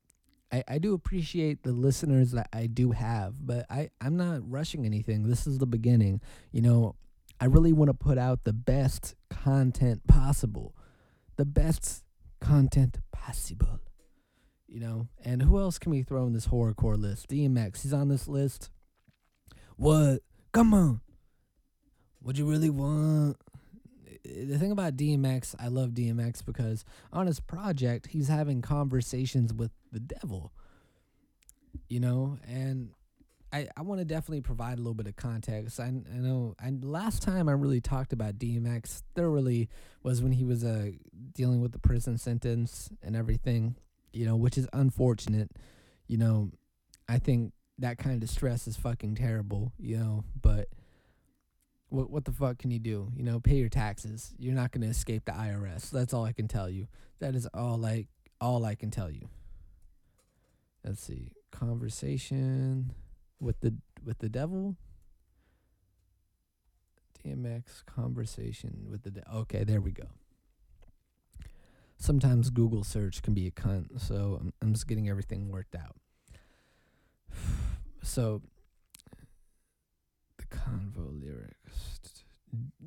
I, 0.54 0.62
I 0.68 0.78
do 0.78 0.94
appreciate 0.94 1.64
the 1.64 1.72
listeners 1.72 2.30
that 2.30 2.48
I 2.52 2.66
do 2.66 2.92
have, 2.92 3.34
but 3.44 3.66
I, 3.68 3.90
I'm 4.00 4.16
not 4.16 4.48
rushing 4.48 4.86
anything. 4.86 5.26
This 5.26 5.48
is 5.48 5.58
the 5.58 5.66
beginning. 5.66 6.20
You 6.52 6.62
know, 6.62 6.94
I 7.40 7.46
really 7.46 7.72
want 7.72 7.88
to 7.88 7.94
put 7.94 8.18
out 8.18 8.44
the 8.44 8.52
best 8.52 9.16
content 9.28 10.06
possible. 10.06 10.76
The 11.36 11.44
best 11.44 12.04
content 12.40 12.98
possible. 13.10 13.80
You 14.68 14.78
know, 14.78 15.08
and 15.24 15.42
who 15.42 15.58
else 15.58 15.76
can 15.78 15.90
we 15.90 16.02
throw 16.02 16.24
in 16.26 16.34
this 16.34 16.46
horrorcore 16.46 16.98
list? 16.98 17.28
DMX, 17.28 17.82
he's 17.82 17.92
on 17.92 18.08
this 18.08 18.28
list. 18.28 18.70
What? 19.76 20.20
Come 20.52 20.72
on. 20.72 21.00
What 22.20 22.38
you 22.38 22.48
really 22.48 22.70
want? 22.70 23.38
The 24.24 24.58
thing 24.58 24.72
about 24.72 24.96
DMX, 24.96 25.54
I 25.58 25.68
love 25.68 25.90
DMX 25.90 26.44
because 26.44 26.84
on 27.12 27.26
his 27.26 27.40
project, 27.40 28.08
he's 28.08 28.28
having 28.28 28.62
conversations 28.62 29.52
with 29.52 29.70
the 29.92 30.00
devil. 30.00 30.52
You 31.88 32.00
know, 32.00 32.38
and 32.48 32.90
I, 33.52 33.68
I 33.76 33.82
want 33.82 34.00
to 34.00 34.04
definitely 34.04 34.40
provide 34.40 34.74
a 34.74 34.80
little 34.80 34.94
bit 34.94 35.06
of 35.06 35.14
context. 35.14 35.78
I, 35.78 35.84
I 35.84 36.18
know, 36.18 36.56
and 36.60 36.84
last 36.84 37.22
time 37.22 37.48
I 37.48 37.52
really 37.52 37.80
talked 37.80 38.12
about 38.12 38.36
DMX 38.36 39.02
thoroughly 39.14 39.68
was 40.02 40.20
when 40.20 40.32
he 40.32 40.42
was 40.44 40.64
uh, 40.64 40.90
dealing 41.32 41.60
with 41.60 41.70
the 41.70 41.78
prison 41.78 42.18
sentence 42.18 42.90
and 43.00 43.14
everything, 43.14 43.76
you 44.12 44.26
know, 44.26 44.34
which 44.34 44.58
is 44.58 44.66
unfortunate. 44.72 45.52
You 46.08 46.18
know, 46.18 46.50
I 47.08 47.18
think 47.18 47.52
that 47.78 47.98
kind 47.98 48.22
of 48.24 48.28
stress 48.28 48.66
is 48.66 48.76
fucking 48.76 49.14
terrible, 49.14 49.72
you 49.78 49.98
know, 49.98 50.24
but 50.40 50.68
what 51.94 52.10
what 52.10 52.24
the 52.24 52.32
fuck 52.32 52.58
can 52.58 52.70
you 52.70 52.78
do? 52.78 53.10
You 53.16 53.22
know, 53.22 53.40
pay 53.40 53.56
your 53.56 53.68
taxes. 53.68 54.34
You're 54.38 54.54
not 54.54 54.72
gonna 54.72 54.86
escape 54.86 55.24
the 55.24 55.32
IRS. 55.32 55.90
That's 55.90 56.12
all 56.12 56.24
I 56.24 56.32
can 56.32 56.48
tell 56.48 56.68
you. 56.68 56.88
That 57.20 57.34
is 57.34 57.46
all 57.54 57.78
like 57.78 58.08
all 58.40 58.64
I 58.64 58.74
can 58.74 58.90
tell 58.90 59.10
you. 59.10 59.28
Let's 60.84 61.00
see. 61.00 61.32
Conversation 61.50 62.92
with 63.40 63.60
the 63.60 63.76
with 64.04 64.18
the 64.18 64.28
devil. 64.28 64.76
DMX 67.24 67.86
conversation 67.86 68.86
with 68.90 69.02
the 69.02 69.10
de- 69.10 69.34
okay. 69.34 69.64
There 69.64 69.80
we 69.80 69.92
go. 69.92 70.08
Sometimes 71.96 72.50
Google 72.50 72.84
search 72.84 73.22
can 73.22 73.32
be 73.32 73.46
a 73.46 73.50
cunt, 73.50 73.98
so 73.98 74.38
I'm, 74.40 74.52
I'm 74.60 74.72
just 74.74 74.86
getting 74.86 75.08
everything 75.08 75.48
worked 75.50 75.76
out. 75.76 75.96
So 78.02 78.42
convo 80.54 81.20
lyrics. 81.20 82.24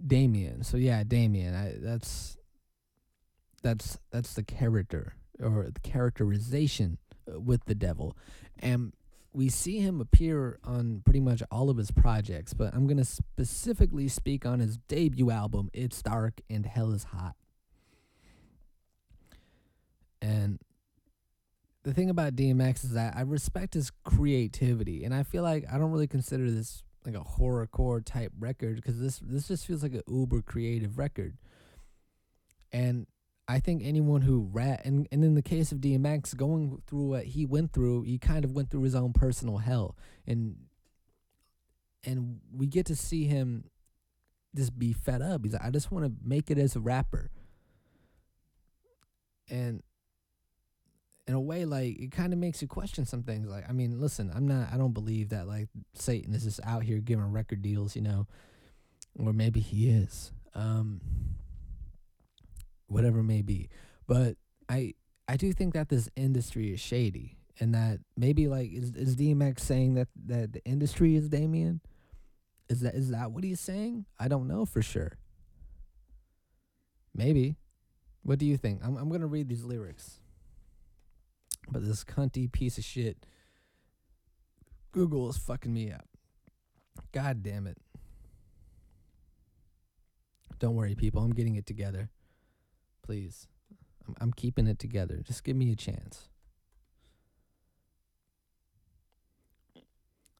Damien. 0.05 0.63
So 0.63 0.78
yeah, 0.78 1.03
Damien. 1.03 1.55
I 1.55 1.74
that's 1.78 2.38
that's 3.61 3.97
that's 4.11 4.34
the 4.34 4.43
character 4.43 5.15
or 5.41 5.70
the 5.74 5.80
characterization 5.82 6.97
uh, 7.32 7.39
with 7.39 7.65
the 7.65 7.76
devil. 7.76 8.15
And 8.59 8.93
we 9.34 9.49
see 9.49 9.80
him 9.80 10.01
appear 10.01 10.57
on 10.63 11.01
pretty 11.05 11.20
much 11.20 11.43
all 11.51 11.70
of 11.70 11.78
his 11.78 11.91
projects, 11.91 12.53
but 12.53 12.74
I'm 12.74 12.88
going 12.88 12.97
to 12.97 13.05
specifically 13.05 14.07
speak 14.07 14.45
on 14.45 14.59
his 14.59 14.78
debut 14.78 15.30
album, 15.30 15.70
It's 15.74 16.01
Dark 16.01 16.41
and 16.49 16.65
Hell 16.65 16.91
is 16.91 17.03
Hot. 17.05 17.36
And 20.22 20.59
the 21.84 21.93
thing 21.93 22.09
about 22.09 22.36
DMX 22.36 22.84
is 22.84 22.93
that 22.93 23.15
I 23.15 23.22
respect 23.22 23.76
his 23.76 23.91
creativity, 24.03 25.03
and 25.03 25.13
I 25.13 25.24
feel 25.24 25.43
like 25.43 25.65
I 25.72 25.78
don't 25.78 25.91
really 25.91 26.07
consider 26.07 26.49
this 26.49 26.84
like 27.08 27.16
a 27.16 27.24
horrorcore 27.24 28.03
type 28.03 28.32
record 28.38 28.76
because 28.76 28.99
this 28.99 29.20
this 29.24 29.47
just 29.47 29.66
feels 29.66 29.82
like 29.82 29.93
an 29.93 30.03
uber 30.08 30.41
creative 30.41 30.97
record. 30.97 31.38
And 32.72 33.08
I 33.47 33.60
think 33.60 33.82
anyone 33.84 34.22
who 34.22 34.49
rat 34.51 34.82
and, 34.84 35.08
and 35.12 35.24
in 35.24 35.34
the 35.36 35.41
case 35.41 35.72
of 35.72 35.80
DMX 35.80 36.36
going 36.36 36.82
through 36.86 37.08
what 37.08 37.24
he 37.24 37.45
went 37.45 37.72
through, 37.72 38.03
he 38.03 38.18
kind 38.18 38.43
of 38.43 38.51
went 38.51 38.70
through 38.70 38.84
his 38.84 38.93
own 38.95 39.14
personal 39.14 39.58
hell. 39.58 39.95
And 40.28 40.58
and 42.03 42.39
we 42.53 42.68
get 42.68 42.86
to 42.88 42.95
see 42.95 43.24
him 43.24 43.66
just 44.55 44.78
be 44.78 44.91
fed 44.91 45.22
up. 45.22 45.41
He's 45.43 45.53
like, 45.53 45.64
I 45.64 45.70
just 45.70 45.91
want 45.91 46.05
to 46.05 46.12
make 46.24 46.51
it 46.51 46.58
as 46.58 46.76
a 46.76 46.80
rapper. 46.80 47.32
And 49.49 49.82
in 51.28 51.34
a 51.34 51.41
way, 51.41 51.65
like 51.65 51.99
it 51.99 52.11
kind 52.11 52.34
of 52.34 52.39
makes 52.39 52.61
you 52.61 52.67
question 52.67 53.05
some 53.05 53.23
things. 53.23 53.49
Like, 53.49 53.69
I 53.69 53.73
mean, 53.73 53.99
listen, 53.99 54.32
I'm 54.34 54.47
not, 54.47 54.71
I 54.73 54.78
don't 54.78 54.93
believe 54.93 55.30
that 55.30 55.47
like 55.47 55.67
Satan 55.93 56.34
is 56.34 56.43
just 56.43 56.59
out 56.63 56.84
here 56.84 56.99
giving 56.99 57.32
record 57.32 57.61
deals, 57.61 57.95
you 57.95 58.01
know, 58.01 58.28
or 59.19 59.34
maybe 59.34 59.59
he 59.59 59.89
is. 59.89 60.32
Um, 60.55 61.01
whatever 62.88 63.19
it 63.19 63.23
may 63.23 63.41
be. 63.41 63.69
But 64.07 64.38
I 64.69 64.93
I 65.28 65.38
do 65.38 65.51
think 65.53 65.73
that 65.73 65.89
this 65.89 66.09
industry 66.15 66.73
is 66.73 66.80
shady 66.80 67.38
and 67.59 67.73
that 67.73 67.99
maybe 68.15 68.47
like 68.47 68.71
is 68.71 68.95
is 68.95 69.15
DMX 69.15 69.59
saying 69.59 69.95
that 69.95 70.07
that 70.25 70.53
the 70.53 70.63
industry 70.65 71.15
is 71.15 71.30
Damien? 71.30 71.82
Is 72.69 72.82
that 72.82 72.95
is 72.95 73.11
that 73.11 73.32
what 73.32 73.43
he's 73.43 73.59
saying? 73.59 74.05
I 74.19 74.28
don't 74.28 74.47
know 74.47 74.65
for 74.65 74.82
sure. 74.82 75.17
Maybe. 77.13 77.57
What 78.23 78.39
do 78.39 78.45
you 78.45 78.57
think? 78.57 78.82
I'm 78.84 78.97
I'm 78.97 79.09
gonna 79.09 79.28
read 79.28 79.49
these 79.49 79.63
lyrics. 79.63 80.19
But 81.70 81.86
this 81.86 82.03
cunty 82.03 82.51
piece 82.51 82.78
of 82.78 82.84
shit 82.84 83.18
Google 84.91 85.30
is 85.30 85.38
fucking 85.38 85.74
me 85.74 85.91
up. 85.91 86.07
God 87.11 87.43
damn 87.43 87.68
it. 87.68 87.78
Don't 90.59 90.76
worry, 90.76 90.95
people. 90.95 91.22
I'm 91.22 91.34
getting 91.34 91.55
it 91.55 91.65
together. 91.65 92.09
Please. 93.03 93.47
I'm, 94.07 94.15
I'm 94.20 94.34
keeping 94.34 94.65
it 94.65 94.80
together. 94.80 95.22
Just 95.24 95.43
give 95.43 95.55
me 95.55 95.72
a 95.72 95.76
chance. 95.76 96.30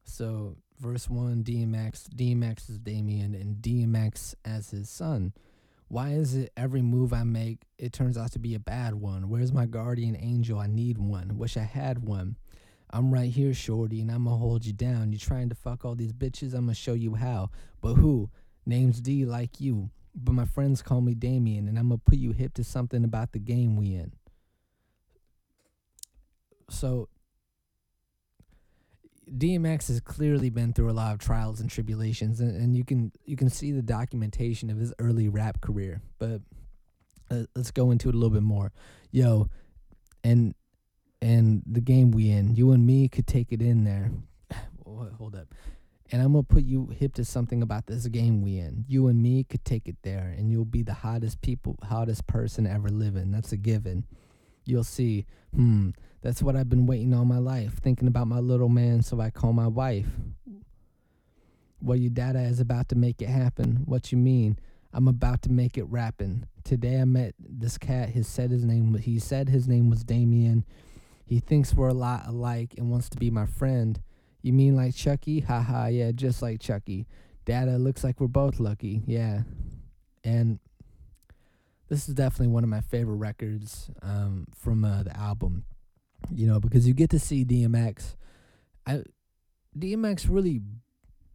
So, 0.02 0.56
verse 0.80 1.08
1 1.08 1.44
DMX, 1.44 2.08
DMX 2.08 2.70
is 2.70 2.78
Damien, 2.78 3.34
and 3.34 3.62
DMX 3.62 4.34
as 4.44 4.70
his 4.70 4.90
son. 4.90 5.32
Why 5.88 6.10
is 6.10 6.34
it 6.34 6.52
every 6.56 6.82
move 6.82 7.12
I 7.14 7.24
make, 7.24 7.62
it 7.78 7.92
turns 7.94 8.18
out 8.18 8.32
to 8.32 8.38
be 8.38 8.54
a 8.54 8.60
bad 8.60 8.94
one? 8.94 9.30
Where's 9.30 9.52
my 9.52 9.64
guardian 9.64 10.16
angel? 10.20 10.58
I 10.58 10.66
need 10.66 10.98
one. 10.98 11.38
Wish 11.38 11.56
I 11.56 11.62
had 11.62 12.04
one. 12.04 12.36
I'm 12.90 13.12
right 13.12 13.30
here, 13.30 13.54
shorty, 13.54 14.00
and 14.00 14.10
I'ma 14.10 14.36
hold 14.36 14.66
you 14.66 14.72
down. 14.72 15.12
You 15.12 15.18
trying 15.18 15.48
to 15.48 15.54
fuck 15.54 15.84
all 15.84 15.94
these 15.94 16.12
bitches? 16.12 16.54
I'ma 16.54 16.72
show 16.74 16.92
you 16.92 17.14
how. 17.14 17.50
But 17.80 17.94
who? 17.94 18.30
Name's 18.66 19.00
D 19.00 19.24
like 19.24 19.60
you. 19.60 19.90
But 20.14 20.32
my 20.32 20.44
friends 20.44 20.82
call 20.82 21.00
me 21.00 21.14
Damien, 21.14 21.68
and 21.68 21.78
I'm 21.78 21.88
gonna 21.88 21.98
put 21.98 22.18
you 22.18 22.32
hip 22.32 22.54
to 22.54 22.64
something 22.64 23.04
about 23.04 23.32
the 23.32 23.38
game 23.38 23.76
we 23.76 23.94
in. 23.94 24.12
So 26.70 27.08
DMX 29.36 29.88
has 29.88 30.00
clearly 30.00 30.50
been 30.50 30.72
through 30.72 30.90
a 30.90 30.92
lot 30.92 31.12
of 31.12 31.18
trials 31.18 31.60
and 31.60 31.70
tribulations, 31.70 32.40
and, 32.40 32.56
and 32.56 32.76
you 32.76 32.84
can 32.84 33.12
you 33.24 33.36
can 33.36 33.50
see 33.50 33.72
the 33.72 33.82
documentation 33.82 34.70
of 34.70 34.78
his 34.78 34.92
early 34.98 35.28
rap 35.28 35.60
career. 35.60 36.00
But 36.18 36.40
uh, 37.30 37.44
let's 37.54 37.70
go 37.70 37.90
into 37.90 38.08
it 38.08 38.14
a 38.14 38.18
little 38.18 38.34
bit 38.34 38.42
more. 38.42 38.72
Yo, 39.10 39.48
and 40.24 40.54
and 41.20 41.62
the 41.66 41.80
game 41.80 42.10
we 42.10 42.30
in, 42.30 42.54
you 42.54 42.72
and 42.72 42.86
me 42.86 43.08
could 43.08 43.26
take 43.26 43.52
it 43.52 43.60
in 43.60 43.84
there. 43.84 44.10
Hold 44.84 45.36
up 45.36 45.54
and 46.10 46.22
I'm 46.22 46.32
gonna 46.32 46.42
put 46.42 46.64
you 46.64 46.86
hip 46.86 47.14
to 47.14 47.24
something 47.24 47.62
about 47.62 47.86
this 47.86 48.06
game 48.06 48.42
we 48.42 48.58
in. 48.58 48.84
You 48.88 49.08
and 49.08 49.22
me 49.22 49.44
could 49.44 49.64
take 49.64 49.88
it 49.88 49.96
there, 50.02 50.34
and 50.36 50.50
you'll 50.50 50.64
be 50.64 50.82
the 50.82 50.94
hottest 50.94 51.42
people, 51.42 51.76
hottest 51.82 52.26
person 52.26 52.66
ever 52.66 52.88
living. 52.88 53.30
That's 53.30 53.52
a 53.52 53.56
given. 53.56 54.04
You'll 54.64 54.84
see. 54.84 55.26
Hmm. 55.54 55.90
That's 56.20 56.42
what 56.42 56.56
I've 56.56 56.68
been 56.68 56.86
waiting 56.86 57.14
all 57.14 57.24
my 57.24 57.38
life, 57.38 57.74
thinking 57.74 58.08
about 58.08 58.26
my 58.26 58.40
little 58.40 58.68
man, 58.68 59.02
so 59.02 59.20
I 59.20 59.30
call 59.30 59.52
my 59.52 59.68
wife. 59.68 60.06
Well, 61.80 61.96
your 61.96 62.10
dada 62.10 62.40
is 62.40 62.58
about 62.58 62.88
to 62.88 62.96
make 62.96 63.22
it 63.22 63.28
happen. 63.28 63.82
What 63.84 64.10
you 64.10 64.18
mean? 64.18 64.58
I'm 64.92 65.06
about 65.06 65.42
to 65.42 65.52
make 65.52 65.78
it 65.78 65.84
rapping. 65.84 66.46
Today 66.64 67.00
I 67.00 67.04
met 67.04 67.34
this 67.38 67.78
cat. 67.78 68.10
He 68.10 68.22
said 68.22 68.50
his 68.50 68.64
name. 68.64 68.94
He 68.94 69.18
said 69.18 69.48
his 69.48 69.68
name 69.68 69.90
was 69.90 70.02
Damien. 70.02 70.64
He 71.24 71.40
thinks 71.40 71.74
we're 71.74 71.88
a 71.88 71.94
lot 71.94 72.26
alike 72.26 72.74
and 72.78 72.90
wants 72.90 73.08
to 73.10 73.18
be 73.18 73.30
my 73.30 73.46
friend. 73.46 74.00
You 74.42 74.52
mean 74.52 74.74
like 74.74 74.94
Chucky? 74.94 75.40
Haha, 75.40 75.86
yeah, 75.86 76.10
just 76.10 76.42
like 76.42 76.60
Chucky. 76.60 77.06
Dada 77.44 77.78
looks 77.78 78.02
like 78.02 78.20
we're 78.20 78.26
both 78.26 78.58
lucky. 78.58 79.02
Yeah. 79.06 79.42
And 80.24 80.58
this 81.88 82.08
is 82.08 82.14
definitely 82.14 82.48
one 82.48 82.64
of 82.64 82.70
my 82.70 82.80
favorite 82.80 83.16
records 83.16 83.90
um, 84.02 84.46
from 84.54 84.84
uh, 84.84 85.02
the 85.04 85.16
album. 85.16 85.64
You 86.30 86.46
know, 86.46 86.60
because 86.60 86.86
you 86.86 86.94
get 86.94 87.10
to 87.10 87.18
see 87.18 87.44
DMX. 87.44 88.16
I 88.86 89.02
DMX 89.76 90.26
really 90.28 90.60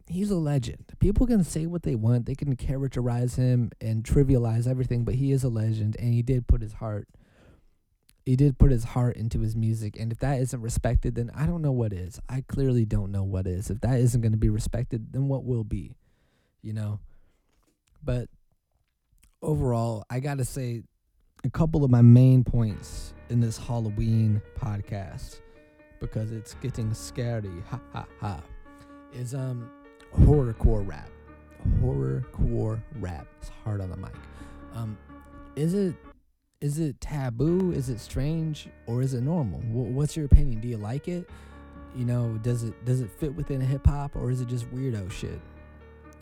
he's 0.06 0.30
a 0.30 0.36
legend. 0.36 0.84
People 1.00 1.26
can 1.26 1.44
say 1.44 1.66
what 1.66 1.82
they 1.82 1.94
want. 1.94 2.26
They 2.26 2.34
can 2.34 2.54
characterize 2.56 3.36
him 3.36 3.70
and 3.80 4.04
trivialize 4.04 4.68
everything, 4.68 5.04
but 5.04 5.14
he 5.14 5.32
is 5.32 5.44
a 5.44 5.48
legend 5.48 5.96
and 5.98 6.12
he 6.12 6.22
did 6.22 6.46
put 6.46 6.60
his 6.60 6.74
heart 6.74 7.08
he 8.24 8.36
did 8.36 8.58
put 8.58 8.70
his 8.70 8.84
heart 8.84 9.16
into 9.16 9.40
his 9.40 9.54
music 9.54 9.96
and 9.98 10.10
if 10.10 10.18
that 10.18 10.40
isn't 10.40 10.60
respected 10.60 11.14
then 11.14 11.30
i 11.34 11.46
don't 11.46 11.62
know 11.62 11.72
what 11.72 11.92
is 11.92 12.18
i 12.28 12.42
clearly 12.48 12.84
don't 12.84 13.12
know 13.12 13.22
what 13.22 13.46
is 13.46 13.70
if 13.70 13.80
that 13.80 14.00
isn't 14.00 14.22
going 14.22 14.32
to 14.32 14.38
be 14.38 14.48
respected 14.48 15.12
then 15.12 15.28
what 15.28 15.44
will 15.44 15.64
be 15.64 15.94
you 16.62 16.72
know 16.72 16.98
but 18.02 18.28
overall 19.42 20.04
i 20.08 20.20
gotta 20.20 20.44
say 20.44 20.82
a 21.44 21.50
couple 21.50 21.84
of 21.84 21.90
my 21.90 22.02
main 22.02 22.42
points 22.42 23.14
in 23.30 23.40
this 23.40 23.56
halloween 23.56 24.40
podcast 24.58 25.40
because 26.00 26.32
it's 26.32 26.54
getting 26.54 26.92
scary 26.92 27.62
ha 27.68 27.80
ha 27.92 28.06
ha 28.20 28.42
is 29.12 29.34
um 29.34 29.70
horrorcore 30.16 30.86
rap 30.86 31.08
horrorcore 31.80 32.80
rap 33.00 33.26
it's 33.40 33.50
hard 33.62 33.80
on 33.80 33.90
the 33.90 33.96
mic 33.96 34.12
um 34.74 34.96
is 35.56 35.74
it 35.74 35.94
is 36.64 36.78
it 36.78 36.98
taboo? 36.98 37.72
Is 37.72 37.90
it 37.90 38.00
strange? 38.00 38.68
Or 38.86 39.02
is 39.02 39.12
it 39.12 39.20
normal? 39.20 39.60
What's 39.70 40.16
your 40.16 40.24
opinion? 40.24 40.62
Do 40.62 40.68
you 40.68 40.78
like 40.78 41.08
it? 41.08 41.28
You 41.94 42.06
know, 42.06 42.38
does 42.42 42.62
it 42.62 42.86
does 42.86 43.02
it 43.02 43.10
fit 43.10 43.34
within 43.34 43.60
hip 43.60 43.86
hop 43.86 44.16
or 44.16 44.30
is 44.30 44.40
it 44.40 44.48
just 44.48 44.74
weirdo 44.74 45.12
shit? 45.12 45.38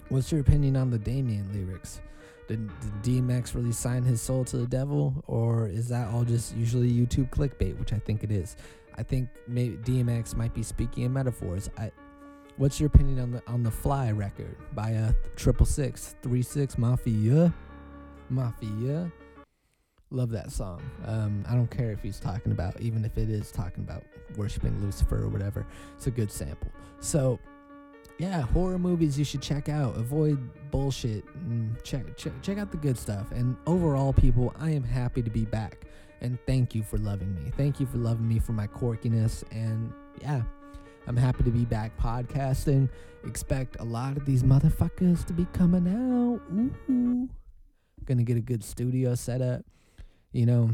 What's 0.09 0.33
your 0.33 0.41
opinion 0.41 0.77
on 0.77 0.91
the 0.91 0.99
Damien 0.99 1.49
lyrics? 1.53 2.01
Did, 2.49 2.71
did 3.03 3.23
DMX 3.25 3.55
really 3.55 3.73
sign 3.73 4.03
his 4.03 4.21
soul 4.21 4.45
to 4.47 4.59
the 4.59 4.67
devil, 4.67 5.23
or 5.27 5.69
is 5.69 5.89
that 5.89 6.09
all 6.09 6.25
just 6.25 6.57
usually 6.57 6.91
YouTube 6.91 7.31
clickbait, 7.31 7.79
which 7.79 7.93
I 7.93 7.99
think 7.99 8.25
it 8.25 8.31
is? 8.31 8.57
I 8.97 9.03
think 9.03 9.29
maybe 9.49 9.77
DMX 9.77 10.37
might 10.37 10.55
be 10.55 10.63
speaking 10.63 11.05
in 11.05 11.13
metaphors. 11.13 11.71
I, 11.79 11.91
what's 12.57 12.79
your 12.79 12.89
opinion 12.89 13.21
on 13.21 13.31
the 13.31 13.43
on 13.47 13.63
the 13.63 13.71
Fly 13.71 14.11
record 14.11 14.57
by 14.75 14.91
a 14.91 15.09
uh, 15.09 15.13
Triple 15.37 15.67
Six 15.67 16.15
Three 16.23 16.43
Six 16.43 16.77
Mafia? 16.77 17.53
Mafia. 18.29 19.11
Love 20.11 20.31
that 20.31 20.53
song. 20.53 20.83
Um, 21.07 21.43
I 21.49 21.55
don't 21.55 21.71
care 21.71 21.91
if 21.91 22.03
he's 22.03 22.21
talking 22.21 22.53
about, 22.53 22.79
even 22.81 23.03
if 23.05 23.17
it 23.17 23.31
is 23.31 23.51
talking 23.51 23.83
about 23.83 24.05
worshiping 24.37 24.79
Lucifer 24.83 25.23
or 25.23 25.29
whatever. 25.29 25.67
It's 25.97 26.07
a 26.07 26.11
good 26.11 26.31
sample. 26.31 26.71
So, 27.01 27.39
yeah, 28.19 28.43
horror 28.43 28.79
movies 28.79 29.19
you 29.19 29.25
should 29.25 29.43
check 29.43 29.69
out. 29.69 29.97
Avoid 29.97 30.39
bullshit. 30.71 31.25
And 31.35 31.77
check, 31.83 32.17
check 32.17 32.33
check 32.43 32.59
out 32.59 32.71
the 32.71 32.77
good 32.77 32.99
stuff. 32.99 33.31
And 33.33 33.57
overall, 33.67 34.13
people, 34.13 34.55
I 34.59 34.71
am 34.71 34.83
happy 34.83 35.23
to 35.23 35.31
be 35.31 35.45
back. 35.45 35.87
And 36.21 36.39
thank 36.47 36.75
you 36.75 36.83
for 36.83 36.99
loving 36.99 37.35
me. 37.35 37.51
Thank 37.57 37.81
you 37.81 37.87
for 37.87 37.99
loving 37.99 38.29
me 38.29 38.39
for 38.39 38.53
my 38.53 38.67
quirkiness. 38.67 39.43
And 39.51 39.93
yeah, 40.21 40.43
I'm 41.07 41.17
happy 41.17 41.43
to 41.45 41.51
be 41.51 41.65
back 41.65 41.97
podcasting. 41.99 42.89
Expect 43.25 43.77
a 43.81 43.85
lot 43.85 44.17
of 44.17 44.25
these 44.25 44.43
motherfuckers 44.43 45.25
to 45.27 45.33
be 45.33 45.47
coming 45.53 45.89
out. 45.89 46.41
Ooh. 46.91 47.29
Gonna 48.05 48.23
get 48.25 48.37
a 48.37 48.41
good 48.41 48.63
studio 48.63 49.15
set 49.15 49.43
up 49.43 49.65
you 50.33 50.47
know, 50.47 50.71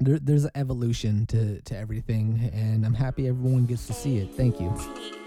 there, 0.00 0.18
there's 0.18 0.44
an 0.44 0.52
evolution 0.54 1.26
to, 1.26 1.60
to 1.62 1.76
everything, 1.76 2.50
and 2.52 2.84
I'm 2.84 2.94
happy 2.94 3.26
everyone 3.28 3.66
gets 3.66 3.86
to 3.86 3.92
see 3.92 4.18
it. 4.18 4.34
Thank 4.34 4.60
you. 4.60 5.21